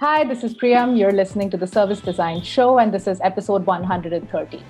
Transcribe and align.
Hi, 0.00 0.24
this 0.24 0.42
is 0.44 0.54
Priyam. 0.54 0.98
You're 0.98 1.12
listening 1.12 1.50
to 1.50 1.58
the 1.58 1.66
Service 1.66 2.00
Design 2.00 2.40
Show, 2.40 2.78
and 2.78 2.90
this 2.90 3.06
is 3.06 3.20
episode 3.20 3.66
113. 3.66 4.64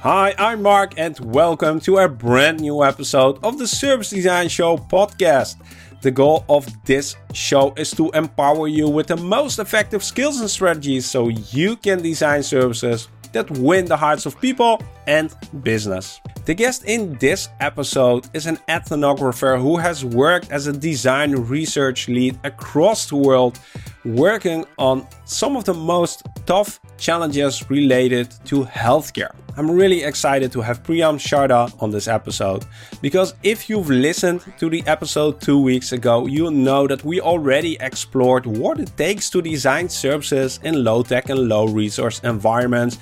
Hi, 0.00 0.34
I'm 0.36 0.60
Mark, 0.60 0.94
and 0.96 1.16
welcome 1.20 1.78
to 1.82 1.98
a 1.98 2.08
brand 2.08 2.58
new 2.58 2.82
episode 2.82 3.38
of 3.44 3.58
the 3.58 3.68
Service 3.68 4.10
Design 4.10 4.48
Show 4.48 4.76
podcast. 4.76 5.54
The 6.00 6.10
goal 6.10 6.44
of 6.48 6.66
this 6.84 7.14
show 7.32 7.74
is 7.76 7.92
to 7.92 8.10
empower 8.10 8.66
you 8.66 8.88
with 8.88 9.06
the 9.06 9.16
most 9.16 9.60
effective 9.60 10.02
skills 10.02 10.40
and 10.40 10.50
strategies 10.50 11.06
so 11.06 11.28
you 11.28 11.76
can 11.76 12.02
design 12.02 12.42
services 12.42 13.06
that 13.32 13.50
win 13.50 13.86
the 13.86 13.96
hearts 13.96 14.26
of 14.26 14.40
people 14.40 14.80
and 15.06 15.34
business. 15.62 16.20
The 16.44 16.54
guest 16.54 16.84
in 16.84 17.16
this 17.18 17.48
episode 17.60 18.26
is 18.34 18.46
an 18.46 18.58
ethnographer 18.68 19.60
who 19.60 19.76
has 19.76 20.04
worked 20.04 20.50
as 20.50 20.66
a 20.66 20.72
design 20.72 21.32
research 21.32 22.08
lead 22.08 22.38
across 22.42 23.06
the 23.06 23.16
world, 23.16 23.60
working 24.04 24.64
on 24.78 25.06
some 25.24 25.56
of 25.56 25.64
the 25.64 25.74
most 25.74 26.26
tough 26.46 26.80
challenges 26.98 27.70
related 27.70 28.34
to 28.46 28.64
healthcare. 28.64 29.30
I'm 29.56 29.70
really 29.70 30.02
excited 30.02 30.50
to 30.52 30.62
have 30.62 30.82
Priyam 30.82 31.18
Sharda 31.18 31.70
on 31.82 31.90
this 31.90 32.08
episode 32.08 32.64
because 33.02 33.34
if 33.42 33.68
you've 33.68 33.90
listened 33.90 34.40
to 34.58 34.70
the 34.70 34.82
episode 34.86 35.42
two 35.42 35.60
weeks 35.60 35.92
ago, 35.92 36.26
you'll 36.26 36.50
know 36.50 36.86
that 36.86 37.04
we 37.04 37.20
already 37.20 37.76
explored 37.80 38.46
what 38.46 38.80
it 38.80 38.96
takes 38.96 39.28
to 39.30 39.42
design 39.42 39.90
services 39.90 40.58
in 40.62 40.82
low 40.82 41.02
tech 41.02 41.28
and 41.28 41.48
low 41.48 41.66
resource 41.66 42.20
environments 42.24 42.98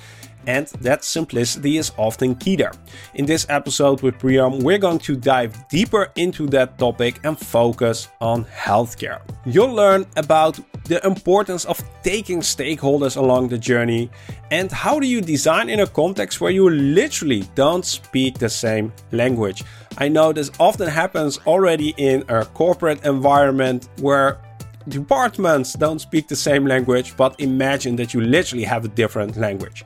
and 0.47 0.67
that 0.81 1.03
simplicity 1.03 1.77
is 1.77 1.91
often 1.97 2.35
key 2.35 2.55
there. 2.55 2.71
In 3.15 3.25
this 3.25 3.45
episode 3.49 4.01
with 4.01 4.17
Priyam, 4.17 4.63
we're 4.63 4.77
going 4.77 4.99
to 4.99 5.15
dive 5.15 5.67
deeper 5.69 6.11
into 6.15 6.47
that 6.47 6.77
topic 6.77 7.19
and 7.23 7.37
focus 7.37 8.07
on 8.19 8.45
healthcare. 8.45 9.21
You'll 9.45 9.73
learn 9.73 10.05
about 10.17 10.59
the 10.85 11.05
importance 11.05 11.65
of 11.65 11.81
taking 12.03 12.41
stakeholders 12.41 13.15
along 13.17 13.49
the 13.49 13.57
journey 13.57 14.09
and 14.49 14.71
how 14.71 14.99
do 14.99 15.07
you 15.07 15.21
design 15.21 15.69
in 15.69 15.79
a 15.79 15.87
context 15.87 16.41
where 16.41 16.51
you 16.51 16.69
literally 16.69 17.43
don't 17.55 17.85
speak 17.85 18.37
the 18.37 18.49
same 18.49 18.91
language. 19.11 19.63
I 19.97 20.07
know 20.07 20.33
this 20.33 20.51
often 20.59 20.87
happens 20.87 21.39
already 21.45 21.93
in 21.97 22.23
a 22.27 22.45
corporate 22.45 23.05
environment 23.05 23.89
where 23.99 24.41
departments 24.87 25.73
don't 25.73 25.99
speak 25.99 26.27
the 26.27 26.35
same 26.35 26.65
language, 26.65 27.15
but 27.15 27.39
imagine 27.39 27.95
that 27.97 28.13
you 28.13 28.21
literally 28.21 28.63
have 28.63 28.85
a 28.85 28.87
different 28.87 29.37
language. 29.37 29.85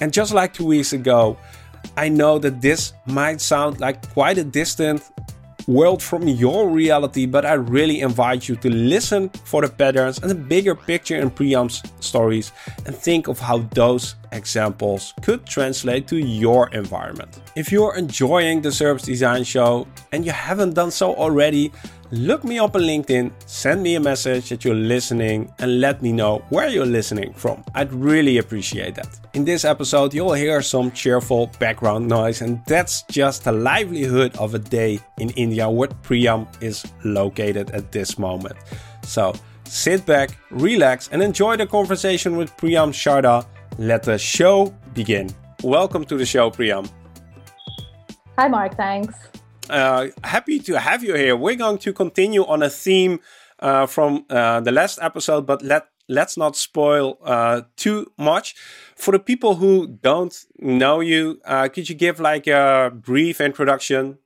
And 0.00 0.12
just 0.12 0.32
like 0.32 0.52
two 0.52 0.66
weeks 0.66 0.92
ago, 0.92 1.36
I 1.96 2.08
know 2.08 2.38
that 2.38 2.60
this 2.60 2.92
might 3.06 3.40
sound 3.40 3.80
like 3.80 4.08
quite 4.12 4.38
a 4.38 4.44
distant 4.44 5.02
world 5.66 6.02
from 6.02 6.28
your 6.28 6.68
reality, 6.68 7.26
but 7.26 7.44
I 7.44 7.54
really 7.54 8.00
invite 8.00 8.48
you 8.48 8.56
to 8.56 8.70
listen 8.70 9.30
for 9.44 9.62
the 9.62 9.68
patterns 9.68 10.18
and 10.18 10.30
the 10.30 10.34
bigger 10.34 10.74
picture 10.74 11.16
in 11.16 11.30
Priyam's 11.30 11.82
stories 12.00 12.52
and 12.86 12.94
think 12.94 13.28
of 13.28 13.38
how 13.38 13.58
those 13.72 14.14
examples 14.34 15.14
could 15.22 15.46
translate 15.46 16.06
to 16.08 16.18
your 16.18 16.68
environment. 16.70 17.40
If 17.56 17.72
you're 17.72 17.96
enjoying 17.96 18.60
the 18.60 18.72
Service 18.72 19.02
Design 19.02 19.44
Show 19.44 19.86
and 20.12 20.26
you 20.26 20.32
haven't 20.32 20.74
done 20.74 20.90
so 20.90 21.14
already, 21.14 21.72
look 22.10 22.44
me 22.44 22.58
up 22.58 22.76
on 22.76 22.82
LinkedIn, 22.82 23.32
send 23.46 23.82
me 23.82 23.94
a 23.94 24.00
message 24.00 24.50
that 24.50 24.64
you're 24.64 24.74
listening, 24.74 25.52
and 25.58 25.80
let 25.80 26.02
me 26.02 26.12
know 26.12 26.44
where 26.50 26.68
you're 26.68 26.86
listening 26.86 27.32
from. 27.32 27.64
I'd 27.74 27.92
really 27.92 28.38
appreciate 28.38 28.94
that. 28.96 29.08
In 29.34 29.44
this 29.44 29.64
episode, 29.64 30.14
you'll 30.14 30.34
hear 30.34 30.62
some 30.62 30.90
cheerful 30.92 31.50
background 31.58 32.06
noise, 32.06 32.40
and 32.42 32.60
that's 32.66 33.02
just 33.04 33.44
the 33.44 33.52
livelihood 33.52 34.36
of 34.36 34.54
a 34.54 34.58
day 34.58 35.00
in 35.18 35.30
India 35.30 35.68
where 35.68 35.88
Priyam 35.88 36.46
is 36.62 36.84
located 37.04 37.70
at 37.70 37.90
this 37.90 38.18
moment. 38.18 38.56
So 39.02 39.34
sit 39.64 40.06
back, 40.06 40.36
relax, 40.50 41.08
and 41.10 41.22
enjoy 41.22 41.56
the 41.56 41.66
conversation 41.66 42.36
with 42.36 42.56
Priyam 42.56 42.92
Sharda. 42.92 43.46
Let 43.78 44.04
the 44.04 44.18
show 44.18 44.72
begin. 44.94 45.30
Welcome 45.64 46.04
to 46.04 46.16
the 46.16 46.24
show, 46.24 46.48
Priyam. 46.48 46.88
Hi, 48.38 48.46
Mark. 48.46 48.76
Thanks. 48.76 49.14
Uh, 49.68 50.08
happy 50.22 50.60
to 50.60 50.78
have 50.78 51.02
you 51.02 51.14
here. 51.14 51.34
We're 51.34 51.56
going 51.56 51.78
to 51.78 51.92
continue 51.92 52.44
on 52.44 52.62
a 52.62 52.70
theme 52.70 53.18
uh, 53.58 53.86
from 53.86 54.26
uh, 54.30 54.60
the 54.60 54.70
last 54.70 55.00
episode, 55.02 55.46
but 55.46 55.62
let 55.62 55.88
let's 56.08 56.36
not 56.36 56.54
spoil 56.54 57.18
uh, 57.24 57.62
too 57.76 58.12
much. 58.16 58.54
For 58.94 59.10
the 59.10 59.18
people 59.18 59.56
who 59.56 59.98
don't 60.02 60.36
know 60.60 61.00
you, 61.00 61.40
uh, 61.44 61.68
could 61.68 61.88
you 61.88 61.96
give 61.96 62.20
like 62.20 62.46
a 62.46 62.92
brief 62.94 63.40
introduction? 63.40 64.18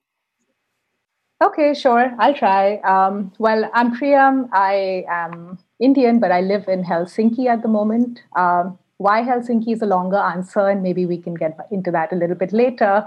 Okay, 1.42 1.72
sure. 1.72 2.12
I'll 2.18 2.34
try. 2.34 2.78
Um, 2.78 3.32
well, 3.38 3.70
I'm 3.72 3.96
Priyam. 3.96 4.48
I 4.52 5.04
am 5.08 5.58
Indian, 5.80 6.18
but 6.18 6.32
I 6.32 6.40
live 6.40 6.68
in 6.68 6.84
Helsinki 6.84 7.46
at 7.46 7.62
the 7.62 7.68
moment. 7.68 8.20
Um, 8.36 8.78
why 8.98 9.22
Helsinki 9.22 9.72
is 9.72 9.82
a 9.82 9.86
longer 9.86 10.16
answer, 10.16 10.68
and 10.68 10.82
maybe 10.82 11.06
we 11.06 11.18
can 11.18 11.34
get 11.34 11.56
into 11.70 11.90
that 11.92 12.12
a 12.12 12.16
little 12.16 12.36
bit 12.36 12.52
later. 12.52 13.04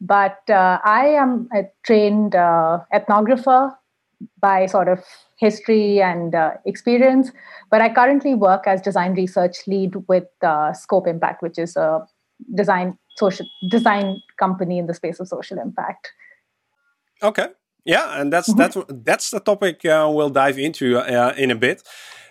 But 0.00 0.38
uh, 0.48 0.80
I 0.84 1.06
am 1.06 1.48
a 1.54 1.64
trained 1.84 2.34
uh, 2.34 2.80
ethnographer 2.92 3.74
by 4.40 4.66
sort 4.66 4.88
of 4.88 5.04
history 5.38 6.02
and 6.02 6.34
uh, 6.34 6.52
experience, 6.64 7.30
but 7.70 7.80
I 7.80 7.92
currently 7.92 8.34
work 8.34 8.66
as 8.66 8.80
design 8.80 9.14
research 9.14 9.66
lead 9.66 9.94
with 10.08 10.28
uh, 10.42 10.72
Scope 10.72 11.06
Impact, 11.06 11.42
which 11.42 11.58
is 11.58 11.76
a 11.76 12.06
design 12.54 12.98
social 13.16 13.46
design 13.70 14.20
company 14.38 14.78
in 14.78 14.86
the 14.86 14.94
space 14.94 15.20
of 15.20 15.28
social 15.28 15.58
impact. 15.58 16.12
Okay, 17.22 17.48
yeah, 17.84 18.20
and 18.20 18.32
that's 18.32 18.48
mm-hmm. 18.48 18.58
that's 18.58 18.76
that's 18.88 19.30
the 19.30 19.40
topic 19.40 19.84
uh, 19.84 20.10
we'll 20.10 20.30
dive 20.30 20.58
into 20.58 20.98
uh, 20.98 21.34
in 21.36 21.50
a 21.50 21.54
bit. 21.54 21.82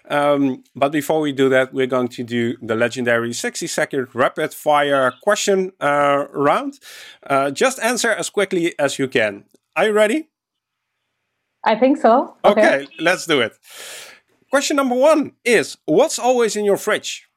Um, 0.10 0.64
but 0.76 0.92
before 0.92 1.22
we 1.22 1.32
do 1.32 1.50
that, 1.50 1.74
we're 1.74 1.88
going 1.88 2.10
to 2.10 2.24
do 2.24 2.58
the 2.62 2.76
legendary 2.76 3.34
60 3.34 3.68
second 3.68 4.08
rapid 4.14 4.54
fire 4.54 5.14
question 5.22 5.72
uh, 5.80 6.26
round. 6.34 6.80
Uh, 7.26 7.52
just 7.52 7.80
answer 7.80 8.12
as 8.12 8.30
quickly 8.30 8.78
as 8.78 9.00
you 9.00 9.08
can. 9.08 9.46
Are 9.76 9.86
you 9.86 9.94
ready? 9.94 10.30
I 11.64 11.76
think 11.76 11.98
so. 11.98 12.36
Okay. 12.44 12.62
okay, 12.62 12.88
let's 13.00 13.26
do 13.26 13.40
it. 13.40 13.58
Question 14.50 14.76
number 14.76 14.96
one 14.96 15.32
is 15.46 15.78
What's 15.86 16.20
always 16.20 16.56
in 16.56 16.66
your 16.66 16.78
fridge? 16.78 17.28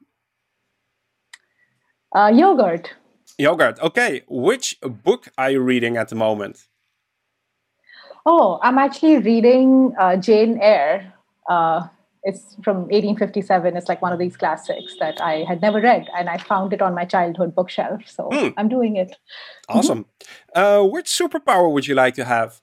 Uh, 2.14 2.32
yogurt. 2.34 2.92
Yogurt. 3.38 3.78
Okay. 3.80 4.22
Which 4.28 4.78
book 4.80 5.28
are 5.38 5.50
you 5.50 5.60
reading 5.60 5.96
at 5.96 6.08
the 6.08 6.14
moment? 6.14 6.66
Oh, 8.24 8.58
I'm 8.62 8.78
actually 8.78 9.18
reading 9.18 9.94
uh, 9.98 10.16
Jane 10.16 10.58
Eyre. 10.60 11.12
Uh, 11.48 11.86
it's 12.26 12.56
from 12.64 12.88
1857. 12.90 13.76
It's 13.76 13.88
like 13.88 14.02
one 14.02 14.12
of 14.12 14.18
these 14.18 14.36
classics 14.36 14.96
that 14.98 15.20
I 15.20 15.44
had 15.48 15.62
never 15.62 15.80
read, 15.80 16.08
and 16.18 16.28
I 16.28 16.38
found 16.38 16.72
it 16.72 16.82
on 16.82 16.92
my 16.92 17.04
childhood 17.04 17.54
bookshelf. 17.54 18.02
So 18.06 18.28
mm. 18.28 18.52
I'm 18.56 18.68
doing 18.68 18.96
it. 18.96 19.16
Awesome. 19.68 20.04
Mm-hmm. 20.04 20.60
Uh, 20.60 20.84
which 20.84 21.06
superpower 21.06 21.72
would 21.72 21.86
you 21.86 21.94
like 21.94 22.14
to 22.14 22.24
have? 22.24 22.60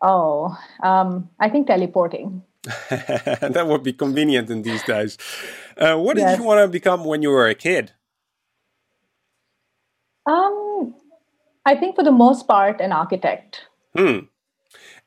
Oh, 0.00 0.56
um, 0.82 1.28
I 1.40 1.48
think 1.48 1.66
teleporting. 1.66 2.42
that 2.90 3.64
would 3.66 3.82
be 3.82 3.92
convenient 3.92 4.48
in 4.48 4.62
these 4.62 4.84
days. 4.84 5.18
Uh, 5.76 5.96
what 5.96 6.14
did 6.14 6.22
yes. 6.22 6.38
you 6.38 6.44
want 6.44 6.60
to 6.60 6.68
become 6.68 7.04
when 7.04 7.20
you 7.20 7.30
were 7.30 7.48
a 7.48 7.54
kid? 7.54 7.92
Um, 10.24 10.94
I 11.66 11.74
think 11.74 11.96
for 11.96 12.04
the 12.04 12.12
most 12.12 12.46
part, 12.46 12.80
an 12.80 12.92
architect. 12.92 13.62
Hmm. 13.96 14.30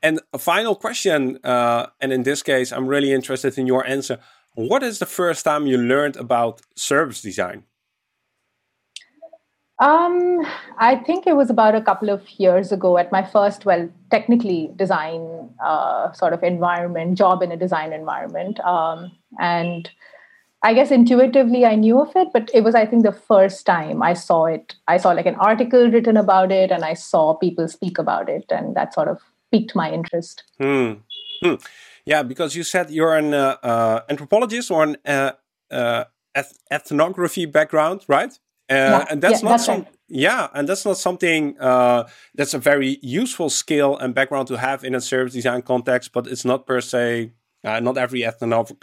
And 0.01 0.19
a 0.31 0.37
final 0.37 0.75
question, 0.75 1.39
uh, 1.43 1.87
and 1.99 2.13
in 2.13 2.23
this 2.23 2.43
case, 2.43 2.71
I'm 2.71 2.87
really 2.87 3.11
interested 3.11 3.57
in 3.57 3.67
your 3.67 3.85
answer. 3.85 4.19
What 4.53 4.83
is 4.83 4.99
the 4.99 5.05
first 5.05 5.43
time 5.43 5.67
you 5.67 5.77
learned 5.77 6.17
about 6.17 6.61
service 6.75 7.21
design? 7.21 7.63
Um, 9.79 10.41
I 10.79 10.95
think 10.95 11.27
it 11.27 11.35
was 11.35 11.51
about 11.51 11.75
a 11.75 11.81
couple 11.81 12.09
of 12.09 12.27
years 12.39 12.71
ago 12.71 12.97
at 12.97 13.11
my 13.11 13.23
first, 13.23 13.65
well, 13.65 13.87
technically 14.09 14.71
design 14.75 15.49
uh, 15.63 16.11
sort 16.13 16.33
of 16.33 16.43
environment, 16.43 17.17
job 17.17 17.43
in 17.43 17.51
a 17.51 17.57
design 17.57 17.93
environment. 17.93 18.59
Um, 18.61 19.11
and 19.39 19.89
I 20.63 20.73
guess 20.73 20.89
intuitively 20.89 21.65
I 21.65 21.75
knew 21.75 22.01
of 22.01 22.15
it, 22.15 22.29
but 22.33 22.49
it 22.53 22.63
was, 22.63 22.73
I 22.73 22.87
think, 22.87 23.03
the 23.03 23.11
first 23.11 23.67
time 23.67 24.01
I 24.01 24.13
saw 24.13 24.45
it. 24.45 24.73
I 24.87 24.97
saw 24.97 25.11
like 25.11 25.27
an 25.27 25.35
article 25.35 25.91
written 25.91 26.17
about 26.17 26.51
it 26.51 26.71
and 26.71 26.83
I 26.83 26.95
saw 26.95 27.35
people 27.35 27.67
speak 27.67 27.99
about 27.99 28.29
it. 28.29 28.45
And 28.49 28.75
that 28.75 28.95
sort 28.95 29.07
of 29.07 29.19
piqued 29.51 29.75
my 29.75 29.91
interest. 29.91 30.43
Hmm. 30.59 30.93
Hmm. 31.41 31.55
Yeah, 32.05 32.23
because 32.23 32.55
you 32.55 32.63
said 32.63 32.89
you're 32.89 33.15
an 33.15 33.33
uh, 33.33 33.57
uh, 33.61 34.01
anthropologist 34.09 34.71
or 34.71 34.83
an 34.83 34.97
uh, 35.05 35.31
uh 35.71 36.05
eth 36.35 36.57
ethnography 36.71 37.45
background, 37.45 38.05
right? 38.07 38.31
Uh, 38.69 38.75
yeah, 38.75 39.05
and 39.09 39.21
that's 39.21 39.41
yeah, 39.41 39.45
not 39.45 39.51
that's 39.51 39.65
some. 39.65 39.79
Right. 39.79 39.93
Yeah, 40.09 40.47
and 40.53 40.69
that's 40.69 40.85
not 40.85 40.97
something 40.97 41.59
uh, 41.59 42.07
that's 42.35 42.53
a 42.53 42.59
very 42.59 42.97
useful 43.01 43.49
skill 43.49 43.97
and 43.97 44.15
background 44.15 44.47
to 44.47 44.57
have 44.57 44.85
in 44.85 44.95
a 44.95 45.01
service 45.01 45.33
design 45.33 45.61
context, 45.61 46.13
but 46.13 46.27
it's 46.27 46.45
not 46.45 46.65
per 46.65 46.79
se. 46.79 47.33
not 47.63 47.97
every 47.97 48.21
ethnographer. 48.21 48.77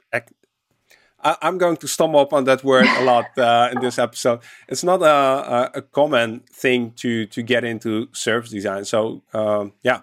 I, 1.24 1.36
am 1.40 1.58
going 1.58 1.78
to 1.78 1.88
stumble 1.88 2.20
up 2.20 2.32
on 2.32 2.44
that 2.44 2.62
word 2.62 2.86
a 2.86 3.02
lot 3.02 3.26
uh, 3.38 3.70
in 3.72 3.80
this 3.80 3.98
episode. 3.98 4.40
It's 4.68 4.84
not 4.84 5.00
a, 5.00 5.06
a, 5.06 5.70
a, 5.76 5.82
common 5.82 6.40
thing 6.52 6.92
to 6.96 7.26
to 7.26 7.42
get 7.42 7.64
into 7.64 8.08
service 8.12 8.50
design. 8.50 8.84
So 8.84 9.22
um, 9.32 9.72
yeah, 9.82 10.02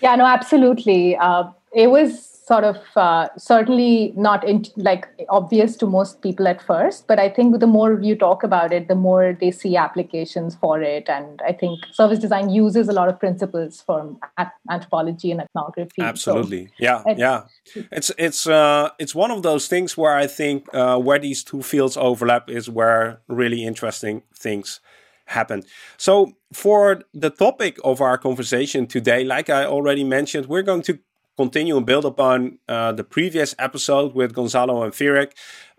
Yeah, 0.00 0.16
no, 0.16 0.26
absolutely. 0.26 1.16
Uh, 1.16 1.44
it 1.72 1.88
was 1.88 2.30
sort 2.50 2.64
of 2.64 2.78
uh, 2.96 3.28
certainly 3.38 4.12
not 4.16 4.46
in, 4.52 4.64
like 4.76 5.06
obvious 5.28 5.76
to 5.76 5.86
most 5.86 6.20
people 6.20 6.48
at 6.52 6.60
first 6.70 7.06
but 7.06 7.20
i 7.24 7.28
think 7.28 7.60
the 7.64 7.66
more 7.74 7.90
you 8.08 8.16
talk 8.16 8.42
about 8.42 8.72
it 8.72 8.88
the 8.88 8.96
more 8.96 9.36
they 9.40 9.52
see 9.52 9.76
applications 9.76 10.56
for 10.56 10.82
it. 10.82 11.08
And 11.08 11.40
i 11.50 11.52
think 11.52 11.78
service 11.92 12.18
design 12.18 12.50
uses 12.50 12.88
a 12.88 12.92
lot 12.92 13.08
of 13.08 13.20
principles 13.20 13.82
from 13.86 14.18
anthropology 14.68 15.30
and 15.30 15.40
ethnography. 15.42 16.02
Absolutely. 16.02 16.66
So, 16.66 16.72
yeah 16.88 17.02
yeah. 17.16 17.40
It's 17.92 18.10
it's 18.26 18.42
uh, 18.48 18.90
it's 18.98 19.14
one 19.14 19.30
of 19.30 19.42
those 19.48 19.68
things 19.68 19.96
where 19.96 20.16
i 20.24 20.26
think 20.26 20.58
uh, 20.80 20.98
where 21.06 21.20
these 21.20 21.44
two 21.44 21.62
fields 21.62 21.96
overlap 21.96 22.50
is 22.50 22.68
where 22.68 23.20
really 23.28 23.62
interesting 23.64 24.22
things 24.46 24.80
happen. 25.30 25.62
So, 25.96 26.32
for 26.52 27.02
the 27.14 27.30
topic 27.30 27.78
of 27.84 28.00
our 28.00 28.18
conversation 28.18 28.86
today, 28.86 29.24
like 29.24 29.48
I 29.48 29.64
already 29.64 30.04
mentioned, 30.04 30.46
we're 30.46 30.62
going 30.62 30.82
to 30.82 30.98
continue 31.36 31.76
and 31.76 31.86
build 31.86 32.04
upon 32.04 32.58
uh, 32.68 32.92
the 32.92 33.04
previous 33.04 33.54
episode 33.58 34.14
with 34.14 34.34
Gonzalo 34.34 34.82
and 34.82 34.92
Firik, 34.92 35.32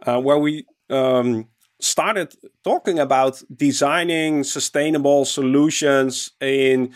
uh, 0.07 0.19
where 0.19 0.38
we 0.38 0.65
um, 0.89 1.48
started 1.80 2.33
talking 2.63 2.98
about 3.00 3.44
designing 3.56 4.44
sustainable 4.44 5.25
solutions 5.25 6.31
in 6.39 6.94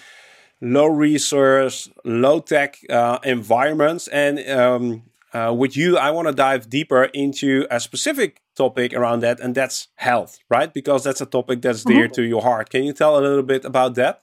low 0.62 0.88
resource, 0.88 1.90
low 2.04 2.40
tech 2.40 2.78
uh, 2.90 3.20
environments. 3.24 4.08
And 4.08 4.40
um, 4.50 5.04
uh, 5.34 5.54
with 5.56 5.76
you, 5.76 5.98
I 5.98 6.12
want 6.12 6.28
to 6.28 6.34
dive 6.34 6.70
deeper 6.70 7.04
into 7.06 7.68
a 7.70 7.80
specific 7.80 8.42
topic 8.56 8.94
around 8.94 9.22
that, 9.22 9.40
and 9.40 9.56
that's 9.56 9.88
health, 9.96 10.40
right? 10.50 10.74
Because 10.74 11.04
that's 11.04 11.22
a 11.22 11.26
topic 11.26 11.62
that's 11.62 11.84
dear 11.84 12.06
mm 12.06 12.12
-hmm. 12.12 12.16
to 12.16 12.22
your 12.24 12.42
heart. 12.42 12.70
Can 12.70 12.84
you 12.84 12.94
tell 12.94 13.16
a 13.18 13.22
little 13.22 13.44
bit 13.44 13.66
about 13.66 13.96
that? 13.96 14.22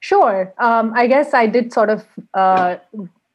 Sure. 0.00 0.52
Um, 0.58 0.92
I 0.94 1.06
guess 1.06 1.34
I 1.34 1.46
did 1.46 1.72
sort 1.72 1.90
of 1.90 2.04
uh, 2.32 2.76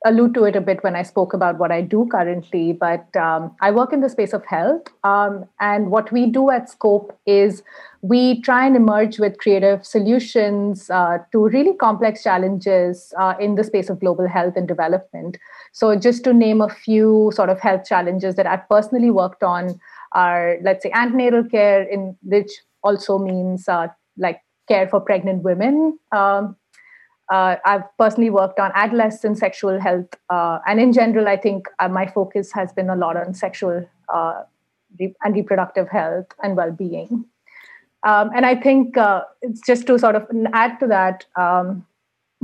allude 0.06 0.36
to 0.36 0.44
it 0.46 0.56
a 0.56 0.62
bit 0.62 0.84
when 0.84 0.96
I 0.96 1.02
spoke 1.02 1.34
about 1.34 1.58
what 1.58 1.72
I 1.72 1.82
do 1.82 2.08
currently, 2.12 2.74
but 2.74 3.14
um, 3.16 3.56
I 3.62 3.72
work 3.72 3.92
in 3.92 4.02
the 4.02 4.10
space 4.10 4.34
of 4.34 4.46
health. 4.46 4.84
Um, 5.04 5.46
and 5.60 5.90
what 5.90 6.12
we 6.12 6.28
do 6.28 6.52
at 6.52 6.70
Scope 6.70 7.18
is 7.26 7.64
we 8.02 8.42
try 8.42 8.66
and 8.68 8.76
emerge 8.76 9.20
with 9.20 9.40
creative 9.40 9.84
solutions 9.84 10.90
uh, 10.92 11.18
to 11.32 11.48
really 11.48 11.74
complex 11.74 12.22
challenges 12.22 13.14
uh, 13.20 13.34
in 13.40 13.56
the 13.56 13.64
space 13.64 13.90
of 13.90 14.00
global 14.00 14.28
health 14.28 14.54
and 14.56 14.68
development. 14.68 15.38
So, 15.74 15.96
just 15.96 16.24
to 16.26 16.34
name 16.34 16.62
a 16.62 16.70
few 16.70 17.32
sort 17.34 17.50
of 17.50 17.60
health 17.60 17.86
challenges 17.86 18.36
that 18.36 18.46
I've 18.46 18.70
personally 18.70 19.10
worked 19.10 19.44
on 19.44 19.80
are, 20.12 20.58
let's 20.62 20.84
say, 20.84 20.92
antenatal 20.92 21.44
care, 21.44 21.82
in 21.82 22.16
which 22.22 22.52
also 22.84 23.18
means 23.18 23.68
uh, 23.68 23.88
like 24.18 24.40
care 24.68 24.88
for 24.88 25.02
pregnant 25.02 25.44
women. 25.44 25.98
Um, 26.12 26.56
uh, 27.32 27.56
I've 27.66 27.84
personally 27.98 28.30
worked 28.30 28.60
on 28.60 28.72
adolescent 28.76 29.38
sexual 29.38 29.80
health, 29.80 30.14
uh, 30.30 30.60
and 30.68 30.80
in 30.80 30.94
general, 30.94 31.28
I 31.28 31.38
think 31.38 31.68
uh, 31.80 31.88
my 31.88 32.06
focus 32.08 32.52
has 32.54 32.72
been 32.72 32.90
a 32.90 32.96
lot 32.96 33.18
on 33.18 33.34
sexual 33.34 33.88
uh, 34.14 34.44
re- 35.00 35.16
and 35.24 35.36
reproductive 35.36 35.90
health 35.90 36.28
and 36.44 36.56
well-being. 36.56 37.26
Um, 38.04 38.30
and 38.36 38.46
I 38.46 38.56
think 38.56 38.98
uh, 38.98 39.24
it's 39.42 39.62
just 39.62 39.88
to 39.88 39.98
sort 39.98 40.16
of 40.16 40.28
add 40.54 40.80
to 40.80 40.88
that. 40.88 41.26
Um, 41.36 41.86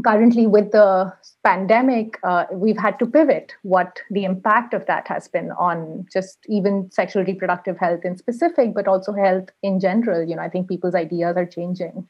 currently, 0.04 0.48
with 0.48 0.72
the 0.72 1.14
pandemic, 1.44 2.18
uh, 2.24 2.46
we've 2.52 2.78
had 2.78 2.98
to 3.00 3.06
pivot 3.06 3.54
what 3.62 4.00
the 4.10 4.24
impact 4.24 4.74
of 4.74 4.88
that 4.88 5.08
has 5.08 5.28
been 5.28 5.52
on 5.52 6.08
just 6.12 6.40
even 6.48 6.90
sexual 6.92 7.24
reproductive 7.24 7.78
health 7.78 8.04
in 8.04 8.18
specific, 8.18 8.74
but 8.74 8.88
also 8.88 9.14
health 9.14 9.50
in 9.62 9.80
general. 9.80 10.28
You 10.28 10.38
know, 10.38 10.42
I 10.42 10.50
think 10.50 10.68
people's 10.68 10.96
ideas 10.96 11.38
are 11.38 11.46
changing. 11.46 12.08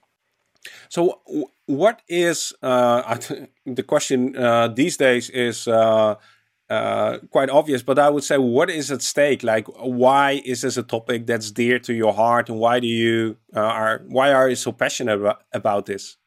So, 0.90 1.22
what 1.72 2.02
is 2.08 2.54
uh, 2.62 3.18
the 3.66 3.84
question 3.84 4.36
uh, 4.36 4.68
these 4.68 4.98
days 4.98 5.30
is 5.30 5.68
uh, 5.68 6.16
uh, 6.70 7.18
quite 7.30 7.50
obvious, 7.50 7.84
but 7.84 8.00
I 8.00 8.10
would 8.10 8.24
say, 8.24 8.38
what 8.38 8.70
is 8.70 8.92
at 8.92 9.02
stake? 9.02 9.44
Like, 9.44 9.68
why 9.78 10.42
is 10.46 10.62
this 10.62 10.78
a 10.78 10.84
topic 10.84 11.28
that's 11.28 11.52
dear 11.52 11.80
to 11.80 11.94
your 11.94 12.14
heart, 12.14 12.50
and 12.50 12.60
why 12.60 12.80
do 12.80 12.88
you 12.88 13.38
uh, 13.56 13.60
are 13.60 14.02
why 14.08 14.32
are 14.34 14.50
you 14.50 14.56
so 14.56 14.72
passionate 14.72 15.20
about, 15.54 15.86
this? 15.86 16.18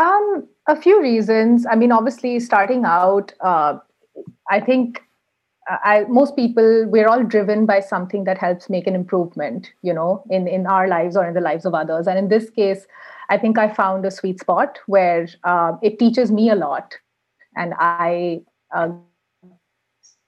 Um, 0.00 0.48
a 0.68 0.80
few 0.80 1.00
reasons. 1.00 1.66
I 1.70 1.76
mean, 1.76 1.92
obviously, 1.92 2.40
starting 2.40 2.84
out, 2.84 3.32
uh, 3.40 3.78
I 4.50 4.60
think 4.60 5.02
I, 5.68 6.04
most 6.08 6.36
people 6.36 6.86
we're 6.88 7.08
all 7.08 7.24
driven 7.24 7.66
by 7.66 7.80
something 7.80 8.24
that 8.24 8.38
helps 8.38 8.70
make 8.70 8.86
an 8.86 8.94
improvement 8.94 9.72
you 9.82 9.92
know 9.92 10.22
in 10.30 10.46
in 10.46 10.66
our 10.66 10.86
lives 10.86 11.16
or 11.16 11.26
in 11.26 11.34
the 11.34 11.40
lives 11.40 11.64
of 11.64 11.74
others. 11.74 12.06
And 12.06 12.18
in 12.18 12.28
this 12.28 12.50
case 12.50 12.86
i 13.30 13.36
think 13.36 13.58
i 13.58 13.68
found 13.68 14.04
a 14.04 14.10
sweet 14.10 14.40
spot 14.40 14.78
where 14.86 15.28
uh, 15.44 15.72
it 15.82 15.98
teaches 15.98 16.30
me 16.30 16.50
a 16.50 16.54
lot. 16.54 16.94
And 17.56 17.74
i 17.78 18.40
uh, 18.74 18.90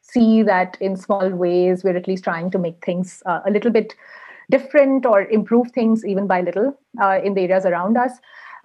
see 0.03 0.43
that 0.43 0.77
in 0.81 0.97
small 0.97 1.31
ways 1.31 1.85
we're 1.85 1.97
at 1.97 2.09
least 2.09 2.25
trying 2.25 2.51
to 2.51 2.59
make 2.59 2.85
things 2.85 3.23
uh, 3.27 3.41
a 3.47 3.51
little 3.51 3.71
bit 3.71 3.95
different 4.51 5.05
or 5.05 5.23
improve 5.27 5.71
things 5.73 6.05
even 6.05 6.27
by 6.27 6.41
little 6.41 6.79
uh, 7.03 7.21
in 7.23 7.35
the 7.35 7.43
areas 7.43 7.67
around 7.67 7.97
us 7.97 8.13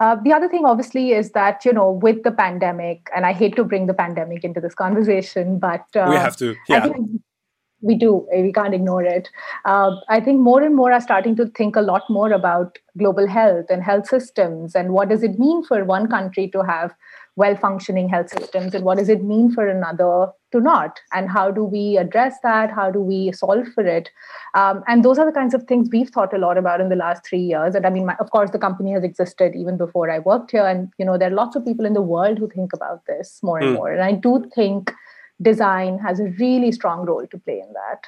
uh, 0.00 0.16
the 0.24 0.32
other 0.32 0.48
thing, 0.48 0.64
obviously, 0.64 1.12
is 1.12 1.32
that 1.32 1.64
you 1.64 1.72
know, 1.72 1.90
with 1.90 2.22
the 2.22 2.32
pandemic, 2.32 3.08
and 3.14 3.26
I 3.26 3.32
hate 3.32 3.56
to 3.56 3.64
bring 3.64 3.86
the 3.86 3.94
pandemic 3.94 4.44
into 4.44 4.60
this 4.60 4.74
conversation, 4.74 5.58
but 5.58 5.84
uh, 5.94 6.06
we 6.08 6.16
have 6.16 6.36
to. 6.38 6.54
Yeah. 6.68 6.88
we 7.80 7.94
do. 7.94 8.26
We 8.34 8.52
can't 8.52 8.74
ignore 8.74 9.04
it. 9.04 9.28
Uh, 9.64 9.96
I 10.08 10.20
think 10.20 10.40
more 10.40 10.62
and 10.62 10.74
more 10.74 10.90
are 10.90 11.00
starting 11.00 11.36
to 11.36 11.46
think 11.48 11.76
a 11.76 11.82
lot 11.82 12.02
more 12.08 12.32
about 12.32 12.78
global 12.96 13.28
health 13.28 13.66
and 13.68 13.82
health 13.82 14.06
systems, 14.06 14.74
and 14.74 14.90
what 14.90 15.08
does 15.08 15.22
it 15.22 15.38
mean 15.38 15.64
for 15.64 15.84
one 15.84 16.08
country 16.08 16.48
to 16.50 16.62
have 16.62 16.94
well 17.36 17.56
functioning 17.56 18.08
health 18.08 18.30
systems 18.30 18.74
and 18.74 18.84
what 18.84 18.98
does 18.98 19.08
it 19.08 19.24
mean 19.24 19.50
for 19.50 19.66
another 19.66 20.28
to 20.54 20.60
not 20.60 21.00
and 21.12 21.28
how 21.28 21.50
do 21.50 21.64
we 21.64 21.98
address 21.98 22.38
that? 22.42 22.70
How 22.70 22.90
do 22.90 23.00
we 23.00 23.32
solve 23.32 23.68
for 23.74 23.86
it? 23.86 24.10
Um, 24.54 24.82
and 24.86 25.04
those 25.04 25.18
are 25.18 25.26
the 25.26 25.38
kinds 25.38 25.54
of 25.54 25.64
things 25.64 25.88
we've 25.92 26.10
thought 26.10 26.32
a 26.32 26.38
lot 26.38 26.56
about 26.56 26.80
in 26.80 26.88
the 26.88 26.96
last 26.96 27.26
three 27.28 27.44
years. 27.52 27.74
And 27.74 27.86
i 27.86 27.90
mean 27.90 28.06
my, 28.06 28.16
of 28.20 28.30
course 28.30 28.50
the 28.50 28.64
company 28.66 28.92
has 28.92 29.04
existed 29.04 29.54
even 29.54 29.76
before 29.76 30.10
i 30.10 30.18
worked 30.18 30.52
here. 30.52 30.66
And 30.66 30.92
you 30.98 31.04
know 31.04 31.18
there 31.18 31.30
are 31.30 31.40
lots 31.42 31.56
of 31.56 31.64
people 31.64 31.84
in 31.84 31.94
the 31.94 32.08
world 32.14 32.38
who 32.38 32.48
think 32.48 32.72
about 32.72 33.06
this 33.06 33.40
more 33.42 33.58
and 33.58 33.70
mm. 33.70 33.74
more. 33.74 33.92
And 33.92 34.02
i 34.02 34.12
do 34.12 34.44
think 34.54 34.92
design 35.42 35.98
has 35.98 36.20
a 36.20 36.32
really 36.38 36.70
strong 36.72 37.06
role 37.06 37.26
to 37.30 37.38
play 37.38 37.60
in 37.60 37.72
that 37.72 38.04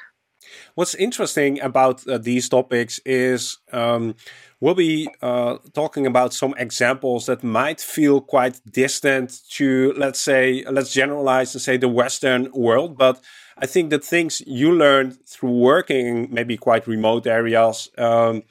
What's 0.74 0.94
interesting 0.94 1.60
about 1.60 2.06
uh, 2.06 2.18
these 2.18 2.48
topics 2.48 3.00
is 3.04 3.58
um, 3.72 4.14
we'll 4.60 4.74
be 4.74 5.08
uh, 5.22 5.58
talking 5.74 6.06
about 6.06 6.32
some 6.32 6.54
examples 6.58 7.26
that 7.26 7.42
might 7.42 7.80
feel 7.80 8.20
quite 8.20 8.60
distant 8.70 9.40
to, 9.50 9.92
let's 9.96 10.20
say, 10.20 10.64
let's 10.70 10.92
generalize 10.92 11.54
and 11.54 11.62
say 11.62 11.76
the 11.76 11.88
Western 11.88 12.50
world. 12.52 12.96
But 12.96 13.22
I 13.58 13.66
think 13.66 13.90
the 13.90 13.98
things 13.98 14.42
you 14.46 14.72
learned 14.72 15.18
through 15.26 15.58
working 15.58 16.06
in 16.06 16.28
maybe 16.30 16.56
quite 16.56 16.86
remote 16.86 17.26
areas, 17.26 17.90
um, 17.98 18.42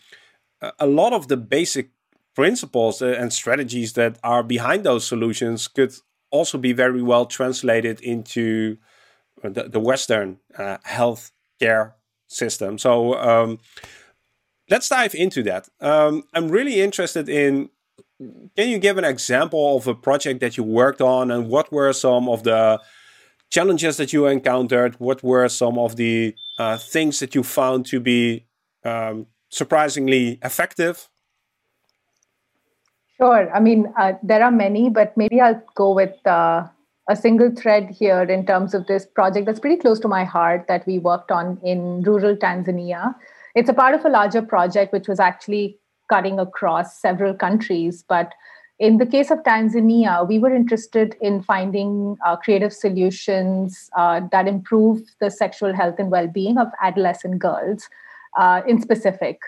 a 0.79 0.87
lot 0.87 1.13
of 1.13 1.27
the 1.27 1.37
basic 1.37 1.89
principles 2.33 3.01
uh, 3.01 3.15
and 3.17 3.31
strategies 3.31 3.93
that 3.93 4.19
are 4.23 4.43
behind 4.43 4.83
those 4.83 5.05
solutions 5.05 5.67
could 5.67 5.93
also 6.31 6.57
be 6.57 6.73
very 6.73 7.01
well 7.01 7.25
translated 7.25 8.01
into 8.01 8.77
the, 9.43 9.63
the 9.63 9.79
Western 9.79 10.39
uh, 10.57 10.77
health 10.83 11.31
care 11.59 11.95
system. 12.27 12.77
So 12.77 13.15
um, 13.15 13.59
let's 14.69 14.89
dive 14.89 15.15
into 15.15 15.43
that. 15.43 15.69
Um, 15.79 16.23
I'm 16.33 16.49
really 16.49 16.81
interested 16.81 17.29
in. 17.29 17.69
Can 18.55 18.69
you 18.69 18.79
give 18.79 18.97
an 18.97 19.03
example 19.03 19.75
of 19.75 19.87
a 19.87 19.93
project 19.93 20.39
that 20.39 20.55
you 20.57 20.63
worked 20.63 21.01
on, 21.01 21.31
and 21.31 21.49
what 21.49 21.71
were 21.71 21.91
some 21.93 22.29
of 22.29 22.43
the 22.43 22.79
challenges 23.49 23.97
that 23.97 24.13
you 24.13 24.25
encountered? 24.25 24.95
What 24.99 25.21
were 25.21 25.49
some 25.49 25.77
of 25.77 25.95
the 25.97 26.33
uh, 26.57 26.77
things 26.77 27.19
that 27.19 27.35
you 27.35 27.43
found 27.43 27.85
to 27.87 27.99
be 27.99 28.45
um, 28.83 29.27
surprisingly 29.49 30.39
effective? 30.41 31.09
Sure. 33.17 33.53
I 33.53 33.59
mean, 33.59 33.93
uh, 33.97 34.13
there 34.23 34.43
are 34.43 34.51
many, 34.51 34.89
but 34.89 35.15
maybe 35.15 35.39
I'll 35.39 35.63
go 35.73 35.93
with 35.93 36.15
uh, 36.25 36.67
a 37.09 37.15
single 37.15 37.51
thread 37.51 37.89
here 37.89 38.21
in 38.23 38.45
terms 38.45 38.73
of 38.73 38.87
this 38.87 39.05
project 39.05 39.45
that's 39.45 39.59
pretty 39.59 39.77
close 39.77 39.99
to 39.99 40.07
my 40.07 40.23
heart 40.23 40.65
that 40.67 40.85
we 40.87 40.99
worked 40.99 41.31
on 41.31 41.59
in 41.63 42.01
rural 42.01 42.35
Tanzania. 42.35 43.13
It's 43.53 43.69
a 43.69 43.73
part 43.73 43.93
of 43.95 44.03
a 44.05 44.09
larger 44.09 44.41
project 44.41 44.91
which 44.91 45.07
was 45.07 45.19
actually 45.19 45.77
cutting 46.09 46.39
across 46.39 46.99
several 46.99 47.33
countries. 47.33 48.03
But 48.07 48.33
in 48.79 48.97
the 48.97 49.05
case 49.05 49.31
of 49.31 49.39
Tanzania, 49.43 50.27
we 50.27 50.39
were 50.39 50.53
interested 50.53 51.15
in 51.21 51.41
finding 51.43 52.17
uh, 52.25 52.35
creative 52.35 52.73
solutions 52.73 53.89
uh, 53.95 54.21
that 54.31 54.47
improve 54.47 55.01
the 55.21 55.31
sexual 55.31 55.73
health 55.73 55.95
and 55.99 56.11
well 56.11 56.27
being 56.27 56.57
of 56.57 56.67
adolescent 56.81 57.39
girls 57.39 57.87
uh, 58.37 58.61
in 58.67 58.81
specific. 58.81 59.39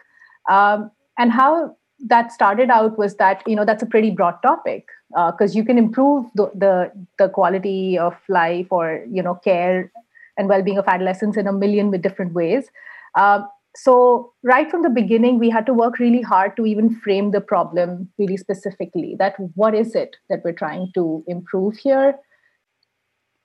Um, 0.50 0.92
and 1.18 1.32
how 1.32 1.76
that 2.06 2.32
started 2.32 2.70
out 2.70 2.98
was 2.98 3.16
that 3.16 3.42
you 3.48 3.56
know 3.56 3.66
that's 3.66 3.84
a 3.84 3.88
pretty 3.88 4.12
broad 4.12 4.36
topic 4.44 4.88
because 5.10 5.56
uh, 5.56 5.58
you 5.58 5.64
can 5.64 5.78
improve 5.78 6.26
the, 6.36 6.52
the, 6.54 6.92
the 7.18 7.30
quality 7.30 7.98
of 7.98 8.14
life 8.30 8.68
or 8.70 9.04
you 9.10 9.24
know 9.24 9.36
care 9.36 9.92
and 10.38 10.48
well-being 10.48 10.78
of 10.78 10.88
adolescents 10.88 11.38
in 11.38 11.48
a 11.48 11.54
million 11.54 11.90
with 11.90 12.02
different 12.02 12.34
ways. 12.34 12.70
Um, 13.16 13.48
so 13.76 14.34
right 14.44 14.70
from 14.70 14.84
the 14.84 14.90
beginning 14.90 15.40
we 15.40 15.50
had 15.50 15.66
to 15.66 15.74
work 15.74 16.00
really 16.00 16.22
hard 16.22 16.56
to 16.58 16.66
even 16.66 16.96
frame 16.96 17.32
the 17.32 17.42
problem 17.42 18.10
really 18.18 18.38
specifically 18.38 19.16
that 19.18 19.36
what 19.56 19.74
is 19.74 19.96
it 19.96 20.18
that 20.30 20.42
we're 20.44 20.52
trying 20.52 20.92
to 20.94 21.24
improve 21.28 21.78
here? 21.78 22.16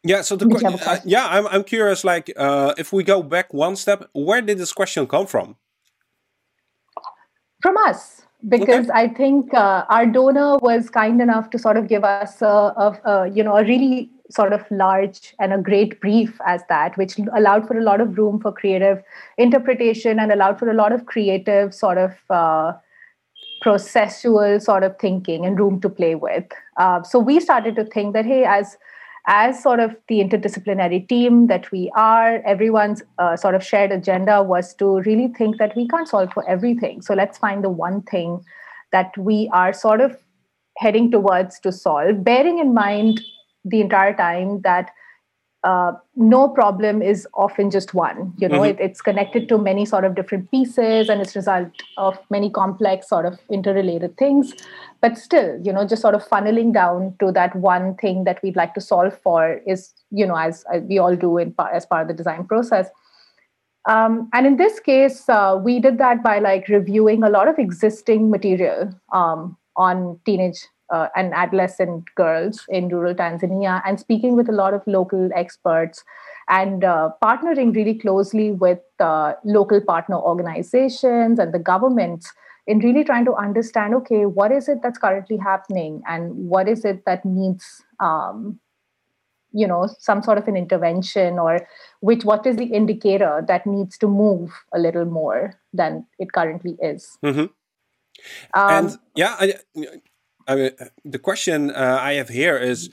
Yeah 0.02 0.22
so 0.22 0.36
the 0.36 0.46
uh, 0.86 0.98
yeah 1.04 1.26
I'm, 1.28 1.46
I'm 1.46 1.64
curious 1.64 2.04
like 2.04 2.32
uh, 2.36 2.74
if 2.76 2.92
we 2.92 3.04
go 3.04 3.22
back 3.22 3.54
one 3.54 3.76
step 3.76 4.08
where 4.12 4.42
did 4.42 4.58
this 4.58 4.72
question 4.72 5.06
come 5.06 5.26
from? 5.26 5.56
From 7.62 7.76
us 7.76 8.22
because 8.48 8.90
okay. 8.90 8.98
I 9.04 9.08
think 9.08 9.54
uh, 9.54 9.84
our 9.88 10.06
donor 10.06 10.58
was 10.58 10.90
kind 10.90 11.20
enough 11.20 11.50
to 11.50 11.58
sort 11.58 11.76
of 11.76 11.88
give 11.88 12.04
us 12.04 12.42
a, 12.42 12.46
a, 12.46 13.00
a, 13.04 13.28
you 13.28 13.42
know 13.42 13.56
a 13.56 13.64
really 13.64 14.10
sort 14.30 14.52
of 14.52 14.64
large 14.70 15.34
and 15.38 15.52
a 15.52 15.58
great 15.58 16.00
brief 16.00 16.40
as 16.46 16.62
that, 16.68 16.96
which 16.96 17.18
allowed 17.36 17.66
for 17.66 17.78
a 17.78 17.82
lot 17.82 18.00
of 18.00 18.16
room 18.16 18.40
for 18.40 18.50
creative 18.50 19.02
interpretation 19.36 20.18
and 20.18 20.32
allowed 20.32 20.58
for 20.58 20.70
a 20.70 20.74
lot 20.74 20.92
of 20.92 21.04
creative 21.06 21.74
sort 21.74 21.98
of 21.98 22.12
uh, 22.30 22.72
processual 23.62 24.60
sort 24.60 24.82
of 24.82 24.98
thinking 24.98 25.44
and 25.44 25.58
room 25.58 25.80
to 25.80 25.88
play 25.88 26.14
with. 26.14 26.44
Uh, 26.78 27.02
so 27.02 27.18
we 27.18 27.38
started 27.40 27.76
to 27.76 27.84
think 27.84 28.14
that 28.14 28.24
hey, 28.24 28.44
as 28.44 28.76
as 29.26 29.62
sort 29.62 29.78
of 29.78 29.96
the 30.08 30.16
interdisciplinary 30.16 31.08
team 31.08 31.46
that 31.46 31.70
we 31.70 31.90
are, 31.96 32.42
everyone's 32.42 33.02
uh, 33.18 33.36
sort 33.36 33.54
of 33.54 33.64
shared 33.64 33.92
agenda 33.92 34.42
was 34.42 34.74
to 34.74 35.00
really 35.02 35.28
think 35.38 35.58
that 35.58 35.76
we 35.76 35.86
can't 35.86 36.08
solve 36.08 36.32
for 36.32 36.48
everything. 36.48 37.00
So 37.02 37.14
let's 37.14 37.38
find 37.38 37.62
the 37.62 37.70
one 37.70 38.02
thing 38.02 38.42
that 38.90 39.16
we 39.16 39.48
are 39.52 39.72
sort 39.72 40.00
of 40.00 40.16
heading 40.78 41.10
towards 41.10 41.60
to 41.60 41.70
solve, 41.70 42.24
bearing 42.24 42.58
in 42.58 42.74
mind 42.74 43.20
the 43.64 43.80
entire 43.80 44.14
time 44.14 44.60
that 44.62 44.90
uh, 45.64 45.92
no 46.16 46.48
problem 46.48 47.02
is 47.02 47.26
often 47.34 47.70
just 47.70 47.94
one 47.94 48.32
you 48.36 48.48
know 48.48 48.60
mm-hmm. 48.60 48.80
it, 48.80 48.80
it's 48.80 49.00
connected 49.00 49.48
to 49.48 49.56
many 49.56 49.84
sort 49.84 50.04
of 50.04 50.16
different 50.16 50.50
pieces 50.50 51.08
and 51.08 51.20
it's 51.20 51.36
result 51.36 51.70
of 51.96 52.18
many 52.30 52.50
complex 52.50 53.08
sort 53.08 53.24
of 53.24 53.38
interrelated 53.48 54.16
things 54.16 54.54
but 55.00 55.16
still 55.16 55.60
you 55.62 55.72
know 55.72 55.86
just 55.86 56.02
sort 56.02 56.16
of 56.16 56.26
funneling 56.26 56.72
down 56.72 57.14
to 57.20 57.30
that 57.30 57.54
one 57.54 57.94
thing 57.96 58.24
that 58.24 58.42
we'd 58.42 58.56
like 58.56 58.74
to 58.74 58.80
solve 58.80 59.16
for 59.22 59.60
is 59.66 59.92
you 60.10 60.26
know 60.26 60.36
as, 60.36 60.64
as 60.72 60.82
we 60.82 60.98
all 60.98 61.14
do 61.14 61.38
in 61.38 61.54
as 61.72 61.86
part 61.86 62.02
of 62.02 62.08
the 62.08 62.14
design 62.14 62.44
process 62.44 62.88
um, 63.88 64.28
and 64.32 64.46
in 64.46 64.56
this 64.56 64.80
case 64.80 65.28
uh, 65.28 65.56
we 65.62 65.78
did 65.78 65.96
that 65.98 66.24
by 66.24 66.40
like 66.40 66.66
reviewing 66.68 67.22
a 67.22 67.30
lot 67.30 67.46
of 67.46 67.58
existing 67.58 68.30
material 68.30 68.92
um, 69.12 69.56
on 69.76 70.18
teenage 70.26 70.66
uh, 70.92 71.08
and 71.16 71.32
adolescent 71.34 72.04
girls 72.14 72.64
in 72.68 72.88
rural 72.88 73.14
Tanzania 73.14 73.82
and 73.86 73.98
speaking 73.98 74.36
with 74.36 74.48
a 74.48 74.52
lot 74.52 74.74
of 74.74 74.82
local 74.86 75.30
experts 75.34 76.04
and 76.48 76.84
uh, 76.84 77.10
partnering 77.22 77.74
really 77.74 77.94
closely 77.94 78.50
with 78.50 78.80
uh, 79.00 79.32
local 79.44 79.80
partner 79.80 80.16
organizations 80.16 81.38
and 81.38 81.52
the 81.54 81.58
governments 81.58 82.32
in 82.66 82.78
really 82.78 83.04
trying 83.04 83.24
to 83.24 83.34
understand 83.34 83.94
okay 83.94 84.26
what 84.26 84.52
is 84.52 84.68
it 84.68 84.78
that's 84.82 84.98
currently 84.98 85.36
happening 85.36 86.02
and 86.06 86.32
what 86.34 86.68
is 86.68 86.84
it 86.84 87.04
that 87.06 87.24
needs 87.24 87.82
um, 87.98 88.60
you 89.52 89.66
know 89.66 89.88
some 89.98 90.22
sort 90.22 90.38
of 90.38 90.46
an 90.48 90.56
intervention 90.56 91.38
or 91.38 91.66
which 92.00 92.24
what 92.24 92.46
is 92.46 92.56
the 92.56 92.64
indicator 92.64 93.44
that 93.48 93.66
needs 93.66 93.98
to 93.98 94.06
move 94.06 94.50
a 94.74 94.78
little 94.78 95.04
more 95.04 95.58
than 95.72 96.06
it 96.18 96.32
currently 96.32 96.76
is 96.80 97.18
mm-hmm. 97.24 97.40
um, 97.40 97.50
and 98.54 98.98
yeah 99.14 99.36
I, 99.38 99.54
I 100.46 100.54
mean, 100.54 100.70
the 101.04 101.18
question 101.18 101.70
uh, 101.70 101.98
I 102.00 102.14
have 102.14 102.28
here 102.28 102.56
is, 102.56 102.90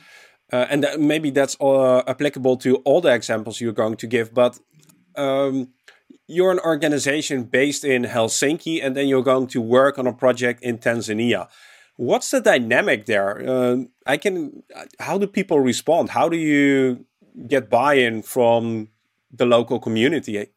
uh, 0.51 0.65
and 0.69 0.83
that 0.83 0.99
maybe 0.99 1.29
that's 1.31 1.55
uh, 1.59 1.99
applicable 2.07 2.57
to 2.57 2.77
all 2.77 3.01
the 3.01 3.13
examples 3.13 3.61
you're 3.61 3.71
going 3.71 3.97
to 3.97 4.07
give, 4.07 4.33
but 4.33 4.59
um, 5.15 5.69
you're 6.27 6.51
an 6.51 6.59
organization 6.59 7.43
based 7.43 7.83
in 7.83 8.03
Helsinki, 8.03 8.83
and 8.83 8.95
then 8.95 9.07
you're 9.07 9.23
going 9.23 9.47
to 9.47 9.61
work 9.61 9.97
on 9.97 10.07
a 10.07 10.13
project 10.13 10.63
in 10.63 10.77
Tanzania. 10.77 11.47
What's 11.97 12.31
the 12.31 12.39
dynamic 12.39 13.05
there? 13.07 13.43
Uh, 13.47 13.77
I 14.05 14.17
can. 14.17 14.63
How 14.99 15.17
do 15.17 15.27
people 15.27 15.59
respond? 15.59 16.09
How 16.09 16.29
do 16.29 16.37
you 16.37 17.05
get 17.47 17.69
buy-in 17.69 18.21
from 18.21 18.89
the 19.31 19.45
local 19.45 19.79
community? 19.79 20.47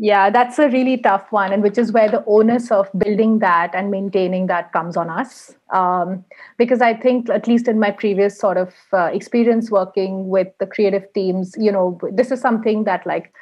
Yeah, 0.00 0.30
that's 0.30 0.60
a 0.60 0.68
really 0.68 0.96
tough 0.96 1.32
one, 1.32 1.52
and 1.52 1.60
which 1.60 1.76
is 1.76 1.90
where 1.90 2.08
the 2.08 2.24
onus 2.26 2.70
of 2.70 2.88
building 2.96 3.40
that 3.40 3.74
and 3.74 3.90
maintaining 3.90 4.46
that 4.46 4.72
comes 4.72 4.96
on 4.96 5.10
us. 5.10 5.56
Um, 5.70 6.24
because 6.56 6.80
I 6.80 6.94
think, 6.94 7.28
at 7.28 7.48
least 7.48 7.66
in 7.66 7.80
my 7.80 7.90
previous 7.90 8.38
sort 8.38 8.58
of 8.58 8.72
uh, 8.92 9.10
experience 9.12 9.72
working 9.72 10.28
with 10.28 10.46
the 10.60 10.66
creative 10.66 11.12
teams, 11.14 11.56
you 11.58 11.72
know, 11.72 11.98
this 12.12 12.30
is 12.30 12.40
something 12.40 12.84
that 12.84 13.04
like 13.08 13.32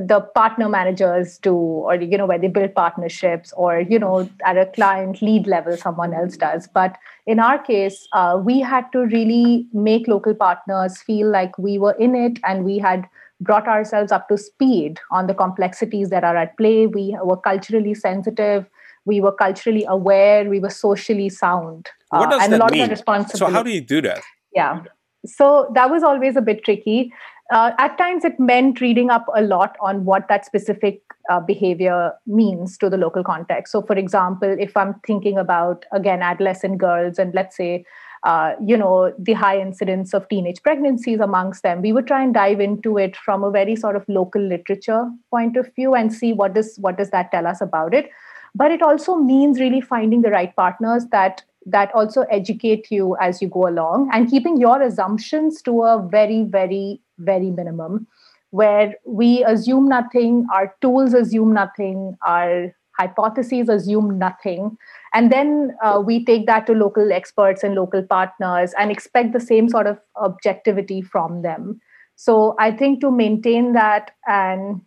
the 0.00 0.22
partner 0.34 0.70
managers 0.70 1.36
do, 1.36 1.54
or 1.54 1.96
you 1.96 2.16
know, 2.16 2.24
where 2.24 2.38
they 2.38 2.48
build 2.48 2.74
partnerships, 2.74 3.52
or 3.54 3.80
you 3.80 3.98
know, 3.98 4.26
at 4.46 4.56
a 4.56 4.64
client 4.64 5.20
lead 5.20 5.46
level, 5.46 5.76
someone 5.76 6.14
else 6.14 6.38
does. 6.38 6.66
But 6.68 6.96
in 7.26 7.38
our 7.38 7.58
case, 7.58 8.08
uh, 8.14 8.40
we 8.42 8.60
had 8.60 8.90
to 8.92 9.00
really 9.00 9.66
make 9.74 10.08
local 10.08 10.34
partners 10.34 11.02
feel 11.02 11.30
like 11.30 11.58
we 11.58 11.76
were 11.76 11.92
in 11.98 12.14
it, 12.14 12.38
and 12.44 12.64
we 12.64 12.78
had 12.78 13.06
brought 13.42 13.68
ourselves 13.68 14.12
up 14.12 14.28
to 14.28 14.38
speed 14.38 15.00
on 15.10 15.26
the 15.26 15.34
complexities 15.34 16.10
that 16.10 16.24
are 16.24 16.36
at 16.36 16.56
play. 16.56 16.86
We 16.86 17.16
were 17.22 17.36
culturally 17.36 17.94
sensitive. 17.94 18.66
We 19.04 19.20
were 19.20 19.32
culturally 19.32 19.84
aware. 19.88 20.48
We 20.48 20.60
were 20.60 20.70
socially 20.70 21.28
sound. 21.28 21.88
What 22.10 22.30
does 22.30 22.40
uh, 22.40 22.44
and 22.44 22.52
that 22.52 22.60
a 22.60 22.62
lot 22.62 22.72
mean? 22.72 22.82
Of 22.82 22.90
responsibility. 22.90 23.38
So 23.38 23.50
how 23.50 23.62
do 23.62 23.70
you 23.70 23.80
do 23.80 24.00
that? 24.02 24.22
Yeah. 24.54 24.82
So 25.26 25.70
that 25.74 25.90
was 25.90 26.02
always 26.02 26.36
a 26.36 26.40
bit 26.40 26.64
tricky. 26.64 27.12
Uh, 27.52 27.72
at 27.78 27.98
times, 27.98 28.24
it 28.24 28.38
meant 28.40 28.80
reading 28.80 29.10
up 29.10 29.26
a 29.36 29.42
lot 29.42 29.76
on 29.80 30.04
what 30.04 30.26
that 30.28 30.46
specific 30.46 31.02
uh, 31.30 31.40
behavior 31.40 32.12
means 32.26 32.78
to 32.78 32.88
the 32.88 32.96
local 32.96 33.22
context. 33.22 33.72
So, 33.72 33.82
for 33.82 33.96
example, 33.96 34.56
if 34.58 34.76
I'm 34.76 34.94
thinking 35.06 35.36
about, 35.36 35.84
again, 35.92 36.22
adolescent 36.22 36.78
girls, 36.78 37.18
and 37.18 37.34
let's 37.34 37.56
say 37.56 37.84
uh, 38.24 38.54
you 38.64 38.76
know, 38.76 39.12
the 39.18 39.32
high 39.32 39.58
incidence 39.58 40.14
of 40.14 40.28
teenage 40.28 40.62
pregnancies 40.62 41.20
amongst 41.20 41.62
them. 41.62 41.82
We 41.82 41.92
would 41.92 42.06
try 42.06 42.22
and 42.22 42.32
dive 42.32 42.60
into 42.60 42.96
it 42.96 43.16
from 43.16 43.42
a 43.42 43.50
very 43.50 43.74
sort 43.74 43.96
of 43.96 44.04
local 44.08 44.40
literature 44.40 45.10
point 45.30 45.56
of 45.56 45.74
view 45.74 45.94
and 45.94 46.12
see 46.12 46.32
what 46.32 46.54
does 46.54 46.76
what 46.78 46.96
does 46.96 47.10
that 47.10 47.32
tell 47.32 47.46
us 47.46 47.60
about 47.60 47.94
it. 47.94 48.10
But 48.54 48.70
it 48.70 48.82
also 48.82 49.16
means 49.16 49.58
really 49.58 49.80
finding 49.80 50.22
the 50.22 50.30
right 50.30 50.54
partners 50.54 51.06
that 51.10 51.42
that 51.66 51.94
also 51.94 52.22
educate 52.22 52.90
you 52.90 53.16
as 53.20 53.40
you 53.40 53.48
go 53.48 53.68
along 53.68 54.10
and 54.12 54.28
keeping 54.28 54.60
your 54.60 54.82
assumptions 54.82 55.62
to 55.62 55.82
a 55.82 56.06
very, 56.10 56.42
very, 56.42 57.00
very 57.18 57.50
minimum, 57.50 58.06
where 58.50 58.94
we 59.06 59.44
assume 59.44 59.88
nothing, 59.88 60.46
our 60.52 60.74
tools 60.80 61.14
assume 61.14 61.52
nothing, 61.52 62.16
our 62.26 62.74
hypotheses 62.98 63.68
assume 63.68 64.18
nothing 64.18 64.76
and 65.14 65.32
then 65.32 65.76
uh, 65.82 66.02
we 66.04 66.24
take 66.24 66.46
that 66.46 66.66
to 66.66 66.72
local 66.72 67.12
experts 67.12 67.62
and 67.62 67.74
local 67.74 68.02
partners 68.02 68.74
and 68.78 68.90
expect 68.90 69.32
the 69.32 69.40
same 69.40 69.68
sort 69.68 69.86
of 69.86 69.98
objectivity 70.16 71.00
from 71.00 71.42
them 71.42 71.80
so 72.16 72.54
i 72.58 72.70
think 72.70 73.00
to 73.00 73.10
maintain 73.10 73.72
that 73.72 74.12
and 74.26 74.80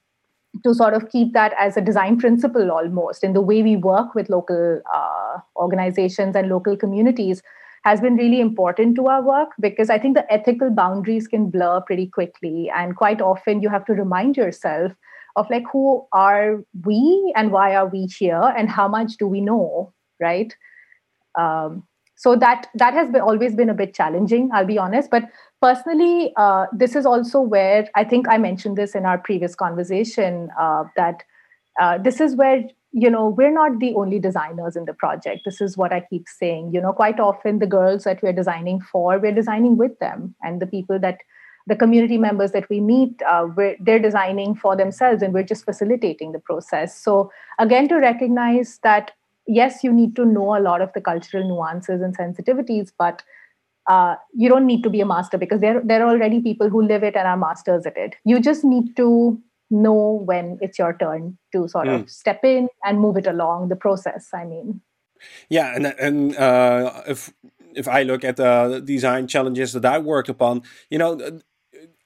to 0.64 0.74
sort 0.74 0.94
of 0.94 1.10
keep 1.10 1.34
that 1.34 1.54
as 1.60 1.76
a 1.76 1.82
design 1.82 2.18
principle 2.18 2.72
almost 2.72 3.24
in 3.24 3.34
the 3.34 3.42
way 3.42 3.62
we 3.62 3.76
work 3.76 4.16
with 4.16 4.30
local 4.30 4.82
uh, 4.94 5.38
organizations 5.58 6.36
and 6.36 6.50
local 6.50 6.78
communities 6.78 7.42
has 7.86 8.02
been 8.02 8.16
really 8.16 8.42
important 8.42 8.96
to 8.96 9.06
our 9.08 9.22
work 9.22 9.50
because 9.60 9.92
I 9.92 10.00
think 10.00 10.16
the 10.16 10.34
ethical 10.34 10.72
boundaries 10.72 11.28
can 11.28 11.52
blur 11.52 11.82
pretty 11.82 12.08
quickly. 12.08 12.70
And 12.76 12.96
quite 12.96 13.22
often 13.22 13.62
you 13.62 13.70
have 13.70 13.86
to 13.86 13.94
remind 13.94 14.36
yourself 14.36 14.92
of 15.36 15.50
like 15.50 15.64
who 15.72 16.06
are 16.12 16.64
we 16.84 17.34
and 17.36 17.52
why 17.52 17.76
are 17.76 17.88
we 17.88 18.06
here 18.06 18.54
and 18.58 18.70
how 18.70 18.88
much 18.88 19.18
do 19.18 19.28
we 19.28 19.42
know 19.42 19.94
right? 20.20 20.56
Um, 21.38 21.84
so 22.16 22.36
that 22.38 22.68
that 22.76 22.94
has 22.94 23.10
been, 23.10 23.22
always 23.22 23.56
been 23.56 23.70
a 23.70 23.74
bit 23.74 23.94
challenging 23.94 24.50
i'll 24.54 24.66
be 24.66 24.78
honest. 24.78 25.10
But 25.12 25.24
personally 25.62 26.34
uh, 26.38 26.68
this 26.72 26.96
is 26.96 27.06
also 27.06 27.42
where 27.42 27.90
i 27.96 28.04
think 28.04 28.28
i 28.30 28.38
mentioned 28.38 28.78
this 28.78 28.96
in 28.96 29.06
our 29.06 29.18
previous 29.18 29.56
conversation 29.56 30.50
uh, 30.60 30.86
that 30.96 31.24
uh, 31.82 31.98
this 31.98 32.22
is 32.22 32.36
where 32.36 32.64
you 32.94 33.10
know 33.10 33.28
we're 33.28 33.52
not 33.52 33.80
the 33.80 33.94
only 33.96 34.20
designers 34.20 34.78
in 34.78 34.86
the 34.86 34.94
project. 34.94 35.42
This 35.44 35.60
is 35.60 35.76
what 35.76 35.92
i 35.92 36.00
keep 36.10 36.28
saying. 36.30 36.72
You 36.74 36.82
know 36.82 36.94
quite 36.94 37.20
often 37.20 37.60
the 37.60 37.68
girls 37.68 38.06
that 38.06 38.24
we're 38.24 38.34
designing 38.34 38.80
for 38.80 39.20
we're 39.20 39.34
designing 39.34 39.76
with 39.76 40.00
them 40.00 40.36
and 40.42 40.62
the 40.62 40.68
people 40.68 41.00
that 41.00 41.18
the 41.68 41.76
community 41.76 42.18
members 42.18 42.52
that 42.52 42.70
we 42.70 42.80
meet, 42.80 43.22
uh, 43.24 43.48
they're 43.80 44.00
designing 44.00 44.56
for 44.56 44.76
themselves 44.76 45.22
and 45.22 45.34
we're 45.34 45.44
just 45.44 45.66
facilitating 45.66 46.32
the 46.32 46.40
process. 46.40 46.98
So, 46.98 47.32
again, 47.60 47.88
to 47.90 47.96
recognize 47.96 48.80
that, 48.84 49.12
yes, 49.48 49.84
you 49.84 49.92
need 49.92 50.16
to 50.16 50.26
know 50.26 50.58
a 50.58 50.62
lot 50.62 50.82
of 50.82 50.94
the 50.94 51.02
cultural 51.02 51.48
nuances 51.48 52.02
and 52.02 52.16
sensitivities, 52.16 52.92
but 52.98 53.24
uh, 53.90 54.16
you 54.34 54.50
don't 54.50 54.66
need 54.66 54.84
to 54.84 54.90
be 54.90 55.02
a 55.02 55.06
master 55.06 55.38
because 55.38 55.62
there, 55.62 55.82
there 55.84 56.04
are 56.04 56.10
already 56.10 56.40
people 56.40 56.70
who 56.70 56.82
live 56.82 57.04
it 57.04 57.16
and 57.16 57.28
are 57.28 57.38
masters 57.38 57.86
at 57.86 57.98
it. 57.98 58.16
You 58.26 58.40
just 58.40 58.64
need 58.64 58.96
to 58.98 59.40
know 59.72 60.24
when 60.26 60.58
it's 60.62 60.78
your 60.78 60.96
turn 60.98 61.38
to 61.52 61.68
sort 61.68 61.88
mm. 61.88 62.04
of 62.04 62.10
step 62.10 62.44
in 62.44 62.68
and 62.84 63.00
move 63.00 63.18
it 63.18 63.28
along 63.28 63.70
the 63.70 63.76
process. 63.76 64.30
I 64.34 64.46
mean, 64.46 64.82
yeah, 65.50 65.76
and 65.76 65.88
and 66.00 66.36
uh, 66.36 67.02
if 67.08 67.34
if 67.76 67.88
I 67.88 68.04
look 68.04 68.24
at 68.24 68.38
the 68.38 68.82
design 68.84 69.28
challenges 69.28 69.74
that 69.74 69.86
I 69.86 69.98
worked 70.00 70.30
upon, 70.30 70.64
you 70.90 70.98
know, 70.98 71.42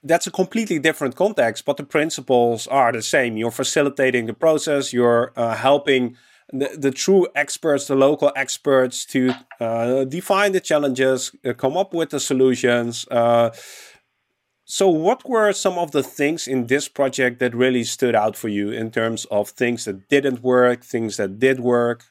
that's 0.02 0.26
a 0.26 0.30
completely 0.30 0.78
different 0.78 1.16
context, 1.16 1.64
but 1.64 1.76
the 1.76 1.84
principles 1.84 2.66
are 2.66 2.92
the 2.92 3.02
same. 3.02 3.36
You're 3.36 3.50
facilitating 3.50 4.26
the 4.26 4.34
process. 4.34 4.92
You're 4.92 5.32
uh, 5.36 5.54
helping 5.56 6.16
the, 6.52 6.70
the 6.76 6.90
true 6.90 7.28
experts, 7.34 7.86
the 7.86 7.94
local 7.94 8.32
experts, 8.34 9.04
to 9.06 9.32
uh, 9.60 10.04
define 10.04 10.52
the 10.52 10.60
challenges, 10.60 11.34
uh, 11.44 11.52
come 11.52 11.76
up 11.76 11.92
with 11.92 12.10
the 12.10 12.20
solutions. 12.20 13.06
Uh, 13.10 13.50
so, 14.64 14.88
what 14.88 15.28
were 15.28 15.52
some 15.52 15.78
of 15.78 15.90
the 15.90 16.02
things 16.02 16.46
in 16.46 16.66
this 16.68 16.88
project 16.88 17.40
that 17.40 17.54
really 17.54 17.84
stood 17.84 18.14
out 18.14 18.36
for 18.36 18.48
you 18.48 18.70
in 18.70 18.90
terms 18.90 19.24
of 19.26 19.50
things 19.50 19.84
that 19.84 20.08
didn't 20.08 20.42
work, 20.42 20.84
things 20.84 21.16
that 21.16 21.38
did 21.38 21.60
work? 21.60 22.04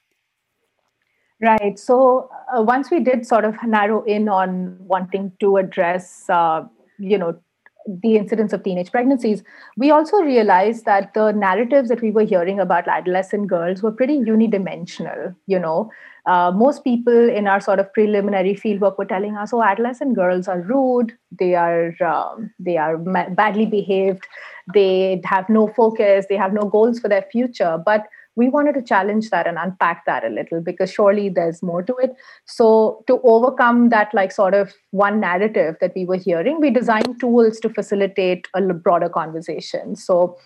Right. 1.42 1.80
So, 1.80 2.30
uh, 2.54 2.62
once 2.62 2.92
we 2.92 3.00
did 3.00 3.26
sort 3.26 3.46
of 3.46 3.56
narrow 3.64 4.04
in 4.04 4.28
on 4.28 4.78
wanting 4.80 5.32
to 5.40 5.56
address, 5.56 6.30
uh, 6.30 6.66
you 6.98 7.18
know, 7.18 7.40
the 8.02 8.16
incidence 8.18 8.54
of 8.54 8.64
teenage 8.64 8.92
pregnancies, 8.92 9.44
we 9.78 9.92
also 9.92 10.18
realized 10.18 10.86
that 10.86 11.14
the 11.14 11.32
narratives 11.32 11.90
that 11.90 12.02
we 12.02 12.12
were 12.12 12.24
hearing 12.24 12.60
about 12.60 12.88
adolescent 12.88 13.48
girls 13.48 13.82
were 13.82 13.92
pretty 13.92 14.20
unidimensional. 14.20 15.36
You 15.48 15.60
know, 15.60 15.92
uh, 16.26 16.52
most 16.52 16.84
people 16.84 17.30
in 17.30 17.48
our 17.48 17.60
sort 17.60 17.80
of 17.80 17.92
preliminary 17.94 18.54
fieldwork 18.54 18.98
were 18.98 19.06
telling 19.06 19.38
us, 19.38 19.54
"Oh, 19.54 19.64
adolescent 19.64 20.16
girls 20.16 20.48
are 20.48 20.62
rude. 20.62 21.14
They 21.32 21.56
are 21.56 21.96
um, 22.04 22.52
they 22.60 22.78
are 22.78 22.98
ma- 22.98 23.30
badly 23.30 23.66
behaved. 23.66 24.28
They 24.74 25.22
have 25.26 25.50
no 25.50 25.68
focus. 25.68 26.26
They 26.30 26.38
have 26.38 26.54
no 26.54 26.70
goals 26.70 27.00
for 27.00 27.10
their 27.10 27.24
future." 27.32 27.82
But 27.84 28.08
we 28.36 28.50
wanted 28.50 28.74
to 28.74 28.82
challenge 28.82 29.30
that 29.30 29.48
and 29.48 29.58
unpack 29.58 30.06
that 30.06 30.24
a 30.24 30.30
little 30.30 30.62
because 30.62 30.92
surely 30.92 31.30
there's 31.30 31.62
more 31.62 31.84
to 31.84 31.96
it. 31.98 32.12
So 32.46 33.04
to 33.08 33.20
overcome 33.24 33.90
that 33.90 34.14
like 34.14 34.32
sort 34.32 34.54
of 34.54 34.74
one 34.92 35.20
narrative 35.20 35.76
that 35.82 35.94
we 35.96 36.06
were 36.06 36.18
hearing 36.18 36.60
we 36.62 36.70
designed 36.70 37.20
tools 37.20 37.60
to 37.60 37.70
facilitate 37.70 38.48
a 38.56 38.62
broader 38.62 39.10
conversation. 39.10 39.96
So 39.96 40.38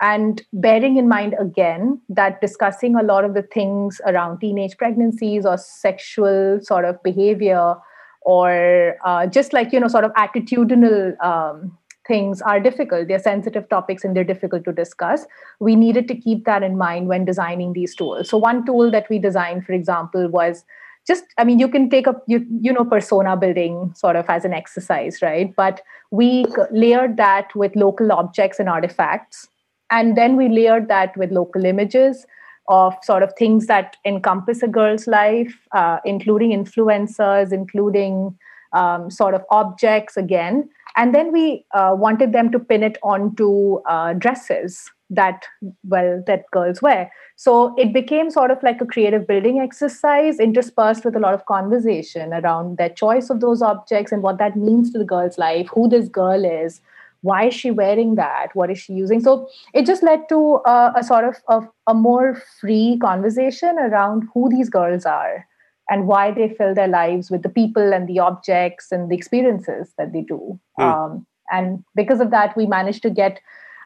and 0.00 0.42
bearing 0.52 0.96
in 0.96 1.08
mind 1.08 1.36
again 1.38 2.00
that 2.08 2.40
discussing 2.40 2.96
a 2.96 3.02
lot 3.02 3.24
of 3.24 3.34
the 3.34 3.42
things 3.42 4.00
around 4.06 4.40
teenage 4.40 4.76
pregnancies 4.76 5.46
or 5.46 5.56
sexual 5.56 6.58
sort 6.62 6.84
of 6.84 7.00
behavior 7.02 7.76
or 8.22 8.96
uh, 9.04 9.26
just 9.26 9.52
like 9.52 9.72
you 9.72 9.80
know 9.80 9.88
sort 9.88 10.04
of 10.04 10.12
attitudinal 10.12 11.20
um, 11.24 11.76
things 12.06 12.42
are 12.42 12.60
difficult. 12.60 13.08
They're 13.08 13.18
sensitive 13.18 13.68
topics 13.68 14.04
and 14.04 14.16
they're 14.16 14.24
difficult 14.24 14.64
to 14.64 14.72
discuss. 14.72 15.26
We 15.60 15.76
needed 15.76 16.08
to 16.08 16.14
keep 16.14 16.44
that 16.44 16.62
in 16.62 16.76
mind 16.76 17.08
when 17.08 17.24
designing 17.24 17.72
these 17.72 17.94
tools. 17.94 18.28
So 18.28 18.38
one 18.38 18.66
tool 18.66 18.90
that 18.90 19.08
we 19.08 19.18
designed, 19.18 19.64
for 19.64 19.72
example, 19.72 20.28
was 20.28 20.64
just 21.06 21.24
i 21.38 21.44
mean 21.44 21.58
you 21.58 21.68
can 21.68 21.88
take 21.90 22.06
up 22.06 22.22
you 22.26 22.44
you 22.60 22.72
know 22.72 22.84
persona 22.84 23.36
building 23.36 23.92
sort 23.96 24.16
of 24.16 24.24
as 24.28 24.44
an 24.44 24.52
exercise 24.52 25.20
right 25.22 25.54
but 25.56 25.80
we 26.10 26.44
layered 26.70 27.16
that 27.16 27.54
with 27.56 27.74
local 27.74 28.12
objects 28.12 28.58
and 28.58 28.68
artifacts 28.68 29.48
and 29.90 30.16
then 30.16 30.36
we 30.36 30.48
layered 30.48 30.88
that 30.88 31.16
with 31.16 31.30
local 31.30 31.64
images 31.64 32.26
of 32.68 32.94
sort 33.02 33.22
of 33.22 33.32
things 33.36 33.66
that 33.66 33.96
encompass 34.06 34.62
a 34.62 34.68
girl's 34.68 35.06
life 35.06 35.66
uh, 35.72 35.98
including 36.04 36.50
influencers 36.50 37.52
including 37.52 38.36
um, 38.72 39.10
sort 39.10 39.34
of 39.34 39.42
objects 39.50 40.16
again 40.16 40.68
and 40.96 41.14
then 41.14 41.32
we 41.32 41.64
uh, 41.74 41.94
wanted 41.96 42.32
them 42.32 42.50
to 42.52 42.58
pin 42.58 42.82
it 42.82 42.98
onto 43.02 43.80
uh, 43.88 44.12
dresses 44.14 44.90
that 45.10 45.44
well 45.84 46.22
that 46.26 46.50
girls 46.52 46.80
wear. 46.80 47.10
So 47.36 47.74
it 47.76 47.92
became 47.92 48.30
sort 48.30 48.50
of 48.50 48.62
like 48.62 48.80
a 48.80 48.86
creative 48.86 49.26
building 49.26 49.60
exercise 49.60 50.40
interspersed 50.40 51.04
with 51.04 51.16
a 51.16 51.20
lot 51.20 51.34
of 51.34 51.46
conversation 51.46 52.32
around 52.32 52.78
their 52.78 52.88
choice 52.88 53.30
of 53.30 53.40
those 53.40 53.62
objects 53.62 54.12
and 54.12 54.22
what 54.22 54.38
that 54.38 54.56
means 54.56 54.90
to 54.92 54.98
the 54.98 55.04
girl's 55.04 55.38
life 55.38 55.68
who 55.74 55.88
this 55.88 56.08
girl 56.08 56.44
is 56.44 56.80
why 57.22 57.44
is 57.46 57.54
she 57.54 57.70
wearing 57.70 58.16
that 58.16 58.48
what 58.54 58.70
is 58.70 58.78
she 58.78 58.92
using? 58.92 59.20
So 59.20 59.48
it 59.72 59.86
just 59.86 60.02
led 60.02 60.28
to 60.28 60.60
a, 60.66 60.92
a 60.96 61.04
sort 61.04 61.24
of 61.24 61.36
a, 61.48 61.90
a 61.90 61.94
more 61.94 62.42
free 62.60 62.98
conversation 63.00 63.78
around 63.78 64.28
who 64.34 64.48
these 64.48 64.68
girls 64.68 65.06
are 65.06 65.46
and 65.90 66.06
why 66.06 66.30
they 66.30 66.48
fill 66.48 66.74
their 66.74 66.88
lives 66.88 67.30
with 67.30 67.42
the 67.42 67.48
people 67.48 67.92
and 67.92 68.08
the 68.08 68.18
objects 68.18 68.92
and 68.92 69.10
the 69.10 69.16
experiences 69.16 69.92
that 69.98 70.12
they 70.12 70.22
do. 70.22 70.58
Mm. 70.78 70.84
Um, 70.84 71.26
and 71.50 71.84
because 71.94 72.20
of 72.20 72.30
that, 72.30 72.56
we 72.56 72.66
managed 72.66 73.02
to 73.02 73.10
get 73.10 73.40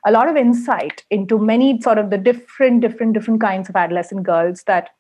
a 0.07 0.13
lot 0.13 0.29
of 0.29 0.37
insight 0.37 1.05
into 1.11 1.39
many 1.39 1.81
sort 1.81 1.99
of 1.99 2.11
the 2.11 2.19
different, 2.19 2.81
different, 2.81 3.15
different 3.15 3.41
kinds 3.41 3.69
of 3.69 3.77
adolescent 3.77 4.23
girls 4.23 4.63
that 4.67 4.91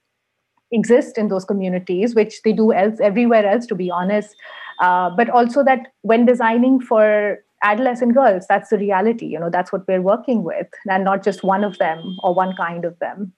exist 0.72 1.16
in 1.16 1.28
those 1.28 1.44
communities, 1.44 2.14
which 2.14 2.42
they 2.42 2.52
do 2.52 2.72
else 2.72 2.98
everywhere 3.00 3.46
else, 3.46 3.66
to 3.66 3.74
be 3.74 3.90
honest. 3.90 4.34
Uh, 4.80 5.10
but 5.10 5.30
also 5.30 5.62
that 5.62 5.92
when 6.02 6.26
designing 6.26 6.80
for 6.80 7.38
adolescent 7.62 8.14
girls, 8.14 8.46
that's 8.48 8.70
the 8.70 8.78
reality. 8.78 9.26
You 9.26 9.38
know, 9.38 9.50
that's 9.50 9.72
what 9.72 9.86
we're 9.86 10.02
working 10.02 10.42
with, 10.42 10.66
and 10.90 11.04
not 11.04 11.22
just 11.22 11.44
one 11.44 11.62
of 11.62 11.78
them 11.78 12.16
or 12.22 12.34
one 12.34 12.54
kind 12.56 12.84
of 12.84 12.98
them. 12.98 13.32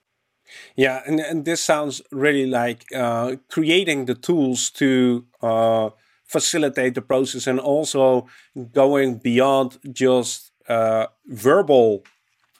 Yeah, 0.76 1.02
and, 1.06 1.20
and 1.20 1.44
this 1.44 1.60
sounds 1.62 2.02
really 2.10 2.46
like 2.46 2.84
uh, 2.94 3.36
creating 3.48 4.06
the 4.06 4.14
tools 4.14 4.70
to 4.70 5.26
uh, 5.42 5.90
facilitate 6.24 6.94
the 6.94 7.02
process 7.02 7.46
and 7.46 7.60
also 7.60 8.26
going 8.72 9.18
beyond 9.18 9.78
just 9.92 10.52
uh, 10.68 11.06
verbal 11.26 12.04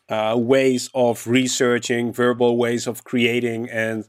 uh, 0.09 0.35
ways 0.39 0.91
of 0.95 1.27
researching, 1.27 2.13
verbal 2.13 2.57
ways 2.57 2.87
of 2.87 3.05
creating, 3.05 3.69
and 3.69 4.05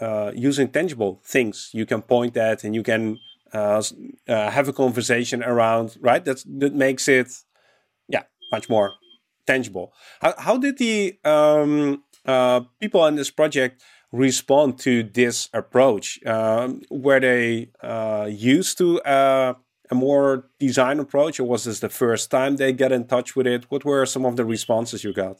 uh, 0.00 0.32
using 0.34 0.68
tangible 0.68 1.20
things 1.24 1.70
you 1.72 1.86
can 1.86 2.02
point 2.02 2.36
at 2.36 2.64
and 2.64 2.74
you 2.74 2.82
can 2.82 3.18
uh, 3.52 3.82
have 4.26 4.68
a 4.68 4.72
conversation 4.72 5.42
around, 5.42 5.96
right? 6.00 6.24
That's, 6.24 6.44
that 6.58 6.74
makes 6.74 7.08
it, 7.08 7.28
yeah, 8.08 8.24
much 8.52 8.68
more 8.68 8.94
tangible. 9.46 9.92
How, 10.20 10.34
how 10.38 10.56
did 10.58 10.78
the 10.78 11.18
um, 11.24 12.02
uh, 12.26 12.60
people 12.80 13.00
on 13.00 13.14
this 13.16 13.30
project 13.30 13.82
respond 14.12 14.78
to 14.80 15.02
this 15.02 15.48
approach? 15.52 16.24
Um, 16.24 16.82
were 16.90 17.20
they 17.20 17.70
uh, 17.82 18.28
used 18.30 18.78
to 18.78 19.00
uh, 19.02 19.54
a 19.90 19.94
more 19.94 20.48
design 20.58 20.98
approach, 20.98 21.40
or 21.40 21.44
was 21.44 21.64
this 21.64 21.80
the 21.80 21.88
first 21.88 22.30
time 22.30 22.56
they 22.56 22.72
get 22.72 22.92
in 22.92 23.06
touch 23.06 23.36
with 23.36 23.46
it? 23.46 23.70
What 23.70 23.84
were 23.84 24.06
some 24.06 24.24
of 24.24 24.36
the 24.36 24.44
responses 24.44 25.04
you 25.04 25.12
got? 25.12 25.38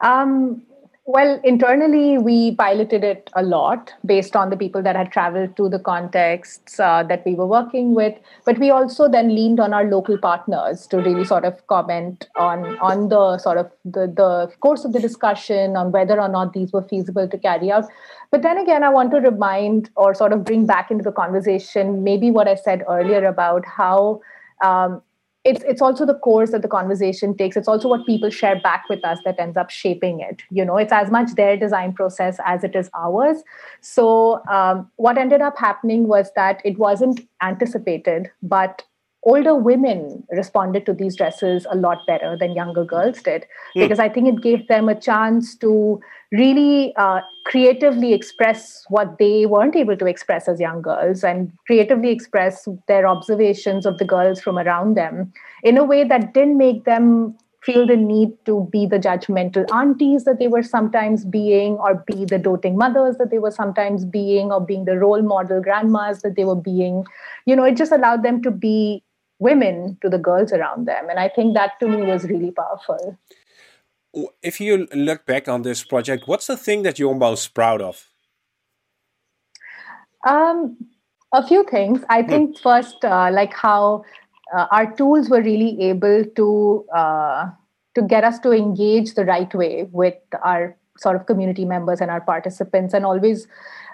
Um, 0.00 0.62
well, 1.06 1.38
internally, 1.44 2.16
we 2.16 2.54
piloted 2.54 3.04
it 3.04 3.28
a 3.34 3.42
lot 3.42 3.92
based 4.06 4.34
on 4.34 4.48
the 4.48 4.56
people 4.56 4.82
that 4.82 4.96
had 4.96 5.12
traveled 5.12 5.54
to 5.56 5.68
the 5.68 5.78
contexts 5.78 6.80
uh, 6.80 7.02
that 7.02 7.22
we 7.26 7.34
were 7.34 7.46
working 7.46 7.94
with. 7.94 8.14
But 8.46 8.58
we 8.58 8.70
also 8.70 9.06
then 9.06 9.34
leaned 9.34 9.60
on 9.60 9.74
our 9.74 9.84
local 9.84 10.16
partners 10.16 10.86
to 10.86 10.96
really 10.96 11.24
sort 11.24 11.44
of 11.44 11.66
comment 11.66 12.26
on 12.36 12.78
on 12.78 13.10
the 13.10 13.36
sort 13.36 13.58
of 13.58 13.70
the, 13.84 14.06
the 14.06 14.50
course 14.60 14.86
of 14.86 14.94
the 14.94 15.00
discussion 15.00 15.76
on 15.76 15.92
whether 15.92 16.18
or 16.18 16.28
not 16.28 16.54
these 16.54 16.72
were 16.72 16.82
feasible 16.82 17.28
to 17.28 17.36
carry 17.36 17.70
out. 17.70 17.84
But 18.30 18.40
then 18.40 18.56
again, 18.56 18.82
I 18.82 18.88
want 18.88 19.10
to 19.10 19.18
remind 19.18 19.90
or 19.96 20.14
sort 20.14 20.32
of 20.32 20.42
bring 20.42 20.64
back 20.64 20.90
into 20.90 21.04
the 21.04 21.12
conversation 21.12 22.02
maybe 22.02 22.30
what 22.30 22.48
I 22.48 22.54
said 22.54 22.82
earlier 22.88 23.26
about 23.26 23.66
how 23.66 24.22
um, 24.64 25.02
it's 25.44 25.62
it's 25.64 25.82
also 25.82 26.06
the 26.06 26.14
course 26.14 26.50
that 26.50 26.62
the 26.62 26.68
conversation 26.68 27.36
takes. 27.36 27.56
It's 27.56 27.68
also 27.68 27.88
what 27.88 28.06
people 28.06 28.30
share 28.30 28.58
back 28.60 28.84
with 28.88 29.04
us 29.04 29.18
that 29.24 29.38
ends 29.38 29.56
up 29.56 29.70
shaping 29.70 30.20
it 30.20 30.42
you 30.50 30.64
know? 30.64 30.76
It's 30.76 30.92
as 30.92 31.10
much 31.10 31.34
their 31.34 31.56
design 31.56 31.92
process 31.92 32.38
as 32.44 32.64
it 32.64 32.74
is 32.74 32.90
ours. 32.94 33.42
So 33.80 34.42
um, 34.48 34.90
what 34.96 35.18
ended 35.18 35.40
up 35.40 35.58
happening 35.58 36.08
was 36.08 36.30
that 36.36 36.60
it 36.64 36.78
wasn't 36.78 37.20
anticipated 37.42 38.30
but 38.42 38.82
older 39.24 39.54
women 39.54 40.22
responded 40.30 40.84
to 40.86 40.92
these 40.92 41.16
dresses 41.16 41.66
a 41.70 41.76
lot 41.76 41.98
better 42.06 42.36
than 42.38 42.54
younger 42.54 42.84
girls 42.84 43.22
did 43.22 43.46
mm. 43.76 43.80
because 43.80 43.98
i 43.98 44.08
think 44.08 44.28
it 44.28 44.42
gave 44.42 44.66
them 44.68 44.88
a 44.88 44.94
chance 44.94 45.56
to 45.56 46.00
really 46.32 46.94
uh, 46.96 47.20
creatively 47.46 48.12
express 48.12 48.84
what 48.88 49.18
they 49.18 49.46
weren't 49.46 49.76
able 49.76 49.96
to 49.96 50.06
express 50.06 50.48
as 50.48 50.60
young 50.60 50.82
girls 50.82 51.22
and 51.22 51.52
creatively 51.66 52.10
express 52.10 52.68
their 52.88 53.06
observations 53.06 53.86
of 53.86 53.98
the 53.98 54.04
girls 54.04 54.40
from 54.40 54.58
around 54.58 54.96
them 54.96 55.32
in 55.62 55.78
a 55.78 55.84
way 55.84 56.04
that 56.04 56.34
didn't 56.34 56.58
make 56.58 56.84
them 56.84 57.36
feel 57.62 57.86
the 57.86 57.96
need 57.96 58.30
to 58.44 58.68
be 58.70 58.84
the 58.84 58.98
judgmental 58.98 59.64
aunties 59.72 60.24
that 60.24 60.38
they 60.38 60.48
were 60.48 60.62
sometimes 60.62 61.24
being 61.24 61.74
or 61.74 61.94
be 62.06 62.26
the 62.26 62.38
doting 62.38 62.76
mothers 62.76 63.16
that 63.16 63.30
they 63.30 63.38
were 63.38 63.50
sometimes 63.50 64.04
being 64.04 64.52
or 64.52 64.60
being 64.60 64.84
the 64.84 64.98
role 64.98 65.22
model 65.22 65.62
grandmas 65.62 66.20
that 66.20 66.36
they 66.36 66.44
were 66.44 66.60
being 66.66 67.04
you 67.46 67.56
know 67.56 67.64
it 67.64 67.76
just 67.76 67.92
allowed 67.92 68.22
them 68.22 68.42
to 68.42 68.50
be 68.50 69.02
women 69.38 69.98
to 70.00 70.08
the 70.08 70.18
girls 70.18 70.52
around 70.52 70.86
them 70.86 71.08
and 71.08 71.18
i 71.18 71.28
think 71.28 71.54
that 71.54 71.72
to 71.80 71.88
me 71.88 72.02
was 72.02 72.24
really 72.24 72.50
powerful 72.50 73.18
if 74.42 74.60
you 74.60 74.86
look 74.94 75.26
back 75.26 75.48
on 75.48 75.62
this 75.62 75.84
project, 75.84 76.24
what's 76.26 76.46
the 76.46 76.56
thing 76.56 76.82
that 76.82 76.98
you're 76.98 77.14
most 77.14 77.54
proud 77.54 77.82
of? 77.82 78.08
Um, 80.26 80.76
a 81.32 81.46
few 81.46 81.64
things. 81.64 82.00
I 82.08 82.22
hmm. 82.22 82.28
think 82.28 82.58
first, 82.60 83.04
uh, 83.04 83.30
like 83.32 83.52
how 83.52 84.04
uh, 84.56 84.66
our 84.70 84.92
tools 84.94 85.28
were 85.28 85.42
really 85.42 85.80
able 85.82 86.24
to 86.36 86.86
uh, 86.94 87.50
to 87.94 88.02
get 88.02 88.24
us 88.24 88.38
to 88.40 88.52
engage 88.52 89.14
the 89.14 89.24
right 89.24 89.52
way 89.54 89.88
with 89.92 90.14
our 90.42 90.76
sort 90.98 91.16
of 91.16 91.26
community 91.26 91.64
members 91.64 92.00
and 92.00 92.10
our 92.10 92.20
participants, 92.20 92.94
and 92.94 93.04
always 93.04 93.46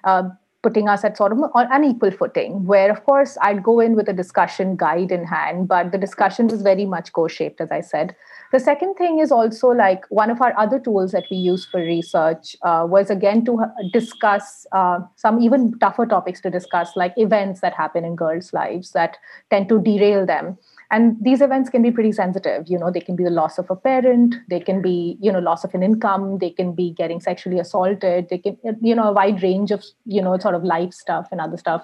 uh, 0.05 0.25
putting 0.63 0.89
us 0.89 1.05
at 1.05 1.17
sort 1.17 1.33
of 1.33 1.39
an 1.55 1.85
equal 1.85 2.11
footing, 2.11 2.65
where 2.65 2.91
of 2.91 3.05
course 3.05 3.39
I'd 3.41 3.63
go 3.63 3.81
in 3.81 3.95
with 3.97 4.09
a 4.09 4.13
discussion 4.13 4.77
guide 4.77 5.11
in 5.11 5.25
hand, 5.25 5.69
but 5.69 5.93
the 5.93 5.99
discussion 5.99 6.49
was 6.49 6.63
very 6.63 6.85
much 6.85 7.13
co 7.13 7.29
shaped, 7.29 7.61
as 7.61 7.71
I 7.71 7.81
said. 7.81 8.15
The 8.53 8.61
second 8.61 8.95
thing 8.95 9.21
is 9.21 9.33
also 9.33 9.69
like 9.69 10.05
one 10.11 10.31
of 10.31 10.43
our 10.43 10.59
other 10.59 10.79
tools 10.79 11.13
that 11.13 11.25
we 11.31 11.37
use 11.37 11.65
for 11.65 11.81
research 11.81 12.57
uh, 12.63 12.85
was 12.89 13.09
again 13.09 13.45
to 13.47 13.65
discuss 13.93 14.67
uh, 14.73 14.99
some 15.17 15.41
even 15.41 15.79
tougher 15.79 16.05
topics 16.05 16.41
to 16.43 16.51
discuss, 16.51 16.95
like 16.97 17.15
events 17.17 17.61
that 17.61 17.73
happen 17.75 18.05
in 18.05 18.17
girls' 18.17 18.53
lives 18.53 18.91
that 18.93 19.17
tend 19.51 19.69
to 19.69 19.81
derail 19.81 20.27
them 20.27 20.59
and 20.91 21.17
these 21.21 21.41
events 21.41 21.71
can 21.71 21.83
be 21.83 21.91
pretty 21.91 22.13
sensitive 22.13 22.65
you 22.67 22.79
know 22.79 22.91
they 22.91 23.01
can 23.01 23.17
be 23.17 23.25
the 23.25 23.31
loss 23.31 23.59
of 23.59 23.71
a 23.71 23.77
parent 23.77 24.35
they 24.49 24.61
can 24.61 24.83
be 24.83 25.17
you 25.21 25.31
know 25.33 25.39
loss 25.39 25.65
of 25.65 25.75
an 25.75 25.83
income 25.83 26.39
they 26.39 26.51
can 26.51 26.73
be 26.73 26.91
getting 26.93 27.21
sexually 27.21 27.59
assaulted 27.59 28.29
they 28.29 28.39
can 28.39 28.57
you 28.81 28.95
know 28.95 29.09
a 29.09 29.13
wide 29.13 29.43
range 29.43 29.71
of 29.71 29.85
you 30.05 30.23
know 30.23 30.37
sort 30.39 30.55
of 30.55 30.65
life 30.65 30.93
stuff 30.93 31.29
and 31.31 31.41
other 31.41 31.57
stuff. 31.57 31.83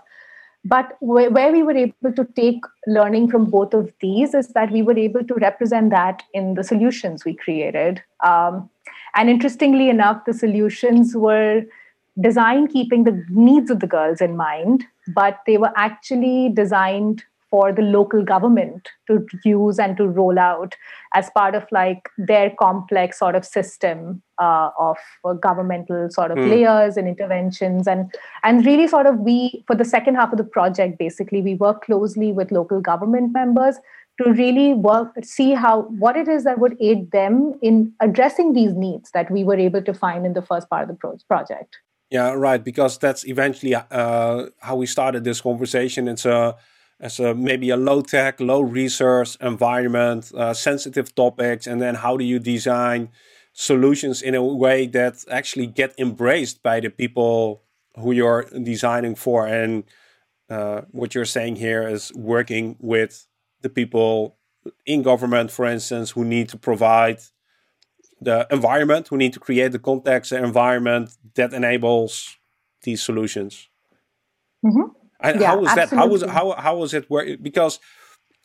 But 0.65 0.97
where 1.01 1.53
we 1.53 1.63
were 1.63 1.77
able 1.77 2.13
to 2.13 2.25
take 2.35 2.61
learning 2.89 3.31
from 3.31 3.45
both 3.45 3.73
of 3.73 3.93
these 4.01 4.35
is 4.35 4.49
that 4.49 4.73
we 4.73 4.83
were 4.83 4.99
able 4.99 5.23
to 5.23 5.35
represent 5.35 5.91
that 5.91 6.25
in 6.35 6.55
the 6.55 6.65
solutions 6.65 7.25
we 7.25 7.35
created. 7.35 8.03
Um, 8.25 8.69
and 9.15 9.31
interestingly 9.31 9.89
enough 9.89 10.25
the 10.25 10.35
solutions 10.35 11.15
were 11.15 11.63
designed 12.21 12.71
keeping 12.71 13.05
the 13.05 13.25
needs 13.29 13.71
of 13.71 13.79
the 13.79 13.87
girls 13.87 14.21
in 14.21 14.37
mind 14.37 14.85
but 15.15 15.41
they 15.47 15.59
were 15.59 15.73
actually 15.77 16.49
designed 16.49 17.23
for 17.51 17.73
the 17.73 17.83
local 17.83 18.25
government 18.25 18.89
to 19.07 19.25
use 19.45 19.79
and 19.79 19.97
to 19.97 20.07
roll 20.07 20.39
out 20.39 20.75
as 21.15 21.31
part 21.31 21.55
of 21.55 21.65
like 21.71 22.09
their 22.19 22.51
complex 22.59 23.19
sort 23.19 23.35
of 23.35 23.45
system 23.45 24.23
uh, 24.41 24.71
of 24.79 24.97
uh, 25.25 25.33
governmental 25.35 26.09
sort 26.11 26.31
of 26.31 26.39
mm. 26.39 26.49
layers 26.49 26.97
and 26.97 27.07
interventions. 27.09 27.87
And 27.87 28.13
and 28.43 28.67
really 28.67 28.89
sort 28.89 29.07
of 29.07 29.19
we 29.21 29.65
for 29.67 29.77
the 29.77 29.85
second 29.85 30.17
half 30.17 30.33
of 30.33 30.39
the 30.39 30.45
project 30.45 30.99
basically 30.99 31.43
we 31.43 31.55
work 31.55 31.85
closely 31.85 32.33
with 32.33 32.51
local 32.51 32.81
government 32.81 33.33
members 33.33 33.77
to 34.21 34.33
really 34.33 34.73
work 34.73 35.13
see 35.23 35.53
how 35.53 35.83
what 35.83 36.17
it 36.17 36.29
is 36.29 36.45
that 36.45 36.59
would 36.59 36.77
aid 36.81 37.11
them 37.11 37.55
in 37.63 37.93
addressing 38.01 38.55
these 38.55 38.73
needs 38.73 39.11
that 39.13 39.31
we 39.31 39.45
were 39.45 39.57
able 39.57 39.83
to 39.83 39.95
find 39.95 40.27
in 40.27 40.33
the 40.33 40.43
first 40.43 40.69
part 40.69 40.83
of 40.83 40.89
the 40.89 40.95
pro- 40.95 41.19
project. 41.29 41.77
Yeah 42.11 42.33
right 42.33 42.63
because 42.63 42.99
that's 42.99 43.27
eventually 43.27 43.75
uh, 43.75 44.47
how 44.61 44.77
we 44.77 44.87
started 44.87 45.25
this 45.25 45.41
conversation. 45.41 46.09
It's 46.09 46.25
a 46.25 46.57
as 46.99 47.21
a 47.21 47.35
maybe 47.35 47.71
a 47.71 47.77
low 47.77 48.01
tech, 48.03 48.41
low 48.41 48.61
resource 48.61 49.37
environment, 49.41 50.33
uh, 50.35 50.55
sensitive 50.55 51.15
topics, 51.15 51.67
and 51.67 51.81
then 51.81 51.97
how 51.97 52.17
do 52.17 52.25
you 52.25 52.39
design 52.39 53.11
solutions 53.53 54.23
in 54.23 54.35
a 54.35 54.43
way 54.43 54.87
that 54.87 55.25
actually 55.31 55.67
get 55.67 55.95
embraced 55.99 56.63
by 56.63 56.81
the 56.81 56.91
people 56.91 57.63
who 57.97 58.13
you're 58.13 58.45
designing 58.63 59.15
for? 59.15 59.47
And 59.47 59.85
uh, 60.49 60.83
what 60.91 61.15
you're 61.15 61.25
saying 61.25 61.57
here 61.57 61.87
is 61.87 62.13
working 62.15 62.77
with 62.81 63.27
the 63.63 63.69
people 63.69 64.37
in 64.85 65.03
government, 65.03 65.51
for 65.51 65.67
instance, 65.67 66.11
who 66.13 66.25
need 66.25 66.49
to 66.49 66.57
provide 66.57 67.19
the 68.21 68.47
environment, 68.51 69.09
who 69.09 69.17
need 69.17 69.33
to 69.35 69.41
create 69.41 69.73
the 69.73 69.79
context, 69.79 70.31
the 70.31 70.43
environment 70.43 71.11
that 71.35 71.53
enables 71.53 72.37
these 72.83 73.03
solutions. 73.03 73.69
Mm-hmm. 74.65 75.06
And 75.21 75.41
yeah, 75.41 75.49
how 75.49 75.59
was 75.59 75.69
absolutely. 75.69 75.97
that? 75.97 75.97
How 75.97 76.07
was 76.07 76.23
how 76.23 76.63
how 76.63 76.77
was 76.77 76.95
it 76.95 77.11
work? 77.11 77.29
Because 77.43 77.81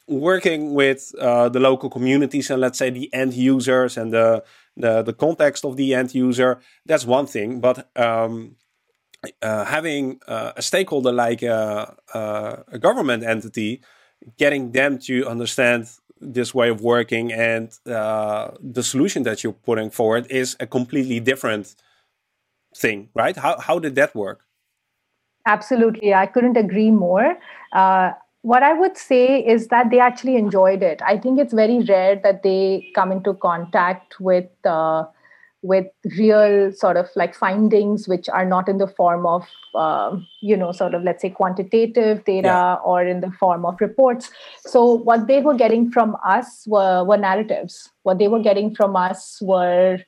working 0.08 0.74
with 0.74 1.14
uh, 1.20 1.50
the 1.50 1.60
local 1.60 1.90
communities 1.90 2.50
and 2.50 2.60
let's 2.60 2.78
say 2.78 2.90
the 2.90 3.14
end 3.14 3.34
users 3.34 3.98
and 3.98 4.14
the 4.14 4.44
the, 4.78 5.02
the 5.02 5.14
context 5.14 5.66
of 5.66 5.76
the 5.76 5.94
end 5.94 6.16
user, 6.16 6.60
that's 6.86 7.06
one 7.06 7.28
thing. 7.28 7.60
But 7.60 7.90
um, 7.98 8.56
uh, 9.42 9.66
having 9.66 10.20
uh, 10.28 10.54
a 10.56 10.62
stakeholder 10.62 11.12
like 11.12 11.44
a, 11.44 11.96
uh, 12.14 12.18
uh, 12.18 12.64
a, 12.72 12.80
government 12.80 13.24
entity, 13.24 13.82
getting 14.38 14.72
them 14.72 14.98
to 14.98 15.28
understand 15.28 15.90
this 16.20 16.54
way 16.54 16.70
of 16.70 16.82
working 16.82 17.32
and 17.32 17.72
uh, 17.88 18.52
the 18.62 18.84
solution 18.84 19.24
that 19.24 19.44
you're 19.44 19.54
putting 19.54 19.90
forward 19.90 20.28
is 20.30 20.56
a 20.60 20.68
completely 20.68 21.20
different 21.20 21.76
thing, 22.78 23.10
right? 23.16 23.36
How 23.36 23.60
how 23.60 23.80
did 23.80 23.96
that 23.96 24.16
work? 24.16 24.46
Absolutely. 25.46 26.14
I 26.14 26.26
couldn't 26.26 26.58
agree 26.58 26.92
more. 26.92 27.38
Uh, 27.74 28.12
what 28.44 28.64
I 28.64 28.74
would 28.74 28.98
say 28.98 29.40
is 29.46 29.68
that 29.68 29.92
they 29.92 30.00
actually 30.00 30.36
enjoyed 30.36 30.82
it. 30.82 31.02
I 31.06 31.18
think 31.18 31.40
it's 31.40 31.54
very 31.54 31.80
rare 31.80 32.20
that 32.24 32.44
they 32.44 32.92
come 32.96 33.12
into 33.12 33.34
contact 33.36 34.20
with 34.20 34.50
uh, 34.66 35.06
with 35.64 35.86
real 36.18 36.72
sort 36.74 36.98
of 36.98 37.08
like 37.16 37.36
findings 37.36 38.08
which 38.08 38.28
are 38.30 38.46
not 38.46 38.68
in 38.68 38.80
the 38.80 38.88
form 38.88 39.28
of 39.28 39.48
uh, 39.76 40.18
you 40.42 40.58
know 40.58 40.72
sort 40.72 40.96
of 40.96 41.04
let's 41.04 41.22
say 41.22 41.30
quantitative 41.30 42.26
data 42.26 42.48
yeah. 42.48 42.74
or 42.84 43.06
in 43.06 43.22
the 43.22 43.32
form 43.32 43.64
of 43.64 43.80
reports. 43.80 44.32
So 44.62 44.94
what 44.94 45.28
they 45.28 45.40
were 45.40 45.54
getting 45.54 45.92
from 45.92 46.18
us 46.26 46.66
were 46.66 47.04
were 47.04 47.18
narratives. 47.18 47.90
What 48.04 48.18
they 48.18 48.28
were 48.28 48.42
getting 48.42 48.74
from 48.74 48.96
us 48.96 49.40
were 49.42 50.00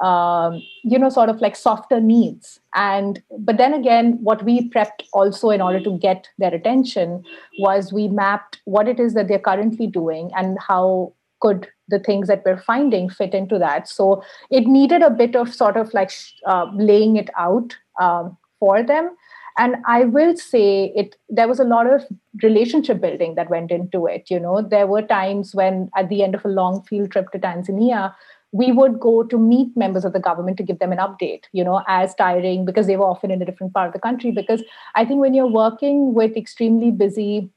um, 0.00 0.62
you 0.82 0.98
know 0.98 1.10
sort 1.10 1.28
of 1.28 1.40
like 1.40 1.56
softer 1.56 2.00
needs. 2.00 2.60
And 2.74 3.22
but 3.38 3.58
then 3.58 3.74
again 3.74 4.18
what 4.22 4.44
we 4.44 4.68
prepped 4.70 5.04
also 5.12 5.50
in 5.50 5.60
order 5.60 5.80
to 5.80 5.98
get 5.98 6.28
their 6.38 6.54
attention 6.54 7.22
was 7.58 7.92
we 7.92 8.08
mapped 8.08 8.60
what 8.64 8.88
it 8.88 8.98
is 8.98 9.14
that 9.14 9.28
they're 9.28 9.38
currently 9.38 9.86
doing 9.86 10.30
and 10.36 10.58
how 10.66 11.12
could 11.40 11.68
the 11.88 11.98
things 11.98 12.28
that 12.28 12.42
we're 12.44 12.60
finding 12.60 13.08
fit 13.08 13.34
into 13.34 13.58
that. 13.58 13.88
So 13.88 14.22
it 14.50 14.66
needed 14.66 15.02
a 15.02 15.10
bit 15.10 15.34
of 15.34 15.54
sort 15.54 15.76
of 15.76 15.92
like 15.94 16.12
uh, 16.46 16.66
laying 16.74 17.16
it 17.16 17.30
out 17.36 17.76
um, 18.00 18.36
for 18.58 18.82
them. 18.82 19.16
And 19.58 19.76
i 19.86 20.04
will 20.04 20.36
say 20.36 20.92
it 20.94 21.16
there 21.28 21.48
was 21.48 21.58
a 21.58 21.64
lot 21.64 21.86
of 21.92 22.04
relationship 22.42 23.00
building 23.00 23.34
that 23.34 23.50
went 23.50 23.70
into 23.70 24.06
it 24.06 24.30
you 24.30 24.38
know. 24.38 24.62
There 24.62 24.86
were 24.86 25.02
times 25.02 25.54
when 25.54 25.90
at 25.96 26.08
the 26.08 26.22
end 26.22 26.34
of 26.34 26.44
a 26.44 26.48
long 26.48 26.82
field 26.84 27.10
trip 27.10 27.32
to 27.32 27.38
tanzania 27.38 28.14
we 28.52 28.72
would 28.72 28.98
go 28.98 29.22
to 29.22 29.38
meet 29.38 29.76
members 29.76 30.04
of 30.04 30.12
the 30.12 30.20
government 30.20 30.56
to 30.56 30.62
give 30.62 30.78
them 30.80 30.92
an 30.92 30.98
update, 30.98 31.44
you 31.52 31.62
know, 31.62 31.82
as 31.86 32.14
tiring 32.14 32.64
because 32.64 32.86
they 32.86 32.96
were 32.96 33.04
often 33.04 33.30
in 33.30 33.40
a 33.40 33.44
different 33.44 33.72
part 33.72 33.86
of 33.86 33.92
the 33.92 34.00
country. 34.00 34.32
Because 34.32 34.62
I 34.94 35.04
think 35.04 35.20
when 35.20 35.34
you're 35.34 35.46
working 35.46 36.14
with 36.14 36.36
extremely 36.36 36.90
busy 36.90 37.50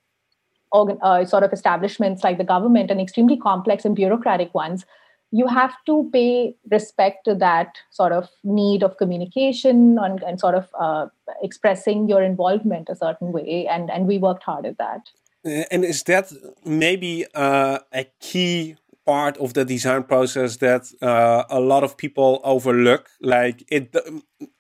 organ, 0.72 0.98
uh, 1.02 1.26
sort 1.26 1.44
of 1.44 1.52
establishments 1.52 2.24
like 2.24 2.38
the 2.38 2.44
government 2.44 2.92
and 2.92 3.02
extremely 3.02 3.38
complex 3.38 3.86
and 3.86 3.96
bureaucratic 3.96 4.54
ones, 4.54 4.86
you 5.32 5.48
have 5.48 5.74
to 5.88 6.10
pay 6.14 6.56
respect 6.70 7.26
to 7.26 7.34
that 7.34 7.78
sort 7.90 8.12
of 8.12 8.30
need 8.44 8.84
of 8.84 8.98
communication 8.98 9.98
and, 10.00 10.22
and 10.22 10.40
sort 10.40 10.54
of 10.54 10.68
uh, 10.80 11.08
expressing 11.42 12.08
your 12.08 12.22
involvement 12.22 12.88
a 12.88 12.96
certain 12.96 13.32
way. 13.32 13.68
And, 13.68 13.90
and 13.90 14.06
we 14.06 14.20
worked 14.20 14.44
hard 14.44 14.68
at 14.68 14.78
that. 14.78 15.10
And 15.44 15.84
is 15.84 16.04
that 16.04 16.32
maybe 16.64 17.26
uh, 17.34 17.80
a 17.92 18.06
key 18.20 18.76
part 19.06 19.38
of 19.38 19.54
the 19.54 19.66
design 19.66 20.04
process 20.04 20.58
that 20.58 20.84
uh, 21.02 21.44
a 21.50 21.60
lot 21.60 21.84
of 21.84 21.98
people 21.98 22.40
overlook 22.44 23.10
like 23.22 23.64
it 23.70 23.96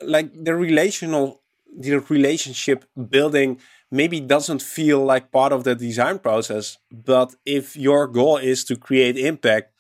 like 0.01 0.32
the 0.34 0.56
relational 0.56 1.41
the 1.77 1.97
relationship 2.10 2.86
building 3.10 3.60
maybe 3.91 4.19
doesn't 4.19 4.62
feel 4.62 5.03
like 5.03 5.32
part 5.32 5.51
of 5.53 5.63
the 5.63 5.75
design 5.75 6.19
process 6.19 6.77
but 6.91 7.36
if 7.45 7.75
your 7.75 8.08
goal 8.08 8.38
is 8.38 8.63
to 8.63 8.75
create 8.75 9.17
impact 9.17 9.71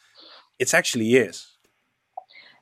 it 0.59 0.73
actually 0.73 1.15
is 1.15 1.52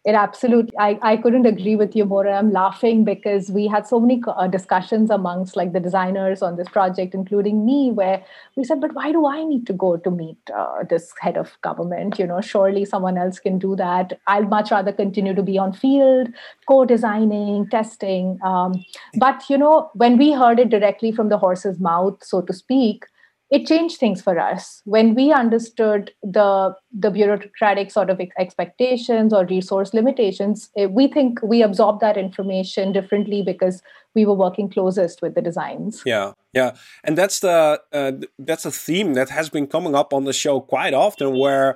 it 0.03 0.15
absolutely, 0.15 0.75
I, 0.79 0.97
I 1.03 1.17
couldn't 1.17 1.45
agree 1.45 1.75
with 1.75 1.95
you 1.95 2.05
more. 2.05 2.27
I'm 2.27 2.51
laughing 2.51 3.03
because 3.03 3.51
we 3.51 3.67
had 3.67 3.85
so 3.85 3.99
many 3.99 4.21
uh, 4.27 4.47
discussions 4.47 5.11
amongst 5.11 5.55
like 5.55 5.73
the 5.73 5.79
designers 5.79 6.41
on 6.41 6.55
this 6.55 6.67
project, 6.69 7.13
including 7.13 7.65
me, 7.65 7.91
where 7.91 8.23
we 8.55 8.63
said, 8.63 8.81
but 8.81 8.95
why 8.95 9.11
do 9.11 9.27
I 9.27 9.43
need 9.43 9.67
to 9.67 9.73
go 9.73 9.97
to 9.97 10.09
meet 10.09 10.37
uh, 10.55 10.83
this 10.89 11.13
head 11.19 11.37
of 11.37 11.55
government? 11.61 12.17
You 12.17 12.25
know, 12.25 12.41
surely 12.41 12.83
someone 12.83 13.17
else 13.17 13.37
can 13.39 13.59
do 13.59 13.75
that. 13.75 14.19
I'd 14.25 14.49
much 14.49 14.71
rather 14.71 14.91
continue 14.91 15.35
to 15.35 15.43
be 15.43 15.59
on 15.59 15.71
field, 15.71 16.29
co-designing, 16.67 17.69
testing. 17.69 18.39
Um, 18.43 18.83
but, 19.17 19.47
you 19.49 19.57
know, 19.57 19.91
when 19.93 20.17
we 20.17 20.31
heard 20.31 20.59
it 20.59 20.69
directly 20.69 21.11
from 21.11 21.29
the 21.29 21.37
horse's 21.37 21.79
mouth, 21.79 22.23
so 22.23 22.41
to 22.41 22.53
speak, 22.53 23.05
it 23.51 23.67
changed 23.67 23.97
things 23.97 24.21
for 24.21 24.39
us. 24.39 24.81
When 24.85 25.13
we 25.13 25.31
understood 25.31 26.11
the 26.23 26.75
the 26.91 27.11
bureaucratic 27.11 27.91
sort 27.91 28.09
of 28.09 28.19
expectations 28.39 29.33
or 29.33 29.45
resource 29.45 29.93
limitations 29.93 30.69
eh, 30.77 30.85
we 30.85 31.07
think 31.07 31.39
we 31.43 31.61
absorbed 31.61 32.01
that 32.01 32.17
information 32.17 32.91
differently 32.91 33.43
because 33.43 33.81
we 34.15 34.25
were 34.25 34.33
working 34.33 34.69
closest 34.69 35.21
with 35.21 35.35
the 35.35 35.41
designs. 35.41 36.01
Yeah 36.05 36.33
yeah. 36.53 36.75
And 37.03 37.17
that's 37.17 37.39
the 37.39 37.81
uh, 37.91 38.11
that's 38.37 38.65
a 38.65 38.71
theme 38.71 39.13
that 39.13 39.29
has 39.29 39.49
been 39.49 39.67
coming 39.67 39.95
up 39.95 40.13
on 40.13 40.25
the 40.25 40.33
show 40.33 40.59
quite 40.59 40.93
often 40.93 41.37
where 41.37 41.75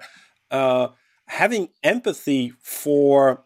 uh, 0.52 0.90
having 1.28 1.70
empathy 1.84 2.54
for 2.62 3.44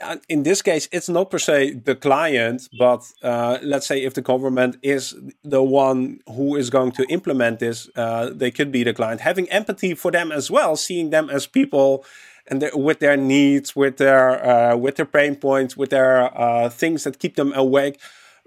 uh, 0.00 0.16
in 0.28 0.42
this 0.42 0.60
case, 0.60 0.88
it's 0.90 1.08
not 1.08 1.30
per 1.30 1.38
se 1.38 1.74
the 1.84 1.94
client, 1.94 2.68
but 2.78 3.04
uh, 3.22 3.58
let's 3.62 3.86
say 3.86 4.02
if 4.02 4.12
the 4.14 4.20
government 4.20 4.76
is 4.82 5.14
the 5.44 5.62
one 5.62 6.18
who 6.26 6.56
is 6.56 6.68
going 6.68 6.90
to 6.90 7.04
implement 7.04 7.60
this, 7.60 7.88
uh, 7.94 8.28
they 8.34 8.50
could 8.50 8.72
be 8.72 8.82
the 8.82 8.92
client. 8.92 9.20
Having 9.20 9.48
empathy 9.50 9.94
for 9.94 10.10
them 10.10 10.32
as 10.32 10.50
well, 10.50 10.74
seeing 10.74 11.10
them 11.10 11.30
as 11.30 11.46
people 11.46 12.04
and 12.48 12.68
with 12.74 12.98
their 12.98 13.16
needs, 13.16 13.76
with 13.76 13.98
their 13.98 14.44
uh, 14.44 14.76
with 14.76 14.96
their 14.96 15.06
pain 15.06 15.36
points, 15.36 15.76
with 15.76 15.90
their 15.90 16.36
uh, 16.36 16.68
things 16.68 17.04
that 17.04 17.18
keep 17.18 17.36
them 17.36 17.52
awake. 17.54 18.00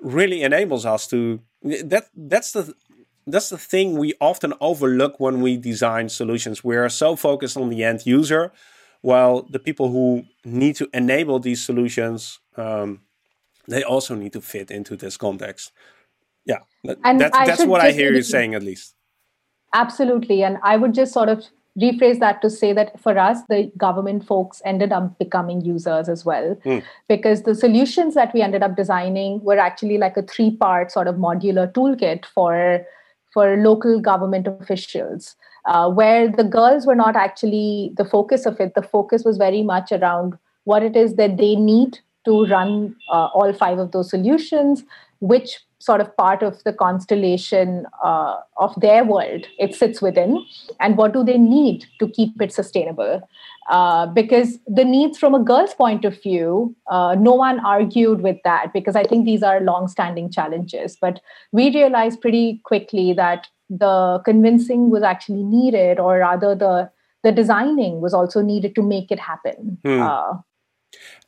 really 0.03 0.41
enables 0.41 0.83
us 0.83 1.07
to 1.07 1.39
that 1.61 2.09
that's 2.15 2.51
the 2.53 2.73
that's 3.27 3.49
the 3.49 3.57
thing 3.57 3.97
we 3.97 4.13
often 4.19 4.53
overlook 4.59 5.19
when 5.19 5.41
we 5.41 5.57
design 5.57 6.09
solutions. 6.09 6.63
We 6.63 6.75
are 6.75 6.89
so 6.89 7.15
focused 7.15 7.55
on 7.55 7.69
the 7.69 7.83
end 7.83 8.05
user, 8.05 8.51
while 9.01 9.43
the 9.43 9.59
people 9.59 9.91
who 9.91 10.23
need 10.45 10.75
to 10.77 10.89
enable 10.93 11.39
these 11.39 11.63
solutions, 11.63 12.39
um, 12.57 13.01
they 13.67 13.83
also 13.83 14.15
need 14.15 14.33
to 14.33 14.41
fit 14.41 14.71
into 14.71 14.95
this 14.95 15.17
context. 15.17 15.71
Yeah, 16.45 16.59
and 17.03 17.21
that, 17.21 17.31
that's 17.33 17.65
what 17.65 17.81
I 17.81 17.91
hear 17.91 18.13
you 18.13 18.23
saying, 18.23 18.55
at 18.55 18.63
least. 18.63 18.95
Absolutely, 19.73 20.43
and 20.43 20.57
I 20.63 20.77
would 20.77 20.93
just 20.93 21.13
sort 21.13 21.29
of 21.29 21.43
rephrase 21.79 22.19
that 22.19 22.41
to 22.41 22.49
say 22.49 22.73
that 22.73 22.99
for 22.99 23.17
us 23.17 23.37
the 23.47 23.71
government 23.77 24.25
folks 24.25 24.61
ended 24.65 24.91
up 24.91 25.17
becoming 25.17 25.61
users 25.61 26.09
as 26.09 26.25
well 26.25 26.53
mm. 26.65 26.83
because 27.07 27.43
the 27.43 27.55
solutions 27.55 28.13
that 28.13 28.33
we 28.33 28.41
ended 28.41 28.61
up 28.61 28.75
designing 28.75 29.41
were 29.41 29.57
actually 29.57 29.97
like 29.97 30.17
a 30.17 30.21
three 30.23 30.51
part 30.57 30.91
sort 30.91 31.07
of 31.07 31.15
modular 31.15 31.71
toolkit 31.71 32.25
for 32.25 32.85
for 33.31 33.57
local 33.57 33.99
government 33.99 34.47
officials, 34.47 35.35
uh, 35.65 35.89
where 35.89 36.29
the 36.29 36.43
girls 36.43 36.85
were 36.85 36.95
not 36.95 37.15
actually 37.15 37.91
the 37.97 38.05
focus 38.05 38.45
of 38.45 38.59
it. 38.59 38.73
The 38.75 38.81
focus 38.81 39.23
was 39.23 39.37
very 39.37 39.63
much 39.63 39.91
around 39.91 40.37
what 40.63 40.83
it 40.83 40.95
is 40.95 41.15
that 41.15 41.37
they 41.37 41.55
need 41.55 41.99
to 42.25 42.45
run 42.45 42.95
uh, 43.09 43.27
all 43.33 43.51
five 43.53 43.79
of 43.79 43.91
those 43.91 44.09
solutions, 44.09 44.83
which 45.19 45.59
sort 45.79 45.99
of 45.99 46.15
part 46.15 46.43
of 46.43 46.63
the 46.63 46.73
constellation 46.73 47.85
uh, 48.03 48.35
of 48.57 48.79
their 48.79 49.03
world 49.03 49.47
it 49.57 49.73
sits 49.73 50.01
within, 50.01 50.43
and 50.79 50.97
what 50.97 51.13
do 51.13 51.23
they 51.23 51.37
need 51.37 51.85
to 51.99 52.07
keep 52.07 52.39
it 52.39 52.53
sustainable. 52.53 53.27
Uh, 53.69 54.07
because 54.07 54.57
the 54.65 54.83
needs 54.83 55.17
from 55.17 55.35
a 55.35 55.39
girl's 55.39 55.73
point 55.73 56.03
of 56.03 56.21
view, 56.21 56.75
uh, 56.89 57.15
no 57.19 57.33
one 57.33 57.59
argued 57.59 58.21
with 58.21 58.37
that 58.43 58.73
because 58.73 58.95
I 58.95 59.03
think 59.03 59.25
these 59.25 59.43
are 59.43 59.61
long-standing 59.61 60.31
challenges. 60.31 60.97
But 60.99 61.21
we 61.51 61.73
realized 61.73 62.21
pretty 62.21 62.59
quickly 62.65 63.13
that 63.13 63.47
the 63.69 64.21
convincing 64.25 64.89
was 64.89 65.03
actually 65.03 65.43
needed, 65.43 65.99
or 65.99 66.17
rather, 66.19 66.55
the 66.55 66.89
the 67.23 67.31
designing 67.31 68.01
was 68.01 68.13
also 68.13 68.41
needed 68.41 68.73
to 68.75 68.81
make 68.81 69.11
it 69.11 69.19
happen. 69.19 69.77
Hmm. 69.85 70.01
Uh, 70.01 70.33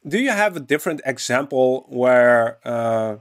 Do 0.06 0.19
you 0.19 0.32
have 0.32 0.58
a 0.58 0.60
different 0.60 1.02
example 1.06 1.86
where 1.88 2.58
uh, 2.65 3.17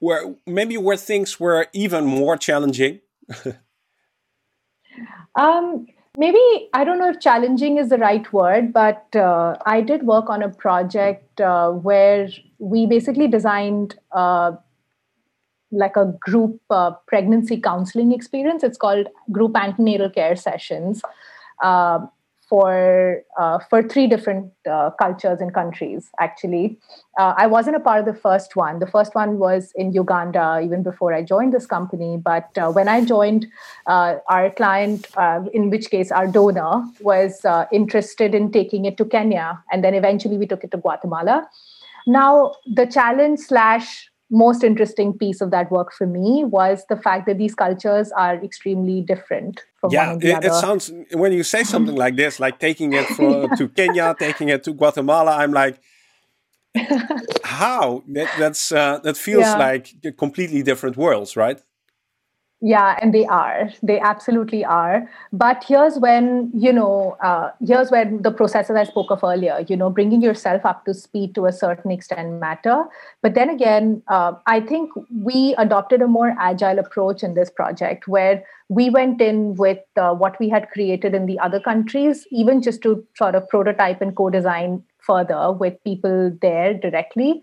where 0.00 0.34
maybe 0.46 0.76
where 0.76 0.96
things 0.96 1.40
were 1.40 1.68
even 1.72 2.04
more 2.04 2.36
challenging? 2.36 3.00
um, 5.38 5.86
maybe 6.16 6.68
i 6.72 6.84
don't 6.84 6.98
know 6.98 7.08
if 7.08 7.20
challenging 7.20 7.78
is 7.78 7.88
the 7.88 7.98
right 7.98 8.32
word 8.32 8.72
but 8.72 9.16
uh, 9.16 9.56
i 9.66 9.80
did 9.80 10.02
work 10.04 10.30
on 10.30 10.42
a 10.42 10.48
project 10.48 11.40
uh, 11.40 11.70
where 11.70 12.28
we 12.58 12.86
basically 12.86 13.28
designed 13.28 13.98
uh, 14.12 14.52
like 15.70 15.96
a 15.96 16.14
group 16.20 16.60
uh, 16.70 16.92
pregnancy 17.06 17.60
counseling 17.60 18.12
experience. 18.12 18.62
It's 18.62 18.78
called 18.78 19.08
group 19.30 19.56
antenatal 19.56 20.10
care 20.10 20.36
sessions. 20.36 21.02
Uh, 21.62 22.06
for 22.48 23.22
uh, 23.38 23.58
for 23.68 23.82
three 23.82 24.06
different 24.06 24.52
uh, 24.70 24.90
cultures 24.90 25.40
and 25.40 25.52
countries. 25.52 26.08
Actually, 26.20 26.78
uh, 27.18 27.34
I 27.36 27.46
wasn't 27.46 27.76
a 27.76 27.80
part 27.80 28.00
of 28.00 28.06
the 28.06 28.20
first 28.20 28.56
one. 28.56 28.78
The 28.78 28.86
first 28.86 29.14
one 29.14 29.38
was 29.38 29.72
in 29.74 29.92
Uganda, 29.92 30.60
even 30.62 30.82
before 30.82 31.12
I 31.12 31.22
joined 31.22 31.52
this 31.52 31.66
company. 31.66 32.16
But 32.16 32.56
uh, 32.56 32.70
when 32.70 32.88
I 32.88 33.04
joined, 33.04 33.46
uh, 33.86 34.16
our 34.28 34.50
client, 34.50 35.06
uh, 35.16 35.40
in 35.52 35.70
which 35.70 35.90
case 35.90 36.12
our 36.12 36.26
donor, 36.26 36.84
was 37.00 37.44
interested 37.72 38.34
in 38.34 38.52
taking 38.52 38.84
it 38.84 38.96
to 38.98 39.04
Kenya, 39.04 39.62
and 39.72 39.82
then 39.82 39.94
eventually 39.94 40.38
we 40.38 40.46
took 40.46 40.62
it 40.64 40.70
to 40.70 40.78
Guatemala. 40.78 41.48
Now 42.06 42.52
the 42.66 42.86
challenge 42.86 43.40
slash 43.40 44.08
most 44.30 44.64
interesting 44.64 45.16
piece 45.16 45.40
of 45.40 45.50
that 45.52 45.70
work 45.70 45.92
for 45.92 46.06
me 46.06 46.44
was 46.44 46.84
the 46.88 46.96
fact 46.96 47.26
that 47.26 47.38
these 47.38 47.54
cultures 47.54 48.10
are 48.12 48.34
extremely 48.42 49.00
different 49.00 49.62
from 49.80 49.92
yeah, 49.92 50.10
one 50.10 50.18
the 50.18 50.30
it, 50.30 50.44
it 50.44 50.52
sounds 50.52 50.92
when 51.12 51.32
you 51.32 51.42
say 51.42 51.62
something 51.62 51.94
like 51.94 52.16
this, 52.16 52.40
like 52.40 52.58
taking 52.58 52.92
it 52.92 53.06
from, 53.06 53.48
to 53.56 53.68
Kenya, 53.68 54.14
taking 54.18 54.48
it 54.48 54.64
to 54.64 54.72
Guatemala, 54.72 55.36
I'm 55.36 55.52
like, 55.52 55.80
how? 57.44 58.02
That, 58.08 58.30
that's 58.38 58.72
uh, 58.72 58.98
that 59.04 59.16
feels 59.16 59.42
yeah. 59.42 59.56
like 59.56 60.16
completely 60.16 60.62
different 60.62 60.96
worlds, 60.96 61.36
right? 61.36 61.62
Yeah 62.60 62.98
and 63.02 63.12
they 63.12 63.26
are. 63.26 63.70
They 63.82 64.00
absolutely 64.00 64.64
are. 64.64 65.08
But 65.32 65.64
here's 65.66 65.98
when 65.98 66.50
you 66.54 66.72
know 66.72 67.16
uh, 67.22 67.50
here's 67.64 67.90
where 67.90 68.04
the 68.04 68.30
processes 68.30 68.76
i 68.76 68.84
spoke 68.84 69.10
of 69.10 69.22
earlier 69.22 69.64
you 69.68 69.76
know 69.76 69.90
bringing 69.90 70.22
yourself 70.22 70.64
up 70.64 70.84
to 70.86 70.94
speed 70.94 71.34
to 71.34 71.46
a 71.46 71.52
certain 71.52 71.90
extent 71.90 72.40
matter. 72.40 72.84
But 73.22 73.34
then 73.34 73.50
again 73.50 74.02
uh, 74.08 74.32
i 74.46 74.60
think 74.60 74.90
we 75.22 75.54
adopted 75.58 76.02
a 76.02 76.08
more 76.08 76.34
agile 76.38 76.78
approach 76.78 77.22
in 77.22 77.34
this 77.34 77.50
project 77.50 78.08
where 78.08 78.42
we 78.68 78.90
went 78.90 79.20
in 79.20 79.54
with 79.54 79.78
uh, 79.96 80.12
what 80.14 80.38
we 80.40 80.48
had 80.48 80.70
created 80.70 81.14
in 81.14 81.26
the 81.26 81.38
other 81.38 81.60
countries 81.60 82.26
even 82.32 82.62
just 82.62 82.82
to 82.82 83.06
sort 83.16 83.34
of 83.34 83.48
prototype 83.48 84.00
and 84.00 84.16
co-design 84.16 84.82
further 85.06 85.52
with 85.52 85.82
people 85.84 86.36
there 86.42 86.74
directly. 86.74 87.42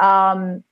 Um, 0.00 0.62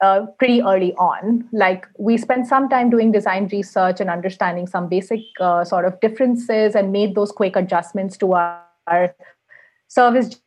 uh, 0.00 0.26
pretty 0.38 0.62
early 0.62 0.94
on. 0.94 1.48
Like 1.52 1.86
we 1.98 2.16
spent 2.16 2.46
some 2.46 2.68
time 2.68 2.90
doing 2.90 3.12
design 3.12 3.48
research 3.52 4.00
and 4.00 4.10
understanding 4.10 4.66
some 4.66 4.88
basic 4.88 5.20
uh, 5.40 5.64
sort 5.64 5.84
of 5.84 5.98
differences 6.00 6.74
and 6.74 6.92
made 6.92 7.14
those 7.14 7.32
quick 7.32 7.56
adjustments 7.56 8.16
to 8.18 8.32
our, 8.34 8.62
our, 8.86 9.14
service 9.88 10.40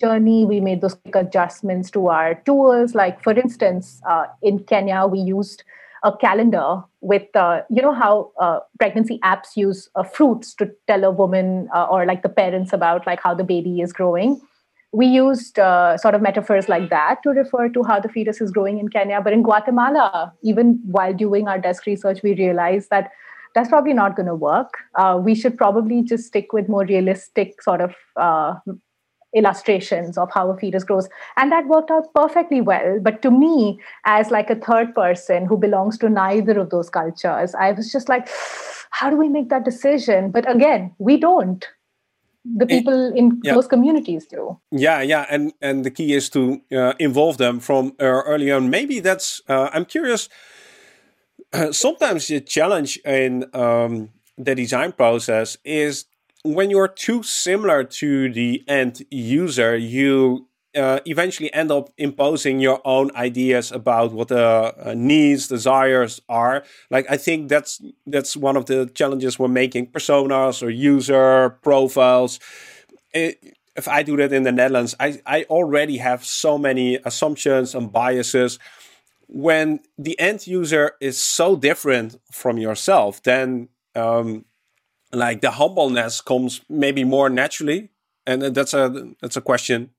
journey. 0.00 0.44
We 0.44 0.60
made 0.60 0.82
those 0.82 0.94
quick 0.94 1.14
adjustments 1.14 1.90
to 1.92 2.08
our 2.08 2.34
tools. 2.46 2.94
Like 2.94 3.22
for 3.22 3.32
instance, 3.32 4.00
uh, 4.08 4.26
in 4.42 4.58
Kenya, 4.60 5.06
we 5.06 5.20
used 5.20 5.64
a 6.02 6.14
calendar 6.14 6.82
with 7.00 7.34
uh, 7.34 7.62
you 7.70 7.80
know 7.80 7.94
how 7.94 8.30
uh, 8.38 8.60
pregnancy 8.78 9.18
apps 9.24 9.56
use 9.56 9.88
uh, 9.94 10.02
fruits 10.02 10.54
to 10.56 10.70
tell 10.86 11.02
a 11.02 11.10
woman 11.10 11.68
uh, 11.74 11.84
or 11.84 12.04
like 12.04 12.22
the 12.22 12.28
parents 12.28 12.74
about 12.74 13.06
like 13.06 13.20
how 13.22 13.34
the 13.34 13.44
baby 13.44 13.80
is 13.80 13.92
growing 13.92 14.40
we 14.94 15.06
used 15.06 15.58
uh, 15.58 15.98
sort 15.98 16.14
of 16.14 16.22
metaphors 16.22 16.68
like 16.68 16.88
that 16.88 17.20
to 17.24 17.30
refer 17.30 17.68
to 17.68 17.82
how 17.82 17.98
the 17.98 18.08
fetus 18.08 18.40
is 18.40 18.52
growing 18.52 18.78
in 18.78 18.88
Kenya. 18.88 19.20
But 19.20 19.32
in 19.32 19.42
Guatemala, 19.42 20.32
even 20.42 20.80
while 20.84 21.12
doing 21.12 21.48
our 21.48 21.58
desk 21.58 21.86
research, 21.86 22.22
we 22.22 22.34
realized 22.34 22.90
that 22.90 23.10
that's 23.56 23.68
probably 23.68 23.92
not 23.92 24.14
going 24.14 24.26
to 24.26 24.34
work. 24.36 24.74
Uh, 24.94 25.18
we 25.20 25.34
should 25.34 25.56
probably 25.56 26.02
just 26.02 26.26
stick 26.26 26.52
with 26.52 26.68
more 26.68 26.84
realistic 26.84 27.60
sort 27.60 27.80
of 27.80 27.94
uh, 28.16 28.54
illustrations 29.34 30.16
of 30.16 30.30
how 30.32 30.48
a 30.50 30.56
fetus 30.56 30.84
grows. 30.84 31.08
And 31.36 31.50
that 31.50 31.66
worked 31.66 31.90
out 31.90 32.14
perfectly 32.14 32.60
well. 32.60 33.00
But 33.02 33.20
to 33.22 33.32
me, 33.32 33.80
as 34.04 34.30
like 34.30 34.48
a 34.48 34.56
third 34.56 34.94
person 34.94 35.46
who 35.46 35.56
belongs 35.56 35.98
to 35.98 36.08
neither 36.08 36.58
of 36.58 36.70
those 36.70 36.88
cultures, 36.88 37.54
I 37.56 37.72
was 37.72 37.90
just 37.90 38.08
like, 38.08 38.28
how 38.90 39.10
do 39.10 39.16
we 39.16 39.28
make 39.28 39.48
that 39.48 39.64
decision? 39.64 40.30
But 40.30 40.48
again, 40.48 40.94
we 40.98 41.16
don't 41.16 41.66
the 42.44 42.66
people 42.66 43.12
in 43.14 43.40
yeah. 43.42 43.54
those 43.54 43.66
communities 43.66 44.26
do. 44.26 44.58
Yeah, 44.70 45.00
yeah, 45.00 45.26
and 45.30 45.52
and 45.60 45.84
the 45.84 45.90
key 45.90 46.12
is 46.12 46.28
to 46.30 46.60
uh, 46.72 46.92
involve 46.98 47.38
them 47.38 47.60
from 47.60 47.94
uh, 48.00 48.04
early 48.04 48.50
on. 48.52 48.70
Maybe 48.70 49.00
that's. 49.00 49.40
Uh, 49.48 49.70
I'm 49.72 49.84
curious. 49.84 50.28
sometimes 51.70 52.28
the 52.28 52.40
challenge 52.40 52.98
in 53.04 53.44
um, 53.54 54.10
the 54.36 54.54
design 54.54 54.92
process 54.92 55.56
is 55.64 56.06
when 56.42 56.70
you're 56.70 56.88
too 56.88 57.22
similar 57.22 57.84
to 57.84 58.32
the 58.32 58.62
end 58.68 59.04
user, 59.10 59.76
you 59.76 60.46
uh, 60.76 61.00
eventually 61.06 61.52
end 61.52 61.70
up 61.70 61.90
imposing 61.96 62.60
your 62.60 62.80
own 62.84 63.10
ideas 63.14 63.72
about 63.72 64.12
what 64.12 64.28
the 64.28 64.74
uh, 64.88 64.94
needs, 64.96 65.48
desires 65.48 66.20
are. 66.28 66.64
Like 66.90 67.06
I 67.10 67.16
think 67.16 67.48
that's 67.48 67.80
that's 68.06 68.36
one 68.36 68.56
of 68.56 68.66
the 68.66 68.86
challenges 68.94 69.38
we're 69.38 69.48
making 69.48 69.88
personas 69.88 70.62
or 70.62 70.70
user 70.70 71.50
profiles. 71.62 72.40
It, 73.12 73.56
if 73.76 73.88
I 73.88 74.02
do 74.02 74.16
that 74.18 74.32
in 74.32 74.44
the 74.44 74.52
Netherlands, 74.52 74.94
I, 75.00 75.20
I 75.26 75.44
already 75.44 75.96
have 75.98 76.24
so 76.24 76.56
many 76.56 76.96
assumptions 77.04 77.74
and 77.74 77.92
biases. 77.92 78.58
When 79.26 79.80
the 79.98 80.18
end 80.20 80.46
user 80.46 80.92
is 81.00 81.18
so 81.18 81.56
different 81.56 82.20
from 82.30 82.58
yourself, 82.58 83.22
then 83.22 83.68
um, 83.96 84.44
like 85.12 85.40
the 85.40 85.52
humbleness 85.52 86.20
comes 86.20 86.60
maybe 86.68 87.02
more 87.04 87.28
naturally, 87.28 87.90
and 88.26 88.42
that's 88.42 88.74
a 88.74 89.14
that's 89.20 89.36
a 89.36 89.40
question 89.40 89.90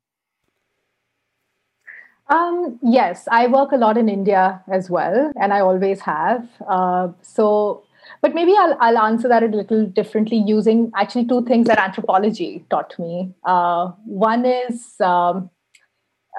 um, 2.30 2.80
yes, 2.82 3.28
I 3.30 3.48
work 3.48 3.72
a 3.72 3.78
lot 3.78 3.98
in 3.98 4.10
India 4.10 4.62
as 4.72 4.90
well, 4.90 5.32
and 5.40 5.54
I 5.54 5.60
always 5.60 6.00
have. 6.02 6.48
Uh, 6.68 7.10
so, 7.22 7.84
but 8.22 8.34
maybe 8.34 8.56
I'll, 8.58 8.76
I'll 8.80 8.98
answer 8.98 9.28
that 9.28 9.44
a 9.44 9.48
little 9.48 9.86
differently 9.86 10.38
using 10.38 10.92
actually 10.96 11.28
two 11.28 11.46
things 11.46 11.68
that 11.68 11.78
anthropology 11.78 12.66
taught 12.70 12.98
me. 12.98 13.32
Uh, 13.44 13.92
one 14.06 14.46
is, 14.46 14.96
um, 15.00 15.52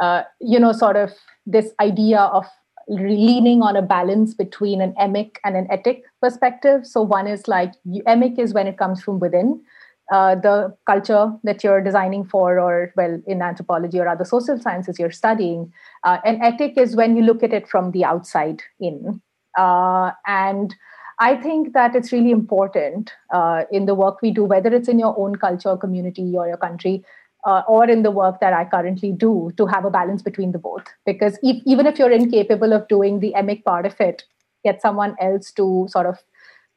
uh, 0.01 0.23
you 0.41 0.59
know, 0.59 0.73
sort 0.73 0.97
of 0.97 1.13
this 1.47 1.71
idea 1.81 2.19
of 2.19 2.47
leaning 2.89 3.63
on 3.63 3.77
a 3.77 3.83
balance 3.83 4.35
between 4.35 4.81
an 4.81 4.93
emic 4.95 5.37
and 5.45 5.57
an 5.57 5.69
etic 5.69 6.03
perspective. 6.21 6.85
So, 6.85 7.03
one 7.03 7.29
is 7.29 7.47
like 7.47 7.73
emic 8.09 8.41
is 8.41 8.53
when 8.53 8.67
it 8.67 8.77
comes 8.77 9.03
from 9.03 9.21
within, 9.21 9.63
uh, 10.13 10.35
the 10.37 10.77
culture 10.87 11.33
that 11.43 11.65
you're 11.65 11.83
designing 11.83 12.25
for, 12.25 12.59
or 12.59 12.93
well, 12.97 13.21
in 13.27 13.43
anthropology 13.43 13.99
or 13.99 14.09
other 14.09 14.25
social 14.25 14.59
sciences 14.59 14.99
you're 14.99 15.11
studying. 15.11 15.73
Uh, 16.05 16.19
and 16.25 16.41
etic 16.41 16.79
is 16.79 16.95
when 16.95 17.17
you 17.17 17.23
look 17.23 17.43
at 17.43 17.53
it 17.53 17.69
from 17.69 17.91
the 17.91 18.05
outside 18.05 18.63
in. 18.79 19.21
Uh, 19.59 20.13
and 20.27 20.75
I 21.19 21.35
think 21.37 21.73
that 21.73 21.97
it's 21.97 22.13
really 22.13 22.31
important 22.31 23.13
uh, 23.33 23.63
in 23.73 23.87
the 23.87 23.95
work 23.95 24.21
we 24.23 24.31
do, 24.31 24.45
whether 24.45 24.73
it's 24.73 24.89
in 24.89 24.99
your 24.99 25.19
own 25.19 25.37
culture, 25.37 25.77
community, 25.77 26.35
or 26.37 26.47
your 26.47 26.59
country, 26.59 27.05
uh, 27.47 27.63
or 27.67 27.89
in 27.89 28.03
the 28.03 28.11
work 28.11 28.41
that 28.41 28.53
I 28.53 28.65
currently 28.67 29.13
do, 29.13 29.51
to 29.57 29.67
have 29.67 29.85
a 29.85 29.91
balance 29.91 30.23
between 30.23 30.53
the 30.53 30.59
both. 30.59 30.85
Because 31.07 31.39
if, 31.43 31.63
even 31.65 31.87
if 31.87 31.99
you're 31.99 32.11
incapable 32.11 32.73
of 32.73 32.87
doing 32.89 33.21
the 33.21 33.33
emic 33.35 33.65
part 33.65 33.87
of 33.87 33.99
it, 34.01 34.25
get 34.63 34.83
someone 34.83 35.17
else 35.21 35.51
to 35.53 35.87
sort 35.89 36.07
of 36.07 36.19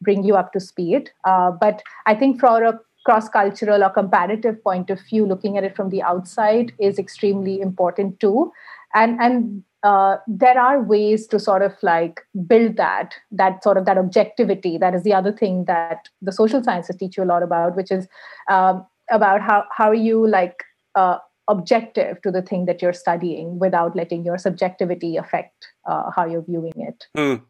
bring 0.02 0.24
you 0.24 0.36
up 0.36 0.54
to 0.54 0.60
speed. 0.60 1.10
Uh, 1.26 1.52
but 1.52 1.84
I 2.06 2.16
think 2.16 2.40
for 2.40 2.64
a 2.64 2.80
cross 3.10 3.28
cultural 3.28 3.84
or 3.84 3.90
comparative 3.90 4.64
point 4.64 4.92
of 4.92 5.00
view, 5.10 5.26
looking 5.26 5.58
at 5.58 5.64
it 5.64 5.76
from 5.76 5.90
the 5.90 6.04
outside 6.04 6.72
is 6.78 7.00
extremely 7.00 7.60
important 7.60 8.20
too. 8.20 8.52
And, 8.94 9.20
and 9.20 9.64
uh, 9.82 10.18
there 10.28 10.60
are 10.60 10.84
ways 10.84 11.26
to 11.26 11.40
sort 11.40 11.64
of 11.64 11.74
like 11.82 12.22
build 12.46 12.76
that 12.78 13.16
that 13.32 13.64
sort 13.64 13.78
of 13.78 13.86
that 13.86 13.98
objectivity 13.98 14.78
that 14.78 14.94
is 14.94 15.04
the 15.04 15.14
other 15.14 15.32
thing 15.32 15.64
that 15.66 16.10
the 16.22 16.34
social 16.34 16.62
sciences 16.62 16.98
teach 16.98 17.16
you 17.16 17.24
a 17.24 17.32
lot 17.34 17.42
about 17.42 17.78
which 17.78 17.90
is 17.90 18.06
um, 18.50 18.86
about 19.10 19.40
how 19.40 19.64
how 19.72 19.88
are 19.88 20.02
you 20.10 20.28
like 20.28 20.66
uh, 20.96 21.18
objective 21.48 22.22
to 22.24 22.30
the 22.30 22.42
thing 22.42 22.66
that 22.66 22.82
you're 22.82 22.92
studying 22.92 23.58
without 23.58 23.96
letting 23.96 24.26
your 24.26 24.38
subjectivity 24.38 25.16
affect 25.16 25.70
uh, 25.86 26.12
how 26.14 26.26
you're 26.26 26.42
viewing 26.42 26.74
it 26.76 27.08
mm. 27.16 27.42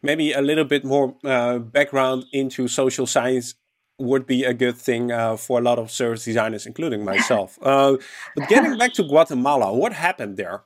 maybe 0.00 0.32
a 0.32 0.40
little 0.40 0.64
bit 0.64 0.82
more 0.82 1.14
uh, 1.24 1.58
background 1.58 2.24
into 2.32 2.68
social 2.68 3.06
science 3.06 3.54
would 3.98 4.26
be 4.26 4.44
a 4.44 4.52
good 4.52 4.76
thing 4.76 5.10
uh, 5.10 5.36
for 5.36 5.58
a 5.58 5.62
lot 5.62 5.78
of 5.78 5.90
service 5.90 6.24
designers, 6.24 6.66
including 6.66 7.04
myself. 7.12 7.58
Uh, 7.62 7.96
but 8.34 8.48
getting 8.48 8.76
back 8.78 8.92
to 8.94 9.02
Guatemala, 9.02 9.72
what 9.72 9.92
happened 9.92 10.36
there? 10.36 10.62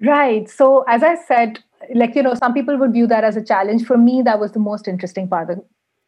Right. 0.00 0.48
So, 0.50 0.84
as 0.88 1.02
I 1.02 1.14
said, 1.14 1.60
like, 1.94 2.14
you 2.14 2.22
know, 2.22 2.34
some 2.34 2.52
people 2.52 2.76
would 2.78 2.92
view 2.92 3.06
that 3.06 3.24
as 3.24 3.36
a 3.36 3.44
challenge. 3.44 3.84
For 3.84 3.96
me, 3.96 4.22
that 4.24 4.40
was 4.40 4.52
the 4.52 4.58
most 4.58 4.88
interesting 4.88 5.28
part 5.28 5.50
of 5.50 5.58
the 5.58 5.64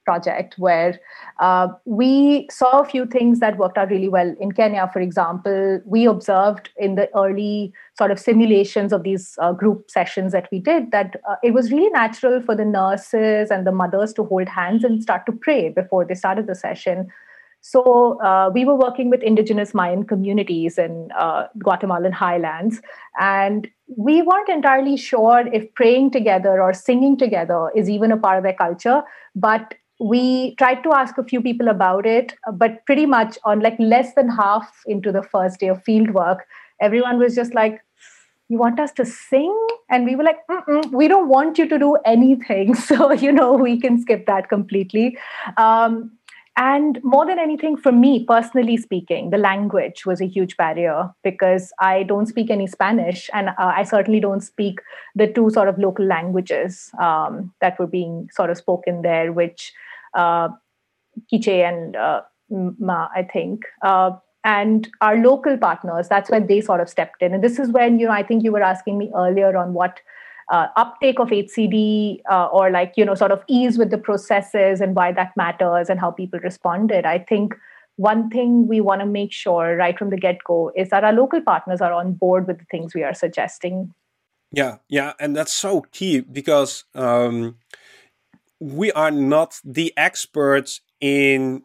project 0.06 0.54
where 0.56 0.98
uh, 1.40 1.68
we 1.84 2.48
saw 2.50 2.80
a 2.80 2.84
few 2.84 3.04
things 3.04 3.40
that 3.40 3.58
worked 3.58 3.76
out 3.76 3.90
really 3.90 4.08
well. 4.08 4.34
In 4.40 4.52
Kenya, 4.52 4.88
for 4.92 5.00
example, 5.00 5.80
we 5.84 6.06
observed 6.06 6.70
in 6.78 6.94
the 6.94 7.08
early 7.14 7.72
sort 7.98 8.10
of 8.10 8.18
simulations 8.18 8.92
of 8.92 9.02
these 9.02 9.36
uh, 9.42 9.52
group 9.52 9.90
sessions 9.90 10.32
that 10.32 10.48
we 10.50 10.60
did 10.60 10.90
that 10.92 11.16
uh, 11.28 11.36
it 11.42 11.52
was 11.52 11.70
really 11.70 11.90
natural 11.90 12.40
for 12.40 12.54
the 12.54 12.64
nurses 12.64 13.50
and 13.50 13.66
the 13.66 13.72
mothers 13.72 14.12
to 14.14 14.24
hold 14.24 14.48
hands 14.48 14.84
and 14.84 15.02
start 15.02 15.26
to 15.26 15.32
pray 15.32 15.68
before 15.68 16.04
they 16.04 16.14
started 16.14 16.46
the 16.46 16.54
session 16.54 17.08
so 17.68 18.20
uh, 18.20 18.48
we 18.54 18.64
were 18.64 18.76
working 18.76 19.10
with 19.10 19.24
indigenous 19.24 19.74
Mayan 19.74 20.04
communities 20.04 20.78
in 20.78 21.10
uh, 21.18 21.48
Guatemalan 21.58 22.12
highlands, 22.12 22.80
and 23.18 23.68
we 23.88 24.22
weren't 24.22 24.48
entirely 24.48 24.96
sure 24.96 25.44
if 25.52 25.74
praying 25.74 26.12
together 26.12 26.62
or 26.62 26.72
singing 26.72 27.16
together 27.16 27.72
is 27.74 27.90
even 27.90 28.12
a 28.12 28.16
part 28.16 28.38
of 28.38 28.44
their 28.44 28.54
culture. 28.54 29.02
But 29.34 29.74
we 29.98 30.54
tried 30.56 30.82
to 30.82 30.92
ask 30.92 31.16
a 31.18 31.24
few 31.24 31.40
people 31.40 31.68
about 31.68 32.06
it, 32.06 32.34
but 32.54 32.84
pretty 32.86 33.06
much 33.06 33.38
on 33.44 33.60
like 33.60 33.76
less 33.78 34.14
than 34.14 34.28
half 34.28 34.82
into 34.86 35.10
the 35.10 35.22
first 35.22 35.60
day 35.60 35.68
of 35.68 35.82
field 35.84 36.10
work, 36.10 36.46
everyone 36.80 37.18
was 37.18 37.34
just 37.34 37.54
like, 37.54 37.80
you 38.48 38.58
want 38.58 38.78
us 38.78 38.92
to 38.92 39.04
sing? 39.04 39.66
And 39.90 40.04
we 40.04 40.14
were 40.14 40.22
like 40.22 40.38
we 40.92 41.08
don't 41.08 41.28
want 41.28 41.58
you 41.58 41.68
to 41.68 41.78
do 41.78 41.96
anything. 42.04 42.74
So 42.86 43.12
you 43.12 43.32
know 43.32 43.54
we 43.54 43.80
can 43.80 44.00
skip 44.00 44.26
that 44.26 44.48
completely. 44.48 45.18
Um, 45.56 46.12
and 46.56 46.98
more 47.02 47.26
than 47.26 47.38
anything, 47.38 47.76
for 47.76 47.92
me 47.92 48.24
personally 48.24 48.78
speaking, 48.78 49.28
the 49.28 49.36
language 49.36 50.06
was 50.06 50.22
a 50.22 50.26
huge 50.26 50.56
barrier 50.56 51.10
because 51.22 51.70
I 51.80 52.02
don't 52.04 52.26
speak 52.26 52.50
any 52.50 52.66
Spanish 52.66 53.28
and 53.34 53.50
uh, 53.50 53.52
I 53.58 53.84
certainly 53.84 54.20
don't 54.20 54.40
speak 54.40 54.80
the 55.14 55.26
two 55.26 55.50
sort 55.50 55.68
of 55.68 55.78
local 55.78 56.06
languages 56.06 56.90
um, 56.98 57.52
that 57.60 57.78
were 57.78 57.86
being 57.86 58.30
sort 58.32 58.48
of 58.48 58.56
spoken 58.56 59.02
there, 59.02 59.32
which 59.32 59.74
uh, 60.14 60.48
Quiche 61.30 61.48
and 61.48 61.94
uh, 61.94 62.22
Ma, 62.48 63.08
I 63.14 63.22
think. 63.22 63.64
Uh, 63.82 64.12
and 64.42 64.88
our 65.02 65.18
local 65.18 65.58
partners, 65.58 66.08
that's 66.08 66.30
when 66.30 66.46
they 66.46 66.62
sort 66.62 66.80
of 66.80 66.88
stepped 66.88 67.20
in. 67.20 67.34
And 67.34 67.44
this 67.44 67.58
is 67.58 67.68
when, 67.68 67.98
you 67.98 68.06
know, 68.06 68.12
I 68.12 68.22
think 68.22 68.44
you 68.44 68.52
were 68.52 68.62
asking 68.62 68.96
me 68.96 69.10
earlier 69.14 69.56
on 69.58 69.74
what 69.74 70.00
uh, 70.50 70.68
uptake 70.76 71.18
of 71.18 71.28
HCD 71.28 72.20
uh, 72.30 72.46
or 72.46 72.70
like 72.70 72.92
you 72.96 73.04
know 73.04 73.14
sort 73.14 73.32
of 73.32 73.42
ease 73.48 73.78
with 73.78 73.90
the 73.90 73.98
processes 73.98 74.80
and 74.80 74.94
why 74.94 75.12
that 75.12 75.36
matters 75.36 75.90
and 75.90 76.00
how 76.00 76.10
people 76.10 76.38
responded. 76.40 77.04
I 77.04 77.18
think 77.18 77.54
one 77.96 78.28
thing 78.30 78.68
we 78.68 78.80
want 78.80 79.00
to 79.00 79.06
make 79.06 79.32
sure 79.32 79.76
right 79.76 79.98
from 79.98 80.10
the 80.10 80.16
get 80.16 80.38
go 80.44 80.70
is 80.76 80.90
that 80.90 81.02
our 81.02 81.12
local 81.12 81.40
partners 81.40 81.80
are 81.80 81.92
on 81.92 82.12
board 82.12 82.46
with 82.46 82.58
the 82.58 82.66
things 82.70 82.94
we 82.94 83.02
are 83.02 83.14
suggesting. 83.14 83.92
Yeah, 84.52 84.76
yeah, 84.88 85.14
and 85.18 85.34
that's 85.34 85.52
so 85.52 85.82
key 85.92 86.20
because 86.20 86.84
um, 86.94 87.56
we 88.60 88.92
are 88.92 89.10
not 89.10 89.60
the 89.64 89.92
experts 89.96 90.80
in 91.00 91.62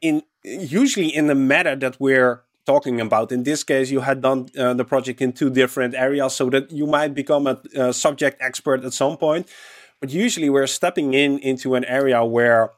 in 0.00 0.22
usually 0.42 1.08
in 1.08 1.28
the 1.28 1.34
matter 1.34 1.76
that 1.76 2.00
we're 2.00 2.42
talking 2.66 3.00
about. 3.00 3.32
In 3.32 3.42
this 3.42 3.64
case, 3.64 3.90
you 3.90 4.00
had 4.00 4.20
done 4.20 4.48
uh, 4.56 4.74
the 4.74 4.84
project 4.84 5.20
in 5.20 5.32
two 5.32 5.50
different 5.50 5.94
areas 5.94 6.34
so 6.34 6.50
that 6.50 6.70
you 6.70 6.86
might 6.86 7.14
become 7.14 7.46
a, 7.46 7.60
a, 7.74 7.92
subject 7.92 8.40
expert 8.40 8.84
at 8.84 8.92
some 8.92 9.16
point. 9.16 9.48
But 10.00 10.10
usually, 10.10 10.50
we're 10.50 10.66
stepping 10.66 11.14
in 11.14 11.38
into 11.38 11.74
an 11.74 11.84
area 11.84 12.24
where 12.24 12.70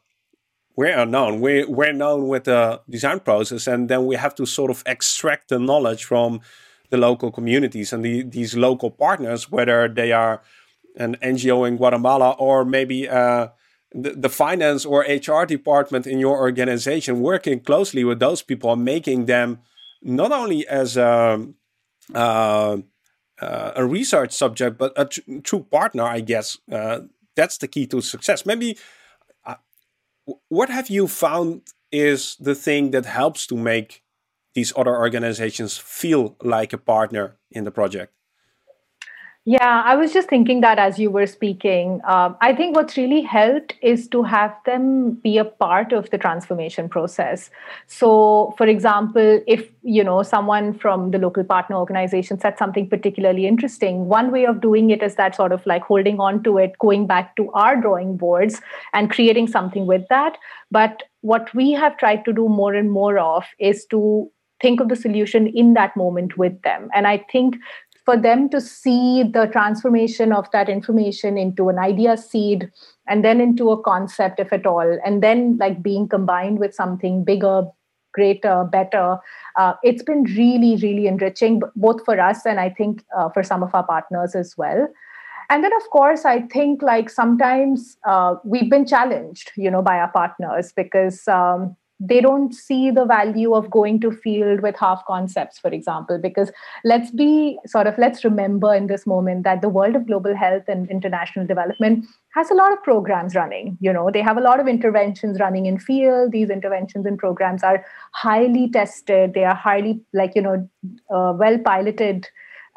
we're 0.75 0.97
unknown. 0.97 1.39
We're, 1.39 1.69
we're 1.69 1.93
known 1.93 2.27
with 2.27 2.45
the 2.45 2.81
design 2.89 3.21
process, 3.21 3.67
and 3.67 3.89
then 3.89 4.05
we 4.05 4.15
have 4.15 4.35
to 4.35 4.45
sort 4.45 4.71
of 4.71 4.83
extract 4.85 5.49
the 5.49 5.59
knowledge 5.59 6.03
from 6.03 6.41
the 6.89 6.97
local 6.97 7.31
communities 7.31 7.93
and 7.93 8.03
the, 8.03 8.23
these 8.23 8.55
local 8.55 8.91
partners, 8.91 9.49
whether 9.49 9.87
they 9.87 10.11
are 10.11 10.41
an 10.97 11.15
NGO 11.21 11.67
in 11.67 11.77
Guatemala 11.77 12.31
or 12.31 12.63
maybe 12.63 13.09
uh, 13.09 13.47
the, 13.91 14.11
the 14.11 14.29
finance 14.29 14.85
or 14.85 15.01
HR 15.01 15.45
department 15.45 16.05
in 16.05 16.19
your 16.19 16.37
organization, 16.37 17.21
working 17.21 17.59
closely 17.59 18.03
with 18.03 18.19
those 18.19 18.41
people 18.41 18.73
and 18.73 18.83
making 18.83 19.25
them 19.25 19.59
not 20.05 20.31
only 20.31 20.67
as 20.67 20.95
a, 20.95 21.45
uh, 22.13 22.77
uh, 23.41 23.71
a 23.75 23.85
research 23.85 24.31
subject, 24.31 24.77
but 24.77 24.93
a 24.95 25.05
tr 25.05 25.19
true 25.43 25.63
partner, 25.63 26.03
I 26.03 26.21
guess. 26.21 26.57
Uh, 26.71 26.99
that's 27.35 27.57
the 27.57 27.67
key 27.67 27.87
to 27.87 27.99
success. 28.01 28.45
Maybe 28.45 28.77
uh, 29.45 29.55
what 30.47 30.69
have 30.69 30.89
you 30.89 31.07
found 31.07 31.63
is 31.91 32.37
the 32.39 32.55
thing 32.55 32.91
that 32.91 33.05
helps 33.05 33.47
to 33.47 33.57
make 33.57 34.03
these 34.53 34.71
other 34.77 34.95
organizations 34.95 35.77
feel 35.77 36.37
like 36.41 36.71
a 36.71 36.77
partner 36.77 37.37
in 37.51 37.65
the 37.65 37.71
project? 37.71 38.13
Yeah, 39.47 39.83
I 39.85 39.95
was 39.95 40.11
just 40.11 40.27
thinking 40.27 40.61
that 40.61 40.79
as 40.79 40.97
you 40.97 41.11
were 41.11 41.27
speaking. 41.27 42.01
Um, 42.07 42.35
I 42.41 42.55
think 42.55 42.75
what's 42.75 42.97
really 42.97 43.21
helped 43.21 43.75
is 43.79 44.07
to 44.07 44.23
have 44.23 44.55
them 44.65 45.11
be 45.11 45.37
a 45.37 45.45
part 45.45 45.93
of 45.93 46.09
the 46.09 46.17
transformation 46.17 46.89
process. 46.89 47.51
So, 47.85 48.55
for 48.57 48.65
example, 48.65 49.41
if 49.45 49.69
you 49.83 50.03
know 50.03 50.23
someone 50.23 50.73
from 50.73 51.11
the 51.11 51.19
local 51.19 51.43
partner 51.43 51.75
organization 51.75 52.39
said 52.39 52.57
something 52.57 52.89
particularly 52.89 53.45
interesting, 53.45 54.07
one 54.07 54.31
way 54.31 54.47
of 54.47 54.61
doing 54.61 54.89
it 54.89 55.03
is 55.03 55.13
that 55.17 55.35
sort 55.35 55.51
of 55.51 55.63
like 55.67 55.83
holding 55.83 56.19
on 56.19 56.41
to 56.41 56.57
it, 56.57 56.73
going 56.79 57.05
back 57.05 57.35
to 57.35 57.51
our 57.51 57.79
drawing 57.79 58.17
boards 58.17 58.61
and 58.93 59.11
creating 59.11 59.47
something 59.47 59.85
with 59.85 60.07
that. 60.09 60.39
But 60.71 61.03
what 61.21 61.53
we 61.53 61.71
have 61.73 61.99
tried 61.99 62.25
to 62.25 62.33
do 62.33 62.49
more 62.49 62.73
and 62.73 62.91
more 62.91 63.19
of 63.19 63.43
is 63.59 63.85
to 63.91 64.31
think 64.61 64.79
of 64.79 64.89
the 64.89 64.95
solution 64.95 65.47
in 65.47 65.73
that 65.73 65.95
moment 65.97 66.37
with 66.37 66.61
them. 66.61 66.89
And 66.93 67.05
I 67.05 67.23
think 67.31 67.57
for 68.05 68.15
them 68.15 68.49
to 68.49 68.61
see 68.61 69.23
the 69.23 69.47
transformation 69.47 70.31
of 70.31 70.49
that 70.51 70.69
information 70.69 71.37
into 71.37 71.69
an 71.69 71.79
idea 71.79 72.15
seed 72.15 72.71
and 73.07 73.25
then 73.25 73.41
into 73.41 73.71
a 73.71 73.81
concept 73.81 74.39
if 74.39 74.53
at 74.53 74.65
all 74.65 74.99
and 75.03 75.23
then 75.23 75.57
like 75.57 75.81
being 75.81 76.07
combined 76.07 76.59
with 76.59 76.73
something 76.73 77.23
bigger 77.23 77.63
greater 78.13 78.63
better 78.71 79.17
uh, 79.57 79.73
it's 79.83 80.03
been 80.03 80.23
really 80.37 80.75
really 80.77 81.07
enriching 81.07 81.61
both 81.75 82.03
for 82.05 82.19
us 82.19 82.45
and 82.45 82.59
i 82.59 82.69
think 82.69 83.03
uh, 83.17 83.27
for 83.29 83.43
some 83.43 83.63
of 83.63 83.73
our 83.73 83.85
partners 83.85 84.35
as 84.35 84.55
well. 84.57 84.87
And 85.47 85.63
then 85.63 85.73
of 85.73 85.83
course 85.91 86.25
i 86.25 86.41
think 86.41 86.81
like 86.81 87.09
sometimes 87.09 87.97
uh, 88.07 88.35
we've 88.43 88.69
been 88.69 88.85
challenged 88.85 89.51
you 89.55 89.69
know 89.69 89.81
by 89.81 89.99
our 89.99 90.11
partners 90.11 90.71
because 90.75 91.27
um, 91.27 91.75
they 91.99 92.19
don't 92.19 92.53
see 92.53 92.91
the 92.91 93.05
value 93.05 93.53
of 93.53 93.69
going 93.69 94.01
to 94.01 94.11
field 94.11 94.59
with 94.61 94.75
half 94.75 95.05
concepts 95.05 95.59
for 95.59 95.69
example 95.69 96.19
because 96.21 96.51
let's 96.83 97.09
be 97.11 97.57
sort 97.65 97.87
of 97.87 97.97
let's 97.97 98.25
remember 98.25 98.73
in 98.73 98.87
this 98.87 99.07
moment 99.07 99.43
that 99.43 99.61
the 99.61 99.69
world 99.69 99.95
of 99.95 100.05
global 100.05 100.35
health 100.35 100.63
and 100.67 100.89
international 100.89 101.47
development 101.47 102.05
has 102.33 102.51
a 102.51 102.53
lot 102.53 102.73
of 102.73 102.83
programs 102.83 103.33
running 103.33 103.77
you 103.79 103.93
know 103.93 104.09
they 104.11 104.21
have 104.21 104.37
a 104.37 104.41
lot 104.41 104.59
of 104.59 104.67
interventions 104.67 105.39
running 105.39 105.65
in 105.65 105.79
field. 105.79 106.31
These 106.31 106.49
interventions 106.49 107.05
and 107.05 107.17
programs 107.17 107.63
are 107.63 107.85
highly 108.11 108.69
tested. 108.69 109.33
They 109.33 109.43
are 109.43 109.55
highly 109.55 110.01
like 110.13 110.33
you 110.35 110.41
know 110.41 110.69
uh, 111.09 111.33
well 111.37 111.57
piloted. 111.59 112.27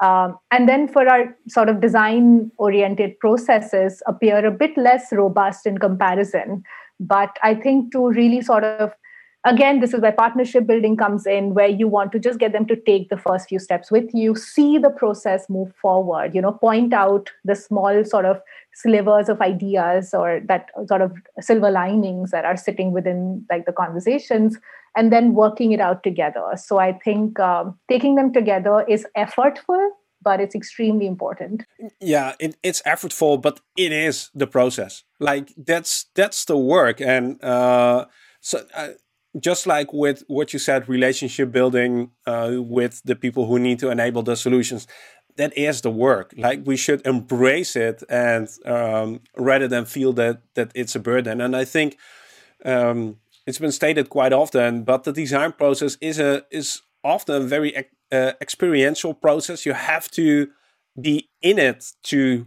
Um, 0.01 0.39
and 0.53 0.69
then 0.69 0.87
for 0.87 1.09
our 1.09 1.37
sort 1.49 1.69
of 1.69 1.81
design 1.81 2.53
oriented 2.57 3.19
processes 3.19 4.01
appear 4.07 4.47
a 4.47 4.53
bit 4.53 4.77
less 4.77 5.13
robust 5.13 5.67
in 5.67 5.79
comparison. 5.79 6.63
But 7.01 7.37
i 7.49 7.55
think 7.55 7.93
to 7.93 8.09
really 8.11 8.41
sort 8.41 8.65
of 8.65 8.93
again 9.45 9.81
this 9.81 9.95
is 9.95 10.01
where 10.01 10.13
partnership 10.13 10.67
building 10.67 10.97
comes 10.97 11.27
in 11.27 11.55
where 11.55 11.69
you 11.69 11.87
want 11.87 12.13
to 12.13 12.19
just 12.19 12.39
get 12.39 12.53
them 12.53 12.67
to 12.67 12.75
take 12.75 13.09
the 13.09 13.17
first 13.17 13.49
few 13.49 13.59
steps 13.59 13.91
with 13.91 14.13
you 14.13 14.35
see 14.35 14.79
the 14.79 14.91
process 14.91 15.49
move 15.49 15.73
forward 15.81 16.35
you 16.35 16.41
know 16.41 16.53
point 16.53 16.93
out 16.93 17.31
the 17.45 17.55
small 17.55 18.05
sort 18.05 18.25
of 18.25 18.41
slivers 18.75 19.29
of 19.29 19.41
ideas 19.41 20.15
or 20.15 20.41
that 20.47 20.71
sort 20.87 21.03
of 21.03 21.13
silver 21.41 21.71
linings 21.71 22.31
that 22.31 22.45
are 22.45 22.57
sitting 22.57 22.93
within 22.93 23.45
like 23.51 23.67
the 23.67 23.73
conversations 23.73 24.57
and 24.97 25.13
then 25.13 25.35
working 25.35 25.73
it 25.73 25.81
out 25.81 26.03
together. 26.03 26.45
So 26.57 26.79
i 26.79 26.93
think 26.93 27.39
um, 27.41 27.79
taking 27.89 28.15
them 28.15 28.33
together 28.33 28.85
is 28.89 29.07
effortful 29.17 29.89
but 30.21 30.41
it's 30.41 30.55
extremely 30.55 31.07
important. 31.07 31.65
Yeah 32.01 32.35
it, 32.39 32.57
it's 32.63 32.83
effortful 32.83 33.41
but 33.41 33.61
it 33.77 33.93
is 33.93 34.31
the 34.35 34.47
process. 34.47 35.05
Like 35.19 35.53
that's 35.57 36.07
that's 36.15 36.45
the 36.45 36.57
work 36.57 37.01
and 37.01 37.43
uh 37.43 38.07
so 38.41 38.65
uh, 38.75 38.91
just 39.39 39.67
like 39.67 39.93
with 39.93 40.23
what 40.27 40.53
you 40.53 40.59
said, 40.59 40.89
relationship 40.89 41.53
building 41.53 42.11
uh, 42.27 42.53
with 42.57 43.03
the 43.05 43.17
people 43.17 43.47
who 43.47 43.59
need 43.59 43.79
to 43.81 43.91
enable 43.91 44.23
the 44.23 44.37
solutions, 44.37 44.87
that 45.37 45.57
is 45.57 45.83
the 45.83 45.91
work. 45.91 46.35
Like 46.37 46.63
we 46.65 46.77
should 46.77 47.07
embrace 47.07 47.77
it 47.77 48.03
and 48.09 48.49
um, 48.65 49.21
rather 49.37 49.69
than 49.69 49.85
feel 49.85 50.13
that 50.15 50.43
that 50.55 50.73
it's 50.75 50.95
a 50.95 51.01
burden. 51.01 51.41
And 51.41 51.55
I 51.55 51.65
think 51.65 51.97
um, 52.65 53.19
it's 53.47 53.59
been 53.59 53.73
stated 53.73 54.11
quite 54.11 54.33
often, 54.33 54.83
but 54.83 55.05
the 55.05 55.13
design 55.13 55.53
process 55.53 55.97
is 56.01 56.19
a 56.19 56.45
is 56.51 56.83
often 57.05 57.43
a 57.43 57.47
very 57.47 57.77
uh, 58.11 58.33
experiential 58.41 59.15
process. 59.15 59.65
You 59.65 59.75
have 59.75 60.11
to 60.13 60.49
be 61.01 61.29
in 61.41 61.59
it 61.59 61.93
to 62.05 62.47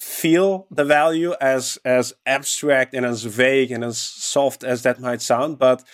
feel 0.00 0.66
the 0.70 0.84
value 0.84 1.34
as 1.40 1.78
as 1.84 2.12
abstract 2.26 2.94
and 2.94 3.06
as 3.06 3.22
vague 3.24 3.70
and 3.70 3.84
as 3.84 3.98
soft 3.98 4.64
as 4.64 4.82
that 4.82 5.00
might 5.00 5.22
sound, 5.22 5.58
but 5.58 5.84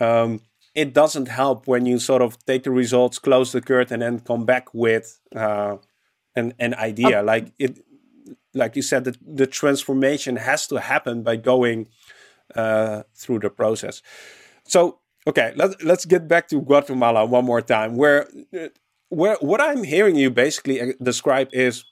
um, 0.00 0.40
it 0.74 0.94
doesn't 0.94 1.28
help 1.28 1.66
when 1.66 1.86
you 1.86 1.98
sort 1.98 2.22
of 2.22 2.38
take 2.46 2.62
the 2.62 2.70
results, 2.70 3.18
close 3.18 3.52
the 3.52 3.60
curtain, 3.60 4.02
and 4.02 4.24
come 4.24 4.44
back 4.44 4.72
with 4.72 5.20
uh, 5.34 5.76
an 6.36 6.54
an 6.58 6.74
idea. 6.74 7.22
Like 7.22 7.52
it, 7.58 7.84
like 8.54 8.76
you 8.76 8.82
said, 8.82 9.04
the, 9.04 9.16
the 9.26 9.46
transformation 9.46 10.36
has 10.36 10.66
to 10.68 10.76
happen 10.76 11.22
by 11.22 11.36
going 11.36 11.88
uh, 12.54 13.02
through 13.14 13.40
the 13.40 13.50
process. 13.50 14.02
So 14.64 15.00
okay, 15.26 15.52
let, 15.56 15.82
let's 15.84 16.04
get 16.04 16.28
back 16.28 16.48
to 16.48 16.60
Guatemala 16.60 17.24
one 17.24 17.44
more 17.44 17.62
time. 17.62 17.96
Where 17.96 18.28
where 19.08 19.36
what 19.40 19.60
I'm 19.60 19.84
hearing 19.84 20.16
you 20.16 20.30
basically 20.30 20.80
uh, 20.80 20.92
describe 21.02 21.48
is 21.52 21.84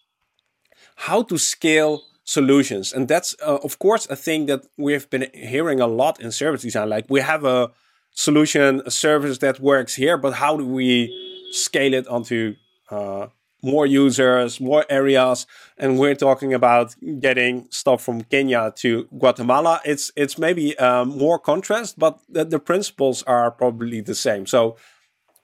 how 0.96 1.22
to 1.24 1.38
scale 1.38 2.02
solutions, 2.24 2.92
and 2.92 3.08
that's 3.08 3.34
uh, 3.42 3.58
of 3.62 3.78
course 3.78 4.06
a 4.10 4.16
thing 4.16 4.46
that 4.46 4.66
we've 4.76 5.08
been 5.10 5.26
hearing 5.34 5.80
a 5.80 5.86
lot 5.86 6.20
in 6.20 6.30
service 6.32 6.62
design. 6.62 6.88
Like 6.88 7.06
we 7.08 7.20
have 7.20 7.44
a 7.44 7.70
solution, 8.16 8.82
a 8.84 8.90
service 8.90 9.38
that 9.38 9.60
works 9.60 9.94
here, 9.94 10.16
but 10.16 10.34
how 10.34 10.56
do 10.56 10.66
we 10.66 11.14
scale 11.52 11.94
it 11.94 12.08
onto 12.08 12.56
uh, 12.90 13.28
more 13.62 13.86
users, 13.86 14.60
more 14.60 14.84
areas? 14.90 15.46
And 15.78 15.98
we're 15.98 16.16
talking 16.16 16.52
about 16.52 16.96
getting 17.20 17.68
stuff 17.70 18.02
from 18.02 18.22
Kenya 18.22 18.72
to 18.76 19.04
Guatemala. 19.18 19.80
It's 19.84 20.10
it's 20.16 20.38
maybe 20.38 20.76
um, 20.78 21.16
more 21.16 21.38
contrast, 21.38 21.98
but 21.98 22.18
the, 22.28 22.44
the 22.44 22.58
principles 22.58 23.22
are 23.24 23.50
probably 23.50 24.00
the 24.00 24.14
same. 24.14 24.46
So 24.46 24.76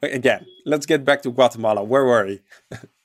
again, 0.02 0.46
let's 0.64 0.86
get 0.86 1.04
back 1.04 1.22
to 1.22 1.30
Guatemala. 1.30 1.84
Where 1.84 2.04
were 2.04 2.26
we? 2.26 2.40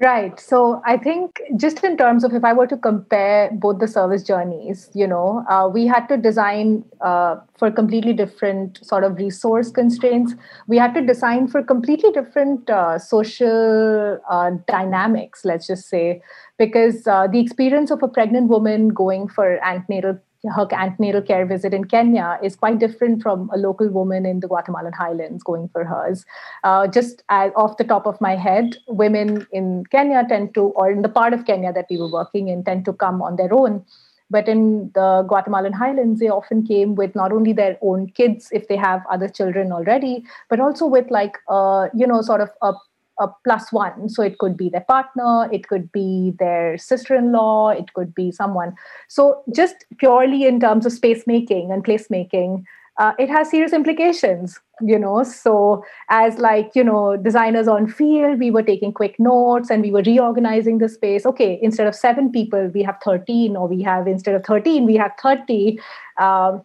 Right. 0.00 0.38
So 0.38 0.80
I 0.86 0.96
think 0.96 1.40
just 1.56 1.82
in 1.82 1.96
terms 1.96 2.22
of 2.22 2.32
if 2.32 2.44
I 2.44 2.52
were 2.52 2.68
to 2.68 2.76
compare 2.76 3.50
both 3.52 3.80
the 3.80 3.88
service 3.88 4.22
journeys, 4.22 4.88
you 4.94 5.08
know, 5.08 5.44
uh, 5.50 5.68
we 5.68 5.88
had 5.88 6.06
to 6.06 6.16
design 6.16 6.84
uh, 7.00 7.36
for 7.58 7.72
completely 7.72 8.12
different 8.12 8.78
sort 8.86 9.02
of 9.02 9.16
resource 9.16 9.72
constraints. 9.72 10.34
We 10.68 10.76
had 10.78 10.94
to 10.94 11.00
design 11.04 11.48
for 11.48 11.64
completely 11.64 12.12
different 12.12 12.70
uh, 12.70 13.00
social 13.00 14.20
uh, 14.30 14.52
dynamics, 14.68 15.44
let's 15.44 15.66
just 15.66 15.88
say, 15.88 16.22
because 16.58 17.04
uh, 17.08 17.26
the 17.26 17.40
experience 17.40 17.90
of 17.90 18.00
a 18.00 18.06
pregnant 18.08 18.46
woman 18.48 18.88
going 18.90 19.26
for 19.26 19.58
antenatal 19.64 20.20
her 20.44 20.68
antenatal 20.72 21.20
care 21.20 21.44
visit 21.44 21.74
in 21.74 21.84
Kenya 21.84 22.38
is 22.42 22.54
quite 22.54 22.78
different 22.78 23.22
from 23.22 23.50
a 23.52 23.58
local 23.58 23.88
woman 23.88 24.24
in 24.24 24.40
the 24.40 24.46
Guatemalan 24.46 24.92
highlands 24.92 25.42
going 25.42 25.68
for 25.68 25.84
hers. 25.84 26.24
Uh, 26.62 26.86
just 26.86 27.22
as, 27.28 27.50
off 27.56 27.76
the 27.76 27.84
top 27.84 28.06
of 28.06 28.20
my 28.20 28.36
head, 28.36 28.76
women 28.86 29.46
in 29.52 29.84
Kenya 29.86 30.24
tend 30.28 30.54
to, 30.54 30.60
or 30.60 30.90
in 30.90 31.02
the 31.02 31.08
part 31.08 31.32
of 31.32 31.44
Kenya 31.44 31.72
that 31.72 31.86
we 31.90 31.96
were 31.96 32.10
working 32.10 32.48
in, 32.48 32.62
tend 32.62 32.84
to 32.84 32.92
come 32.92 33.20
on 33.20 33.36
their 33.36 33.52
own. 33.52 33.84
But 34.30 34.46
in 34.46 34.90
the 34.94 35.24
Guatemalan 35.26 35.72
highlands, 35.72 36.20
they 36.20 36.28
often 36.28 36.64
came 36.66 36.94
with 36.94 37.14
not 37.14 37.32
only 37.32 37.52
their 37.52 37.78
own 37.80 38.10
kids, 38.10 38.48
if 38.52 38.68
they 38.68 38.76
have 38.76 39.02
other 39.10 39.28
children 39.28 39.72
already, 39.72 40.24
but 40.50 40.60
also 40.60 40.86
with 40.86 41.10
like, 41.10 41.38
uh, 41.48 41.88
you 41.94 42.06
know, 42.06 42.20
sort 42.20 42.42
of 42.42 42.50
a 42.62 42.74
a 43.20 43.28
plus 43.44 43.72
one. 43.72 44.08
So 44.08 44.22
it 44.22 44.38
could 44.38 44.56
be 44.56 44.68
their 44.68 44.82
partner, 44.82 45.48
it 45.52 45.68
could 45.68 45.90
be 45.92 46.34
their 46.38 46.78
sister 46.78 47.14
in 47.14 47.32
law, 47.32 47.70
it 47.70 47.92
could 47.94 48.14
be 48.14 48.30
someone. 48.30 48.74
So, 49.08 49.42
just 49.54 49.84
purely 49.98 50.44
in 50.44 50.60
terms 50.60 50.86
of 50.86 50.92
space 50.92 51.26
making 51.26 51.72
and 51.72 51.84
placemaking, 51.84 52.64
uh, 52.98 53.12
it 53.18 53.28
has 53.28 53.50
serious 53.50 53.72
implications 53.72 54.60
you 54.80 54.98
know 54.98 55.22
so 55.22 55.84
as 56.08 56.38
like 56.38 56.70
you 56.74 56.84
know 56.84 57.16
designers 57.16 57.66
on 57.66 57.86
field 57.86 58.38
we 58.38 58.50
were 58.50 58.62
taking 58.62 58.92
quick 58.92 59.18
notes 59.18 59.70
and 59.70 59.82
we 59.82 59.90
were 59.90 60.02
reorganizing 60.02 60.78
the 60.78 60.88
space 60.88 61.26
okay 61.26 61.58
instead 61.62 61.86
of 61.86 61.94
seven 61.94 62.30
people 62.30 62.70
we 62.74 62.82
have 62.82 62.96
13 63.04 63.56
or 63.56 63.66
we 63.66 63.82
have 63.82 64.06
instead 64.06 64.34
of 64.34 64.44
13 64.44 64.86
we 64.86 64.96
have 64.96 65.12
30 65.20 65.78
um, 66.18 66.62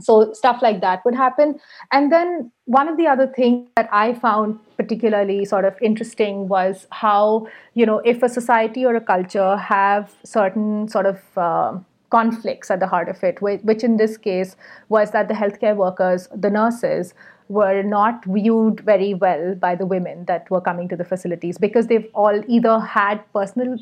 so 0.00 0.32
stuff 0.32 0.60
like 0.62 0.80
that 0.80 1.04
would 1.04 1.14
happen. 1.14 1.60
And 1.92 2.10
then 2.10 2.50
one 2.66 2.88
of 2.88 2.96
the 2.96 3.06
other 3.06 3.26
things 3.26 3.68
that 3.76 3.88
i 3.92 4.14
found 4.14 4.58
particularly 4.76 5.44
sort 5.44 5.64
of 5.64 5.74
interesting 5.82 6.48
was 6.48 6.86
how 6.90 7.46
you 7.74 7.84
know 7.84 7.98
if 8.12 8.22
a 8.22 8.28
society 8.28 8.84
or 8.84 8.94
a 8.94 9.00
culture 9.00 9.56
have 9.56 10.12
certain 10.24 10.88
sort 10.88 11.06
of 11.06 11.20
uh, 11.36 11.76
conflicts 12.10 12.70
at 12.70 12.78
the 12.78 12.86
heart 12.86 13.08
of 13.08 13.22
it 13.24 13.42
which 13.42 13.82
in 13.82 13.96
this 13.96 14.16
case 14.16 14.56
was 14.88 15.10
that 15.10 15.28
the 15.28 15.34
healthcare 15.34 15.76
workers 15.76 16.28
the 16.34 16.50
nurses 16.50 17.14
were 17.48 17.82
not 17.82 18.24
viewed 18.26 18.80
very 18.80 19.14
well 19.14 19.54
by 19.54 19.74
the 19.74 19.86
women 19.86 20.24
that 20.26 20.50
were 20.50 20.60
coming 20.60 20.88
to 20.88 20.96
the 20.96 21.04
facilities 21.04 21.58
because 21.58 21.88
they've 21.88 22.08
all 22.14 22.42
either 22.48 22.78
had 22.80 23.20
personal 23.32 23.76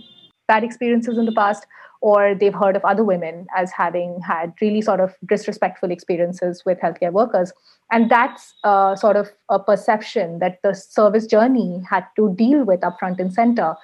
bad 0.48 0.64
experiences 0.64 1.18
in 1.18 1.26
the 1.26 1.32
past 1.32 1.66
or 2.00 2.34
they've 2.34 2.54
heard 2.54 2.76
of 2.76 2.84
other 2.84 3.04
women 3.04 3.46
as 3.54 3.70
having 3.70 4.20
had 4.20 4.54
really 4.60 4.80
sort 4.80 5.00
of 5.00 5.14
disrespectful 5.26 5.90
experiences 5.90 6.62
with 6.64 6.78
healthcare 6.80 7.12
workers. 7.12 7.52
And 7.90 8.10
that's 8.10 8.54
uh, 8.64 8.96
sort 8.96 9.16
of 9.16 9.30
a 9.50 9.58
perception 9.58 10.38
that 10.38 10.60
the 10.62 10.74
service 10.74 11.26
journey 11.26 11.82
had 11.88 12.06
to 12.16 12.34
deal 12.34 12.64
with 12.64 12.82
up 12.82 12.98
front 12.98 13.20
and 13.20 13.32
center. 13.32 13.74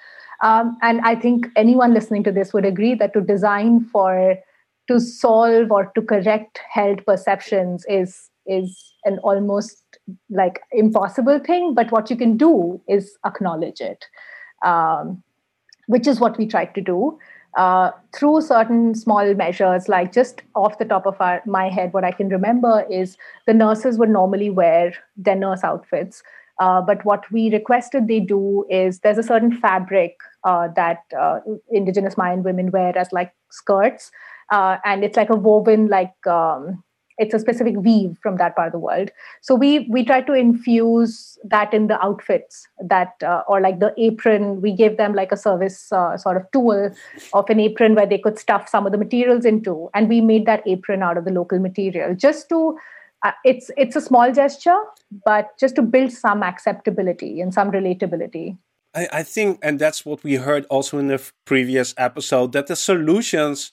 Um, 0.43 0.77
and 0.83 1.01
I 1.03 1.15
think 1.15 1.47
anyone 1.57 1.93
listening 1.93 2.25
to 2.25 2.33
this 2.33 2.53
would 2.53 2.65
agree 2.65 2.95
that 2.95 3.13
to 3.13 3.21
design 3.21 3.85
for 3.85 4.37
to 4.89 5.01
solve 5.01 5.71
or 5.71 5.91
to 5.95 6.03
correct 6.03 6.61
held 6.71 7.05
perceptions 7.05 7.85
is 7.89 8.31
is 8.47 8.95
an 9.05 9.19
almost 9.25 9.83
like 10.31 10.61
impossible 10.71 11.41
thing. 11.41 11.75
But 11.75 11.91
what 11.91 12.11
you 12.11 12.17
can 12.17 12.37
do 12.37 12.81
is 12.89 13.19
acknowledge 13.27 13.81
it, 13.81 14.05
um, 14.65 15.23
which 15.87 16.07
is 16.07 16.21
what 16.21 16.39
we 16.39 16.47
tried 16.47 16.75
to 16.77 16.81
do 16.81 17.19
uh, 17.57 17.91
through 18.15 18.43
certain 18.43 18.95
small 18.95 19.35
measures, 19.35 19.89
like 19.89 20.13
just 20.13 20.43
off 20.55 20.79
the 20.79 20.85
top 20.85 21.07
of 21.07 21.17
our, 21.21 21.43
my 21.47 21.69
head, 21.69 21.93
what 21.93 22.05
I 22.05 22.13
can 22.13 22.29
remember 22.29 22.85
is 22.91 23.17
the 23.47 23.55
nurses 23.55 23.99
would 23.99 24.11
normally 24.11 24.51
wear 24.51 24.93
their 25.17 25.37
nurse 25.37 25.65
outfits. 25.65 26.23
Uh, 26.59 26.81
but 26.81 27.05
what 27.05 27.31
we 27.31 27.51
requested 27.51 28.09
they 28.09 28.21
do 28.21 28.65
is 28.71 29.01
there's 29.01 29.19
a 29.19 29.23
certain 29.23 29.53
fabric 29.53 30.17
uh, 30.45 30.69
that 30.75 31.01
uh, 31.19 31.41
indigenous 31.71 32.17
Mayan 32.17 32.43
women 32.43 32.71
wear 32.71 32.97
as 32.97 33.13
like 33.13 33.33
skirts, 33.51 34.11
uh, 34.51 34.79
and 34.85 35.05
it's 35.05 35.17
like 35.17 35.29
a 35.29 35.37
woven 35.37 35.89
like 35.89 36.15
um, 36.27 36.83
it's 37.19 37.35
a 37.35 37.39
specific 37.39 37.77
weave 37.77 38.17
from 38.23 38.37
that 38.37 38.55
part 38.55 38.69
of 38.69 38.73
the 38.73 38.79
world. 38.79 39.11
So 39.41 39.55
we 39.55 39.87
we 39.91 40.05
try 40.05 40.21
to 40.23 40.33
infuse 40.33 41.39
that 41.45 41.73
in 41.73 41.87
the 41.87 42.03
outfits 42.05 42.67
that 42.81 43.15
uh, 43.23 43.43
or 43.49 43.61
like 43.61 43.81
the 43.81 43.95
apron. 43.97 44.61
We 44.61 44.73
gave 44.73 44.97
them 44.97 45.15
like 45.15 45.33
a 45.33 45.37
service 45.37 45.93
uh, 45.93 46.17
sort 46.17 46.37
of 46.37 46.51
tool 46.53 46.91
of 47.33 47.51
an 47.51 47.61
apron 47.61 47.95
where 47.95 48.07
they 48.07 48.19
could 48.19 48.39
stuff 48.39 48.69
some 48.69 48.87
of 48.87 48.93
the 48.93 48.99
materials 48.99 49.45
into. 49.45 49.89
And 49.95 50.09
we 50.09 50.21
made 50.21 50.47
that 50.47 50.63
apron 50.67 51.03
out 51.03 51.17
of 51.17 51.25
the 51.25 51.33
local 51.33 51.59
material 51.59 52.15
just 52.15 52.49
to 52.51 52.79
uh, 53.23 53.33
it's 53.45 53.71
it's 53.77 53.97
a 53.97 54.01
small 54.01 54.33
gesture 54.33 54.79
but 55.25 55.57
just 55.59 55.75
to 55.77 55.83
build 55.83 56.13
some 56.13 56.43
acceptability 56.43 57.41
and 57.41 57.55
some 57.55 57.71
relatability. 57.71 58.57
I, 58.95 59.09
I 59.13 59.23
think 59.23 59.59
and 59.63 59.79
that's 59.79 60.05
what 60.05 60.23
we 60.23 60.35
heard 60.35 60.67
also 60.67 60.99
in 60.99 61.09
the 61.09 61.23
previous 61.45 61.95
episode 61.97 62.53
that 62.53 62.67
the 62.67 62.77
solutions 62.77 63.73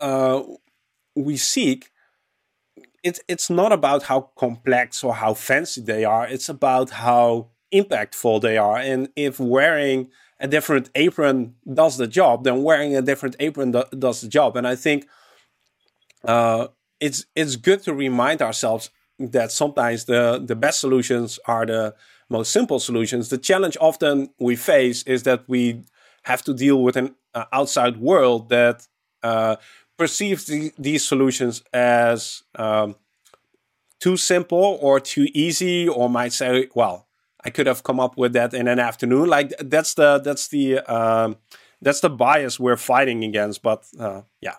uh, 0.00 0.42
we 1.14 1.36
seek 1.36 1.90
it's 3.06 3.20
it's 3.28 3.48
not 3.48 3.70
about 3.70 4.02
how 4.02 4.20
complex 4.36 5.04
or 5.04 5.14
how 5.14 5.32
fancy 5.32 5.80
they 5.80 6.04
are. 6.04 6.26
It's 6.26 6.48
about 6.48 6.90
how 6.90 7.50
impactful 7.72 8.40
they 8.40 8.58
are. 8.58 8.78
And 8.78 9.08
if 9.14 9.38
wearing 9.38 10.10
a 10.40 10.48
different 10.48 10.90
apron 10.96 11.54
does 11.72 11.98
the 11.98 12.08
job, 12.08 12.42
then 12.42 12.64
wearing 12.64 12.96
a 12.96 13.02
different 13.02 13.36
apron 13.38 13.70
do, 13.70 13.84
does 13.96 14.22
the 14.22 14.28
job. 14.28 14.56
And 14.56 14.66
I 14.66 14.74
think 14.74 15.06
uh, 16.24 16.66
it's 16.98 17.26
it's 17.36 17.54
good 17.54 17.80
to 17.84 17.94
remind 17.94 18.42
ourselves 18.42 18.90
that 19.20 19.52
sometimes 19.52 20.06
the 20.06 20.42
the 20.44 20.56
best 20.56 20.80
solutions 20.80 21.38
are 21.46 21.64
the 21.64 21.94
most 22.28 22.50
simple 22.50 22.80
solutions. 22.80 23.28
The 23.28 23.38
challenge 23.38 23.76
often 23.80 24.30
we 24.40 24.56
face 24.56 25.04
is 25.04 25.22
that 25.22 25.44
we 25.46 25.84
have 26.24 26.42
to 26.42 26.52
deal 26.52 26.82
with 26.82 26.96
an 26.96 27.14
uh, 27.34 27.44
outside 27.52 27.98
world 27.98 28.48
that 28.48 28.88
uh, 29.22 29.56
perceives 29.96 30.46
the, 30.46 30.72
these 30.78 31.04
solutions 31.04 31.62
as 31.72 32.42
um, 32.54 32.96
too 34.00 34.16
simple 34.16 34.78
or 34.80 35.00
too 35.00 35.28
easy, 35.34 35.88
or 35.88 36.08
might 36.08 36.32
say, 36.32 36.68
"Well, 36.74 37.06
I 37.44 37.50
could 37.50 37.66
have 37.66 37.82
come 37.82 38.00
up 38.00 38.16
with 38.16 38.32
that 38.34 38.54
in 38.54 38.68
an 38.68 38.78
afternoon." 38.78 39.28
Like 39.28 39.52
that's 39.58 39.94
the 39.94 40.18
that's 40.18 40.48
the 40.48 40.80
um, 40.80 41.36
that's 41.80 42.00
the 42.00 42.10
bias 42.10 42.60
we're 42.60 42.76
fighting 42.76 43.24
against. 43.24 43.62
But 43.62 43.86
uh, 43.98 44.22
yeah, 44.40 44.56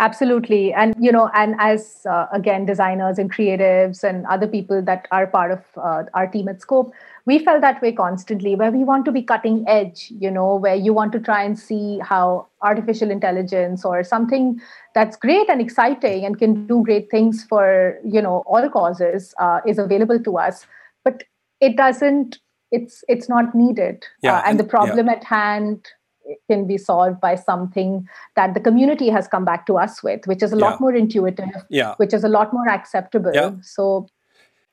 absolutely. 0.00 0.72
And 0.72 0.94
you 0.98 1.12
know 1.12 1.30
and 1.34 1.54
as 1.58 2.06
uh, 2.08 2.26
again 2.32 2.66
designers 2.66 3.18
and 3.18 3.32
creatives 3.32 4.02
and 4.02 4.26
other 4.26 4.46
people 4.46 4.82
that 4.82 5.08
are 5.10 5.26
part 5.26 5.50
of 5.50 5.64
uh, 5.76 6.04
our 6.14 6.26
team 6.26 6.48
at 6.48 6.60
scope 6.60 6.92
we 7.26 7.38
felt 7.38 7.60
that 7.60 7.82
way 7.82 7.92
constantly 7.92 8.54
where 8.54 8.70
we 8.70 8.84
want 8.84 9.04
to 9.04 9.12
be 9.12 9.22
cutting 9.22 9.62
edge 9.68 10.10
you 10.18 10.30
know 10.30 10.56
where 10.56 10.74
you 10.74 10.94
want 10.94 11.12
to 11.12 11.20
try 11.20 11.42
and 11.42 11.58
see 11.58 11.98
how 11.98 12.46
artificial 12.62 13.10
intelligence 13.10 13.84
or 13.84 14.02
something 14.02 14.58
that's 14.98 15.16
great 15.16 15.48
and 15.48 15.60
exciting 15.60 16.24
and 16.24 16.38
can 16.38 16.66
do 16.66 16.82
great 16.82 17.10
things 17.10 17.44
for 17.44 17.98
you 18.04 18.20
know 18.20 18.42
all 18.46 18.68
causes 18.68 19.34
uh, 19.38 19.60
is 19.66 19.78
available 19.78 20.18
to 20.18 20.38
us. 20.38 20.66
But 21.04 21.24
it 21.60 21.76
doesn't 21.76 22.38
it's 22.72 23.04
it's 23.08 23.28
not 23.28 23.54
needed. 23.54 24.04
Yeah, 24.22 24.36
uh, 24.36 24.38
and, 24.38 24.48
and, 24.48 24.60
the 24.60 24.64
problem 24.64 25.06
yeah. 25.06 25.12
at 25.12 25.24
hand 25.24 25.86
can 26.50 26.66
be 26.66 26.78
solved 26.78 27.20
by 27.20 27.34
something 27.34 28.06
that 28.36 28.54
the 28.54 28.60
community 28.60 29.08
has 29.08 29.28
come 29.28 29.44
back 29.44 29.66
to 29.66 29.78
us 29.78 30.02
with, 30.02 30.26
which 30.26 30.42
is 30.42 30.52
a 30.52 30.56
yeah. 30.56 30.64
lot 30.64 30.80
more 30.80 30.94
intuitive, 30.94 31.48
yeah. 31.68 31.94
which 31.96 32.12
is 32.14 32.24
a 32.24 32.28
lot 32.28 32.52
more 32.52 32.68
acceptable. 32.68 33.30
Yeah. 33.34 33.52
So 33.62 34.06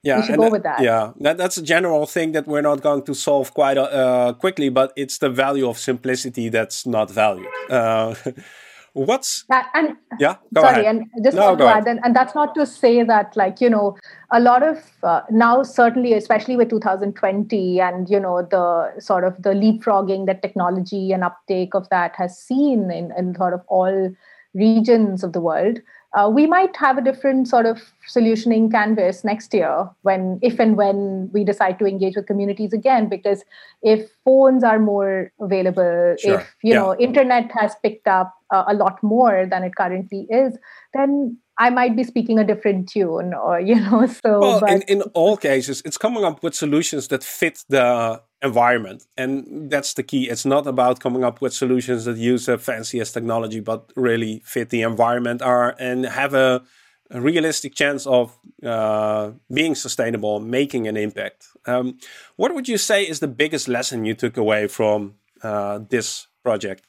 yeah, 0.03 0.19
we 0.19 0.25
should 0.25 0.37
go 0.37 0.51
with 0.51 0.63
that. 0.63 0.81
Yeah, 0.81 1.13
that, 1.21 1.37
that's 1.37 1.57
a 1.57 1.63
general 1.63 2.05
thing 2.05 2.33
that 2.33 2.45
we're 2.45 2.61
not 2.61 2.81
going 2.81 3.03
to 3.03 3.15
solve 3.15 3.53
quite 3.53 3.77
uh, 3.77 4.33
quickly, 4.33 4.69
but 4.69 4.93
it's 4.95 5.17
the 5.17 5.29
value 5.29 5.67
of 5.67 5.79
simplicity 5.79 6.49
that's 6.49 6.85
not 6.85 7.09
valued. 7.09 7.47
Uh, 7.69 8.13
What's 8.95 9.43
that, 9.49 9.69
and 9.73 9.97
yeah? 10.21 10.37
sorry, 10.53 10.85
ahead. 10.85 10.85
and 10.85 11.09
just 11.21 11.35
no, 11.35 11.53
to 11.53 11.65
add, 11.65 11.85
and, 11.85 11.99
and, 12.05 12.15
that's 12.15 12.33
not 12.33 12.55
to 12.55 12.65
say 12.65 13.03
that 13.03 13.35
like 13.35 13.59
you 13.59 13.69
know 13.69 13.97
a 14.31 14.39
lot 14.39 14.63
of 14.63 14.77
uh, 15.03 15.19
now 15.29 15.63
certainly 15.63 16.13
especially 16.13 16.55
with 16.55 16.69
2020 16.69 17.81
and 17.81 18.09
you 18.09 18.21
know 18.21 18.41
the 18.49 18.93
sort 19.01 19.25
of 19.25 19.35
the 19.43 19.49
leapfrogging 19.49 20.27
that 20.27 20.41
technology 20.41 21.11
and 21.11 21.25
uptake 21.25 21.75
of 21.75 21.89
that 21.89 22.15
has 22.15 22.39
seen 22.39 22.89
in, 22.89 23.11
in 23.17 23.35
sort 23.35 23.53
of 23.53 23.61
all 23.67 24.15
regions 24.53 25.25
of 25.25 25.33
the 25.33 25.41
world 25.41 25.79
uh, 26.15 26.29
we 26.29 26.47
might 26.47 26.75
have 26.77 26.97
a 26.97 27.01
different 27.01 27.47
sort 27.47 27.65
of 27.65 27.81
solutioning 28.07 28.71
canvas 28.71 29.23
next 29.23 29.53
year 29.53 29.89
when 30.03 30.39
if 30.41 30.59
and 30.59 30.77
when 30.77 31.29
we 31.33 31.43
decide 31.43 31.77
to 31.77 31.85
engage 31.85 32.15
with 32.15 32.25
communities 32.25 32.73
again 32.73 33.09
because 33.09 33.43
if 33.81 34.09
phones 34.23 34.63
are 34.63 34.79
more 34.79 35.31
available 35.41 36.15
sure. 36.17 36.39
if 36.39 36.55
you 36.63 36.73
yeah. 36.73 36.79
know 36.79 36.95
internet 36.97 37.51
has 37.51 37.75
picked 37.83 38.07
up 38.07 38.33
uh, 38.51 38.63
a 38.67 38.73
lot 38.73 39.01
more 39.03 39.45
than 39.45 39.63
it 39.63 39.75
currently 39.75 40.25
is 40.29 40.57
then 40.93 41.37
I 41.57 41.69
might 41.69 41.95
be 41.95 42.03
speaking 42.03 42.37
a 42.37 42.43
different 42.43 42.89
tune, 42.89 43.33
or 43.33 43.59
you 43.59 43.75
know. 43.75 44.05
So, 44.25 44.39
well, 44.39 44.59
but, 44.59 44.71
in, 44.71 44.81
in 44.83 45.01
all 45.13 45.37
cases, 45.37 45.81
it's 45.85 45.97
coming 45.97 46.23
up 46.23 46.43
with 46.43 46.53
solutions 46.53 47.07
that 47.07 47.23
fit 47.23 47.63
the 47.69 48.21
environment, 48.45 48.99
and 49.17 49.69
that's 49.69 49.93
the 49.93 50.03
key. 50.03 50.23
It's 50.29 50.45
not 50.45 50.67
about 50.67 50.99
coming 50.99 51.23
up 51.23 51.41
with 51.41 51.53
solutions 51.53 52.05
that 52.05 52.17
use 52.17 52.45
the 52.45 52.57
fanciest 52.57 53.13
technology, 53.13 53.59
but 53.59 53.91
really 53.95 54.41
fit 54.45 54.69
the 54.69 54.81
environment, 54.81 55.41
are 55.41 55.75
and 55.79 56.05
have 56.05 56.33
a, 56.33 56.63
a 57.11 57.19
realistic 57.19 57.75
chance 57.75 58.07
of 58.07 58.37
uh, 58.63 59.31
being 59.53 59.75
sustainable, 59.75 60.39
making 60.39 60.87
an 60.87 60.97
impact. 60.97 61.47
Um, 61.65 61.97
what 62.35 62.53
would 62.53 62.67
you 62.67 62.77
say 62.77 63.03
is 63.03 63.19
the 63.19 63.27
biggest 63.27 63.67
lesson 63.67 64.05
you 64.05 64.15
took 64.15 64.37
away 64.37 64.67
from 64.67 65.15
uh, 65.43 65.79
this 65.89 66.27
project? 66.43 66.83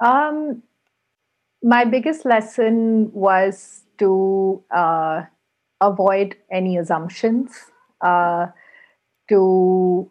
Um, 0.00 0.62
my 1.62 1.84
biggest 1.84 2.24
lesson 2.24 3.10
was 3.12 3.84
to 3.98 4.62
uh, 4.74 5.24
avoid 5.80 6.36
any 6.50 6.78
assumptions, 6.78 7.50
uh, 8.00 8.46
to 9.30 10.10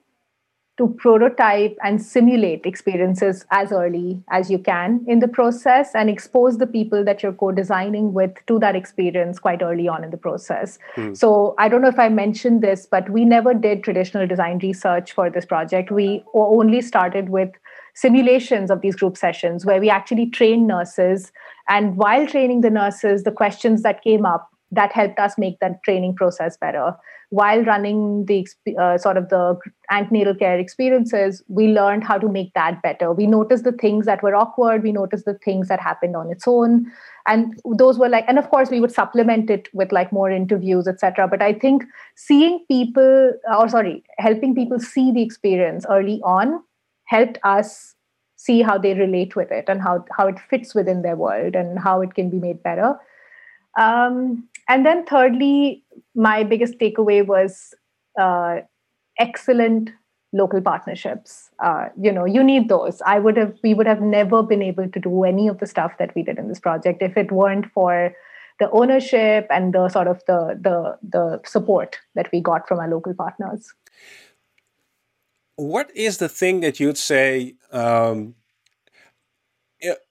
to 0.80 0.88
prototype 0.98 1.78
and 1.84 2.02
simulate 2.02 2.66
experiences 2.66 3.46
as 3.52 3.74
early 3.74 4.24
as 4.32 4.50
you 4.50 4.58
can 4.58 5.04
in 5.10 5.20
the 5.20 5.28
process 5.28 5.90
and 5.94 6.10
expose 6.10 6.58
the 6.58 6.66
people 6.66 7.04
that 7.04 7.22
you're 7.22 7.34
co-designing 7.34 8.14
with 8.14 8.32
to 8.48 8.58
that 8.60 8.78
experience 8.78 9.40
quite 9.40 9.62
early 9.62 9.90
on 9.90 10.06
in 10.06 10.10
the 10.10 10.18
process. 10.18 10.80
Hmm. 10.96 11.14
So 11.14 11.54
I 11.58 11.68
don't 11.68 11.82
know 11.82 11.90
if 11.90 12.00
I 12.00 12.08
mentioned 12.08 12.62
this, 12.62 12.88
but 12.90 13.10
we 13.10 13.26
never 13.26 13.54
did 13.54 13.84
traditional 13.84 14.26
design 14.26 14.60
research 14.60 15.12
for 15.12 15.30
this 15.30 15.46
project. 15.46 15.92
We 15.92 16.24
only 16.34 16.82
started 16.82 17.28
with 17.28 17.50
simulations 17.94 18.72
of 18.72 18.80
these 18.80 18.96
group 18.96 19.18
sessions 19.18 19.66
where 19.66 19.82
we 19.82 19.90
actually 19.90 20.28
trained 20.28 20.66
nurses. 20.66 21.34
And 21.68 21.98
while 21.98 22.26
training 22.26 22.62
the 22.62 22.70
nurses, 22.70 23.24
the 23.24 23.32
questions 23.32 23.82
that 23.82 24.02
came 24.02 24.26
up 24.26 24.49
that 24.72 24.92
helped 24.92 25.20
us 25.20 25.38
make 25.38 25.60
that 25.60 25.82
training 25.84 26.16
process 26.16 26.58
better. 26.58 26.96
While 27.32 27.64
running 27.64 28.26
the 28.26 28.48
uh, 28.80 28.98
sort 28.98 29.18
of 29.18 29.30
the 29.30 29.58
antenatal 29.92 30.36
care 30.36 30.58
experiences, 30.58 31.44
we 31.48 31.68
learned 31.68 32.04
how 32.04 32.18
to 32.18 32.28
make 32.28 32.54
that 32.56 32.82
better. 32.82 33.14
We 33.14 33.28
noticed 33.28 33.64
the 33.64 33.72
things 33.72 34.06
that 34.08 34.24
were 34.24 34.36
awkward. 34.36 34.84
We 34.84 34.92
noticed 34.92 35.26
the 35.26 35.38
things 35.46 35.68
that 35.68 35.80
happened 35.80 36.16
on 36.16 36.32
its 36.32 36.48
own, 36.48 36.92
and 37.28 37.60
those 37.78 38.00
were 38.00 38.10
like. 38.10 38.26
And 38.28 38.40
of 38.40 38.50
course, 38.50 38.70
we 38.70 38.80
would 38.80 38.92
supplement 38.92 39.50
it 39.50 39.70
with 39.74 39.92
like 39.92 40.12
more 40.12 40.32
interviews, 40.32 40.88
etc. 40.88 41.28
But 41.28 41.42
I 41.42 41.54
think 41.54 41.84
seeing 42.16 42.66
people, 42.68 43.34
or 43.58 43.70
sorry, 43.70 44.04
helping 44.18 44.56
people 44.56 44.80
see 44.80 45.12
the 45.12 45.22
experience 45.22 45.86
early 45.90 46.20
on 46.24 46.64
helped 47.06 47.40
us 47.44 47.96
see 48.36 48.62
how 48.62 48.78
they 48.78 48.94
relate 48.94 49.36
with 49.36 49.52
it 49.52 49.66
and 49.68 49.82
how, 49.82 50.06
how 50.18 50.28
it 50.28 50.40
fits 50.50 50.74
within 50.74 51.02
their 51.02 51.16
world 51.16 51.56
and 51.56 51.78
how 51.78 52.02
it 52.02 52.14
can 52.14 52.30
be 52.30 52.40
made 52.40 52.64
better. 52.64 52.96
Um, 53.78 54.49
and 54.70 54.86
then, 54.86 55.06
thirdly, 55.06 55.84
my 56.16 56.44
biggest 56.44 56.80
takeaway 56.80 57.26
was 57.26 57.74
uh, 58.20 58.60
excellent 59.18 59.90
local 60.32 60.62
partnerships. 60.62 61.50
Uh, 61.62 61.88
you 62.00 62.12
know, 62.12 62.24
you 62.24 62.44
need 62.44 62.70
those. 62.70 63.02
I 63.06 63.20
would 63.20 63.36
have, 63.36 63.58
we 63.64 63.74
would 63.74 63.88
have 63.88 64.02
never 64.02 64.44
been 64.44 64.62
able 64.62 64.88
to 64.88 65.00
do 65.00 65.24
any 65.24 65.48
of 65.48 65.58
the 65.58 65.66
stuff 65.66 65.94
that 65.98 66.14
we 66.16 66.24
did 66.24 66.38
in 66.38 66.48
this 66.48 66.60
project 66.60 67.02
if 67.02 67.18
it 67.18 67.32
weren't 67.32 67.66
for 67.74 68.14
the 68.60 68.70
ownership 68.72 69.48
and 69.50 69.74
the 69.74 69.90
sort 69.90 70.08
of 70.08 70.22
the 70.28 70.60
the 70.62 70.98
the 71.02 71.42
support 71.46 71.98
that 72.16 72.30
we 72.32 72.42
got 72.42 72.68
from 72.68 72.80
our 72.80 72.90
local 72.90 73.14
partners 73.14 73.74
what 75.56 75.90
is 75.96 76.18
the 76.18 76.30
thing 76.30 76.60
that 76.60 76.80
you'd 76.80 76.98
say 76.98 77.56
um, 77.72 78.36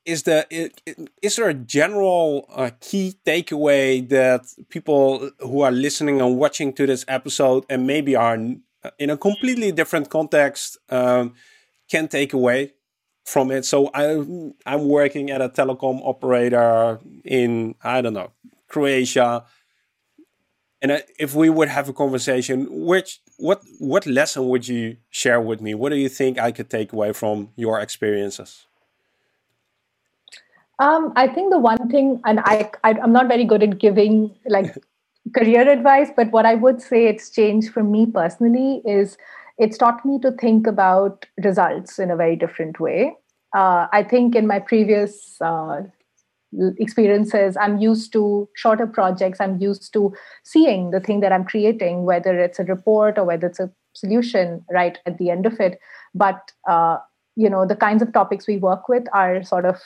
is 0.05 0.23
the 0.23 0.47
is 1.23 1.37
there 1.37 1.49
a 1.49 1.55
general 1.55 2.47
uh, 2.55 2.71
key 2.81 3.14
takeaway 3.27 4.07
that 4.09 4.47
people 4.69 5.31
who 5.41 5.62
are 5.62 5.71
listening 5.71 6.21
and 6.21 6.39
watching 6.39 6.73
to 6.73 6.87
this 6.87 7.05
episode 7.09 7.64
and 7.69 7.87
maybe 7.87 8.16
are 8.16 8.35
in 8.35 9.11
a 9.11 9.16
completely 9.16 9.73
different 9.73 10.09
context 10.09 10.79
um, 10.91 11.35
can 11.91 12.09
take 12.09 12.33
away 12.33 12.73
from 13.25 13.51
it 13.51 13.64
so 13.64 13.91
I, 13.93 14.05
i'm 14.64 14.89
working 14.89 15.31
at 15.31 15.43
a 15.43 15.51
telecom 15.51 16.01
operator 16.03 16.99
in 17.25 17.75
i 17.83 18.01
don't 18.01 18.14
know 18.14 18.33
croatia 18.69 19.45
and 20.81 21.03
if 21.19 21.35
we 21.35 21.51
would 21.51 21.69
have 21.69 21.89
a 21.89 21.93
conversation, 21.93 22.66
which 22.71 23.21
what 23.37 23.62
what 23.79 24.07
lesson 24.07 24.49
would 24.49 24.69
you 24.69 24.99
share 25.11 25.41
with 25.41 25.61
me? 25.61 25.75
What 25.75 25.91
do 25.91 25.97
you 25.97 26.09
think 26.09 26.39
I 26.39 26.53
could 26.53 26.71
take 26.71 26.93
away 26.93 27.12
from 27.12 27.51
your 27.57 27.81
experiences? 27.81 28.68
Um, 30.79 31.12
I 31.16 31.26
think 31.26 31.51
the 31.51 31.59
one 31.59 31.89
thing, 31.89 32.20
and 32.24 32.41
I, 32.41 32.70
I 32.85 32.91
am 32.91 33.12
not 33.12 33.26
very 33.26 33.45
good 33.45 33.62
at 33.62 33.79
giving 33.79 34.35
like 34.47 34.74
career 35.35 35.68
advice, 35.68 36.11
but 36.16 36.31
what 36.31 36.47
I 36.47 36.55
would 36.55 36.81
say 36.81 37.07
it's 37.07 37.31
changed 37.31 37.72
for 37.72 37.83
me 37.83 38.07
personally 38.07 38.83
is 38.85 39.18
it's 39.59 39.76
taught 39.76 40.05
me 40.05 40.18
to 40.20 40.31
think 40.33 40.66
about 40.66 41.26
results 41.43 41.99
in 41.99 42.11
a 42.11 42.16
very 42.16 42.37
different 42.37 42.79
way. 42.79 43.14
Uh, 43.57 43.89
I 43.93 44.05
think 44.05 44.37
in 44.37 44.47
my 44.47 44.61
previous 44.61 45.41
uh, 45.41 45.83
experiences 46.79 47.57
i'm 47.61 47.79
used 47.79 48.11
to 48.12 48.49
shorter 48.55 48.87
projects 48.87 49.41
i'm 49.41 49.61
used 49.61 49.93
to 49.93 50.14
seeing 50.45 50.91
the 50.91 51.01
thing 51.01 51.20
that 51.20 51.33
i'm 51.33 51.45
creating 51.45 52.05
whether 52.05 52.39
it's 52.39 52.59
a 52.59 52.64
report 52.64 53.18
or 53.18 53.24
whether 53.24 53.47
it's 53.47 53.61
a 53.61 53.70
solution 53.93 54.64
right 54.70 54.99
at 55.05 55.18
the 55.18 55.31
end 55.31 55.45
of 55.45 55.61
it 55.61 55.79
but 56.14 56.53
uh, 56.68 56.97
you 57.37 57.51
know 57.51 57.66
the 57.66 57.76
kinds 57.76 58.03
of 58.03 58.12
topics 58.12 58.47
we 58.47 58.57
work 58.57 58.89
with 58.89 59.05
are 59.12 59.43
sort 59.43 59.66
of 59.66 59.79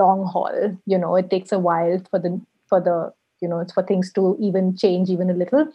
long 0.00 0.24
haul 0.34 0.60
you 0.94 0.98
know 1.04 1.16
it 1.22 1.30
takes 1.34 1.52
a 1.52 1.58
while 1.68 1.98
for 2.10 2.18
the 2.26 2.32
for 2.72 2.80
the 2.88 2.96
you 3.40 3.48
know 3.52 3.60
it's 3.64 3.74
for 3.78 3.84
things 3.90 4.12
to 4.18 4.36
even 4.48 4.76
change 4.84 5.10
even 5.16 5.30
a 5.36 5.40
little 5.44 5.66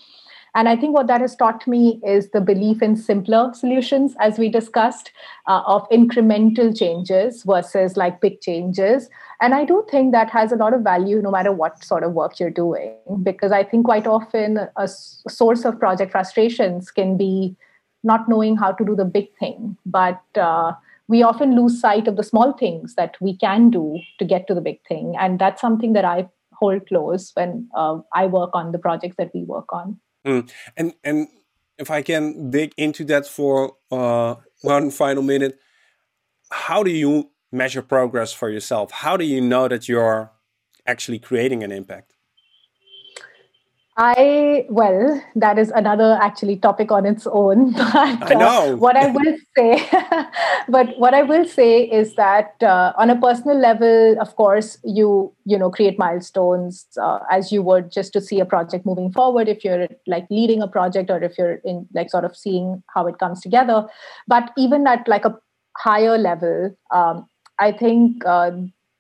And 0.58 0.68
I 0.70 0.76
think 0.76 0.96
what 0.96 1.08
that 1.08 1.22
has 1.22 1.36
taught 1.36 1.68
me 1.68 2.02
is 2.04 2.32
the 2.32 2.42
belief 2.42 2.82
in 2.82 2.96
simpler 2.96 3.42
solutions, 3.54 4.16
as 4.20 4.40
we 4.40 4.50
discussed, 4.50 5.12
uh, 5.48 5.62
of 5.74 5.88
incremental 5.90 6.76
changes 6.76 7.44
versus 7.44 7.96
like 7.96 8.22
big 8.22 8.42
changes. 8.42 9.10
And 9.40 9.54
I 9.54 9.66
do 9.66 9.86
think 9.92 10.14
that 10.14 10.32
has 10.32 10.52
a 10.52 10.56
lot 10.56 10.74
of 10.74 10.82
value 10.82 11.22
no 11.22 11.30
matter 11.30 11.52
what 11.52 11.84
sort 11.84 12.04
of 12.04 12.14
work 12.14 12.40
you're 12.40 12.50
doing, 12.50 12.96
because 13.22 13.52
I 13.52 13.64
think 13.64 13.86
quite 13.86 14.08
often 14.08 14.58
a 14.76 14.88
source 14.88 15.64
of 15.64 15.80
project 15.80 16.12
frustrations 16.12 16.90
can 16.90 17.18
be 17.18 17.56
not 18.04 18.28
knowing 18.28 18.58
how 18.58 18.72
to 18.72 18.84
do 18.84 18.96
the 18.96 19.06
big 19.06 19.30
thing. 19.38 19.78
But 19.86 20.22
uh, 20.36 20.74
we 21.08 21.24
often 21.24 21.56
lose 21.56 21.80
sight 21.80 22.08
of 22.08 22.18
the 22.18 22.24
small 22.24 22.54
things 22.54 22.96
that 22.96 23.16
we 23.22 23.38
can 23.38 23.70
do 23.70 24.00
to 24.20 24.26
get 24.26 24.48
to 24.48 24.54
the 24.54 24.62
big 24.62 24.80
thing. 24.88 25.16
And 25.20 25.40
that's 25.40 25.62
something 25.62 25.94
that 25.94 26.06
I 26.06 26.28
hold 26.54 26.88
close 26.88 27.32
when 27.34 27.70
uh, 27.76 28.00
I 28.14 28.26
work 28.26 28.50
on 28.54 28.72
the 28.72 28.80
projects 28.80 29.16
that 29.18 29.32
we 29.34 29.44
work 29.44 29.72
on. 29.72 30.00
Mm. 30.26 30.52
And 30.76 30.94
and 31.04 31.28
if 31.78 31.92
I 31.92 32.02
can 32.02 32.50
dig 32.50 32.74
into 32.78 33.06
that 33.06 33.28
for 33.28 33.78
uh, 33.92 34.36
one 34.62 34.92
final 34.92 35.24
minute, 35.24 35.60
how 36.52 36.84
do 36.84 36.92
you 36.92 37.32
measure 37.52 37.82
progress 37.82 38.34
for 38.34 38.50
yourself? 38.50 38.92
How 38.92 39.16
do 39.16 39.24
you 39.24 39.40
know 39.40 39.68
that 39.68 39.88
you're 39.88 40.32
actually 40.86 41.20
creating 41.20 41.64
an 41.64 41.72
impact? 41.72 42.17
I 44.00 44.68
well, 44.70 45.24
that 45.36 45.58
is 45.58 45.72
another 45.72 46.20
actually 46.22 46.58
topic 46.58 46.92
on 46.92 47.08
its 47.08 47.26
own. 47.26 47.74
But 47.74 48.32
I 48.32 48.34
know 48.36 48.74
uh, 48.74 48.76
what 48.76 48.96
I 48.96 49.08
will 49.08 49.36
say. 49.58 49.90
but 50.70 51.00
what 51.00 51.16
I 51.16 51.24
will 51.24 51.46
say 51.46 51.82
is 51.82 52.14
that 52.14 52.62
uh, 52.62 52.94
on 52.96 53.10
a 53.10 53.20
personal 53.20 53.58
level, 53.58 54.16
of 54.22 54.36
course, 54.36 54.78
you 54.84 55.34
you 55.46 55.58
know 55.58 55.72
create 55.72 55.98
milestones 55.98 56.86
uh, 57.02 57.20
as 57.32 57.52
you 57.52 57.64
would 57.64 57.92
just 57.92 58.14
to 58.14 58.22
see 58.22 58.40
a 58.40 58.46
project 58.46 58.86
moving 58.86 59.12
forward. 59.12 59.48
If 59.48 59.66
you're 59.66 59.88
like 60.06 60.28
leading 60.30 60.62
a 60.62 60.68
project 60.68 61.10
or 61.10 61.24
if 61.24 61.36
you're 61.36 61.56
in 61.66 61.88
like 61.92 62.12
sort 62.12 62.24
of 62.24 62.38
seeing 62.38 62.84
how 62.94 63.08
it 63.08 63.18
comes 63.18 63.42
together. 63.42 63.88
But 64.28 64.52
even 64.58 64.86
at 64.86 65.08
like 65.08 65.26
a 65.26 65.36
higher 65.76 66.20
level, 66.20 66.78
um, 66.94 67.28
I 67.58 67.72
think 67.72 68.24
uh, 68.28 68.52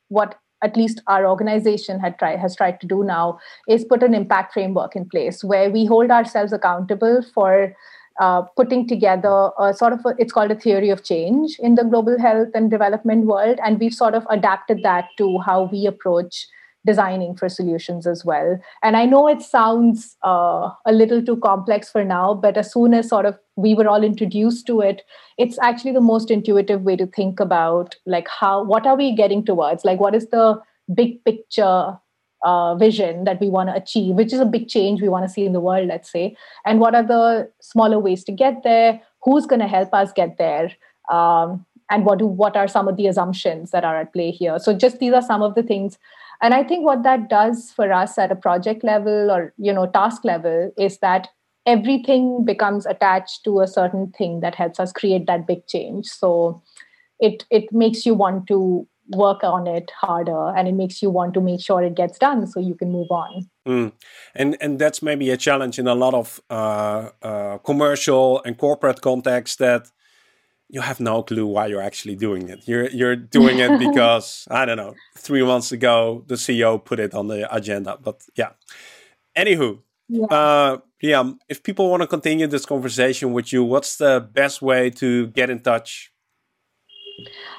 what 0.08 0.40
at 0.64 0.76
least 0.76 1.02
our 1.08 1.28
organization 1.28 2.00
had 2.00 2.18
tried 2.18 2.40
has 2.40 2.56
tried 2.56 2.80
to 2.82 2.88
do 2.88 3.04
now 3.04 3.40
is 3.68 3.86
put 3.86 4.04
an 4.04 4.14
impact 4.14 4.54
framework 4.54 4.96
in 4.96 5.08
place 5.08 5.44
where 5.44 5.70
we 5.70 5.86
hold 5.86 6.10
ourselves 6.10 6.52
accountable 6.52 7.22
for 7.34 7.76
uh, 8.20 8.42
putting 8.56 8.88
together 8.88 9.52
a 9.60 9.74
sort 9.74 9.94
of 9.94 10.00
a, 10.06 10.16
it's 10.18 10.34
called 10.34 10.50
a 10.50 10.56
theory 10.56 10.90
of 10.90 11.04
change 11.04 11.58
in 11.60 11.76
the 11.76 11.84
global 11.84 12.20
health 12.20 12.50
and 12.56 12.72
development 12.72 13.26
world. 13.26 13.60
And 13.64 13.80
we've 13.80 13.94
sort 13.94 14.16
of 14.16 14.26
adapted 14.32 14.82
that 14.84 15.10
to 15.18 15.38
how 15.40 15.70
we 15.72 15.86
approach 15.86 16.48
designing 16.88 17.36
for 17.36 17.50
solutions 17.50 18.08
as 18.08 18.24
well. 18.26 18.58
And 18.82 18.98
I 18.98 19.06
know 19.06 19.28
it 19.28 19.42
sounds 19.42 20.16
uh, 20.26 20.72
a 20.86 20.94
little 20.94 21.22
too 21.24 21.38
complex 21.38 21.92
for 21.92 22.04
now, 22.04 22.34
but 22.34 22.58
as 22.58 22.72
soon 22.72 22.96
as 22.96 23.10
sort 23.10 23.26
of 23.26 23.38
we 23.58 23.76
were 23.76 23.88
all 23.88 24.04
introduced 24.04 24.66
to 24.68 24.82
it, 24.82 25.04
it's 25.38 25.60
actually 25.60 25.92
the 25.92 26.08
most 26.10 26.32
intuitive 26.32 26.82
way 26.82 26.96
to 26.96 27.06
think 27.06 27.40
about 27.40 27.96
like 28.06 28.28
how 28.40 28.64
what 28.64 28.88
are 28.88 28.96
we 28.96 29.14
getting 29.16 29.46
towards? 29.46 29.86
Like 29.86 30.00
what 30.00 30.16
is 30.16 30.30
the 30.30 30.60
big 30.96 31.24
picture 31.26 31.98
uh, 32.46 32.76
vision 32.76 33.24
that 33.26 33.42
we 33.42 33.50
want 33.50 33.70
to 33.70 33.76
achieve, 33.76 34.16
which 34.16 34.34
is 34.34 34.40
a 34.40 34.46
big 34.46 34.68
change 34.70 35.02
we 35.02 35.10
want 35.10 35.26
to 35.26 35.30
see 35.30 35.46
in 35.46 35.54
the 35.54 35.60
world, 35.60 35.88
let's 35.88 36.12
say, 36.12 36.36
and 36.66 36.80
what 36.80 36.96
are 36.96 37.04
the 37.04 37.52
smaller 37.62 38.00
ways 38.00 38.24
to 38.24 38.32
get 38.32 38.64
there? 38.64 39.02
Who's 39.24 39.46
going 39.46 39.60
to 39.60 39.68
help 39.68 39.94
us 39.94 40.14
get 40.14 40.38
there? 40.38 40.72
Um, 41.12 41.66
and 41.90 42.06
what 42.06 42.20
do 42.20 42.28
what 42.28 42.56
are 42.58 42.68
some 42.68 42.88
of 42.88 42.98
the 42.98 43.08
assumptions 43.08 43.72
that 43.72 43.84
are 43.84 44.00
at 44.00 44.14
play 44.14 44.32
here? 44.32 44.60
So 44.60 44.74
just 44.74 45.00
these 45.00 45.14
are 45.14 45.22
some 45.22 45.42
of 45.42 45.56
the 45.56 45.64
things 45.64 45.98
and 46.42 46.54
i 46.54 46.64
think 46.64 46.86
what 46.86 47.04
that 47.04 47.30
does 47.30 47.72
for 47.72 47.92
us 47.92 48.18
at 48.18 48.32
a 48.32 48.36
project 48.36 48.84
level 48.84 49.32
or 49.32 49.54
you 49.58 49.74
know 49.74 49.88
task 49.88 50.24
level 50.24 50.72
is 50.78 51.00
that 51.00 51.30
everything 51.66 52.46
becomes 52.46 52.86
attached 52.86 53.44
to 53.44 53.60
a 53.60 53.68
certain 53.68 54.12
thing 54.18 54.40
that 54.40 54.56
helps 54.56 54.80
us 54.80 54.92
create 54.92 55.28
that 55.28 55.48
big 55.48 55.66
change 55.68 56.06
so 56.06 56.62
it 57.20 57.46
it 57.50 57.72
makes 57.72 58.06
you 58.06 58.14
want 58.14 58.48
to 58.48 58.88
work 59.10 59.44
on 59.44 59.68
it 59.68 59.90
harder 60.00 60.50
and 60.56 60.68
it 60.68 60.74
makes 60.74 61.02
you 61.02 61.10
want 61.10 61.34
to 61.34 61.42
make 61.42 61.62
sure 61.62 61.82
it 61.82 61.96
gets 61.96 62.18
done 62.18 62.46
so 62.46 62.60
you 62.60 62.76
can 62.76 62.92
move 62.92 63.08
on 63.10 63.48
mm. 63.66 63.92
and 64.36 64.58
and 64.60 64.80
that's 64.80 65.02
maybe 65.02 65.30
a 65.30 65.38
challenge 65.38 65.80
in 65.80 65.88
a 65.88 65.96
lot 65.96 66.14
of 66.14 66.42
uh, 66.50 67.10
uh, 67.22 67.58
commercial 67.60 68.42
and 68.44 68.58
corporate 68.58 69.02
contexts 69.02 69.56
that 69.58 69.92
you 70.70 70.82
have 70.82 71.00
no 71.00 71.24
clue 71.24 71.46
why 71.46 71.68
you're 71.68 71.82
actually 71.82 72.16
doing 72.16 72.50
it. 72.50 72.68
You're 72.68 72.90
you're 72.90 73.16
doing 73.16 73.60
it 73.60 73.80
because 73.88 74.48
I 74.52 74.66
don't 74.66 74.78
know. 74.78 74.96
Three 75.18 75.44
months 75.44 75.72
ago, 75.72 76.24
the 76.28 76.36
CEO 76.36 76.84
put 76.84 77.00
it 77.00 77.14
on 77.14 77.28
the 77.28 77.54
agenda. 77.54 77.98
But 78.02 78.24
yeah. 78.36 78.52
Anywho, 79.38 79.80
yeah. 80.10 80.26
Uh, 80.26 80.78
yeah. 81.02 81.32
If 81.48 81.64
people 81.64 81.90
want 81.90 82.02
to 82.02 82.08
continue 82.08 82.48
this 82.48 82.66
conversation 82.66 83.34
with 83.34 83.54
you, 83.54 83.64
what's 83.64 83.98
the 83.98 84.28
best 84.34 84.62
way 84.62 84.90
to 84.92 85.28
get 85.28 85.50
in 85.50 85.60
touch? 85.60 86.12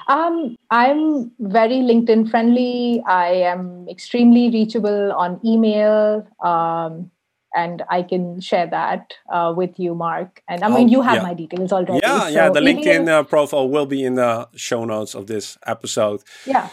Um, 0.07 0.55
I'm 0.71 1.31
very 1.39 1.81
LinkedIn 1.81 2.29
friendly. 2.31 3.03
I 3.05 3.31
am 3.31 3.87
extremely 3.89 4.49
reachable 4.49 5.11
on 5.11 5.39
email. 5.45 6.27
Um, 6.43 7.11
and 7.55 7.83
I 7.89 8.03
can 8.03 8.39
share 8.41 8.67
that 8.67 9.13
uh, 9.31 9.53
with 9.55 9.79
you, 9.79 9.95
Mark. 9.95 10.41
And 10.47 10.63
I 10.63 10.67
mean, 10.69 10.87
oh, 10.87 10.91
you 10.91 11.01
have 11.01 11.15
yeah. 11.15 11.23
my 11.23 11.33
details 11.33 11.71
already. 11.71 11.99
Yeah, 12.03 12.21
so 12.21 12.27
yeah. 12.27 12.49
The 12.49 12.59
LinkedIn 12.59 13.07
uh, 13.07 13.23
profile 13.23 13.69
will 13.69 13.85
be 13.85 14.03
in 14.03 14.15
the 14.15 14.47
show 14.55 14.85
notes 14.85 15.15
of 15.15 15.27
this 15.27 15.57
episode. 15.65 16.21
Yeah. 16.45 16.69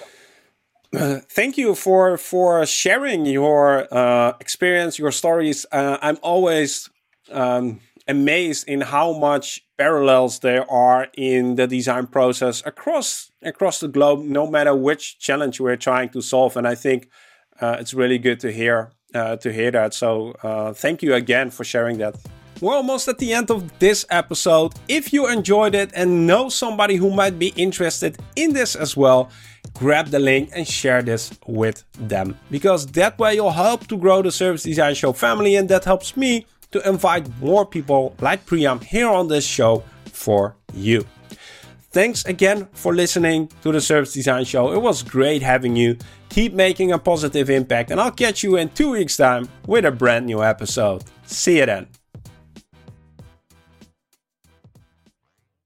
Uh, 0.95 1.21
thank 1.31 1.57
you 1.57 1.75
for 1.75 2.17
for 2.17 2.65
sharing 2.67 3.27
your 3.27 3.93
uh, 3.93 4.35
experience, 4.41 4.99
your 4.99 5.13
stories. 5.13 5.67
Uh, 5.73 5.99
I'm 6.03 6.19
always 6.23 6.91
um, 7.31 7.81
amazed 8.07 8.69
in 8.69 8.83
how 8.83 9.13
much 9.13 9.63
parallels 9.79 10.41
there 10.41 10.71
are 10.71 11.09
in 11.17 11.57
the 11.57 11.67
design 11.67 12.07
process 12.07 12.63
across 12.67 13.31
across 13.43 13.81
the 13.81 13.89
globe, 13.89 14.21
no 14.25 14.47
matter 14.47 14.75
which 14.75 15.19
challenge 15.19 15.61
we're 15.61 15.77
trying 15.77 16.11
to 16.11 16.21
solve. 16.21 16.57
And 16.57 16.69
I 16.69 16.75
think 16.75 17.09
uh, 17.61 17.77
it's 17.81 17.95
really 17.95 18.19
good 18.19 18.41
to 18.41 18.53
hear 18.53 18.93
uh, 19.17 19.37
to 19.37 19.53
hear 19.53 19.71
that. 19.71 19.95
So 19.95 20.37
uh, 20.43 20.73
thank 20.73 21.03
you 21.03 21.15
again 21.15 21.51
for 21.51 21.65
sharing 21.65 21.99
that. 21.99 22.15
We're 22.61 22.75
almost 22.75 23.07
at 23.09 23.19
the 23.19 23.35
end 23.35 23.51
of 23.51 23.79
this 23.79 24.07
episode. 24.09 24.73
If 24.89 25.13
you 25.13 25.29
enjoyed 25.29 25.75
it 25.75 25.91
and 25.95 26.27
know 26.27 26.49
somebody 26.49 26.97
who 26.97 27.11
might 27.11 27.39
be 27.39 27.49
interested 27.49 28.17
in 28.35 28.55
this 28.55 28.75
as 28.75 28.97
well, 28.97 29.31
grab 29.75 30.07
the 30.09 30.19
link 30.19 30.51
and 30.55 30.67
share 30.67 31.03
this 31.03 31.31
with 31.47 31.85
them. 31.99 32.39
Because 32.51 32.87
that 32.93 33.19
way 33.19 33.35
you'll 33.35 33.51
help 33.51 33.87
to 33.89 33.97
grow 33.99 34.23
the 34.23 34.31
Service 34.33 34.63
Design 34.63 34.95
Show 34.95 35.13
family, 35.13 35.57
and 35.57 35.69
that 35.69 35.85
helps 35.85 36.17
me 36.17 36.47
to 36.71 36.89
invite 36.89 37.29
more 37.41 37.67
people 37.67 38.15
like 38.21 38.47
Priyam 38.47 38.83
here 38.83 39.09
on 39.09 39.29
this 39.29 39.47
show 39.47 39.83
for 40.13 40.57
you. 40.73 41.05
Thanks 41.97 42.27
again 42.27 42.69
for 42.75 42.95
listening 42.95 43.49
to 43.63 43.73
the 43.73 43.81
Service 43.81 44.13
Design 44.13 44.45
Show. 44.45 44.71
It 44.75 44.83
was 44.83 45.03
great 45.03 45.41
having 45.41 45.75
you. 45.77 45.97
Keep 46.29 46.53
making 46.53 46.93
a 46.93 46.99
positive 46.99 47.49
impact, 47.49 47.91
and 47.91 47.99
I'll 47.99 48.11
catch 48.11 48.43
you 48.43 48.57
in 48.57 48.69
two 48.69 48.91
weeks' 48.91 49.17
time 49.17 49.49
with 49.67 49.87
a 49.87 49.91
brand 49.91 50.27
new 50.27 50.45
episode. 50.45 51.05
See 51.25 51.57
you 51.57 51.65
then. 51.65 51.87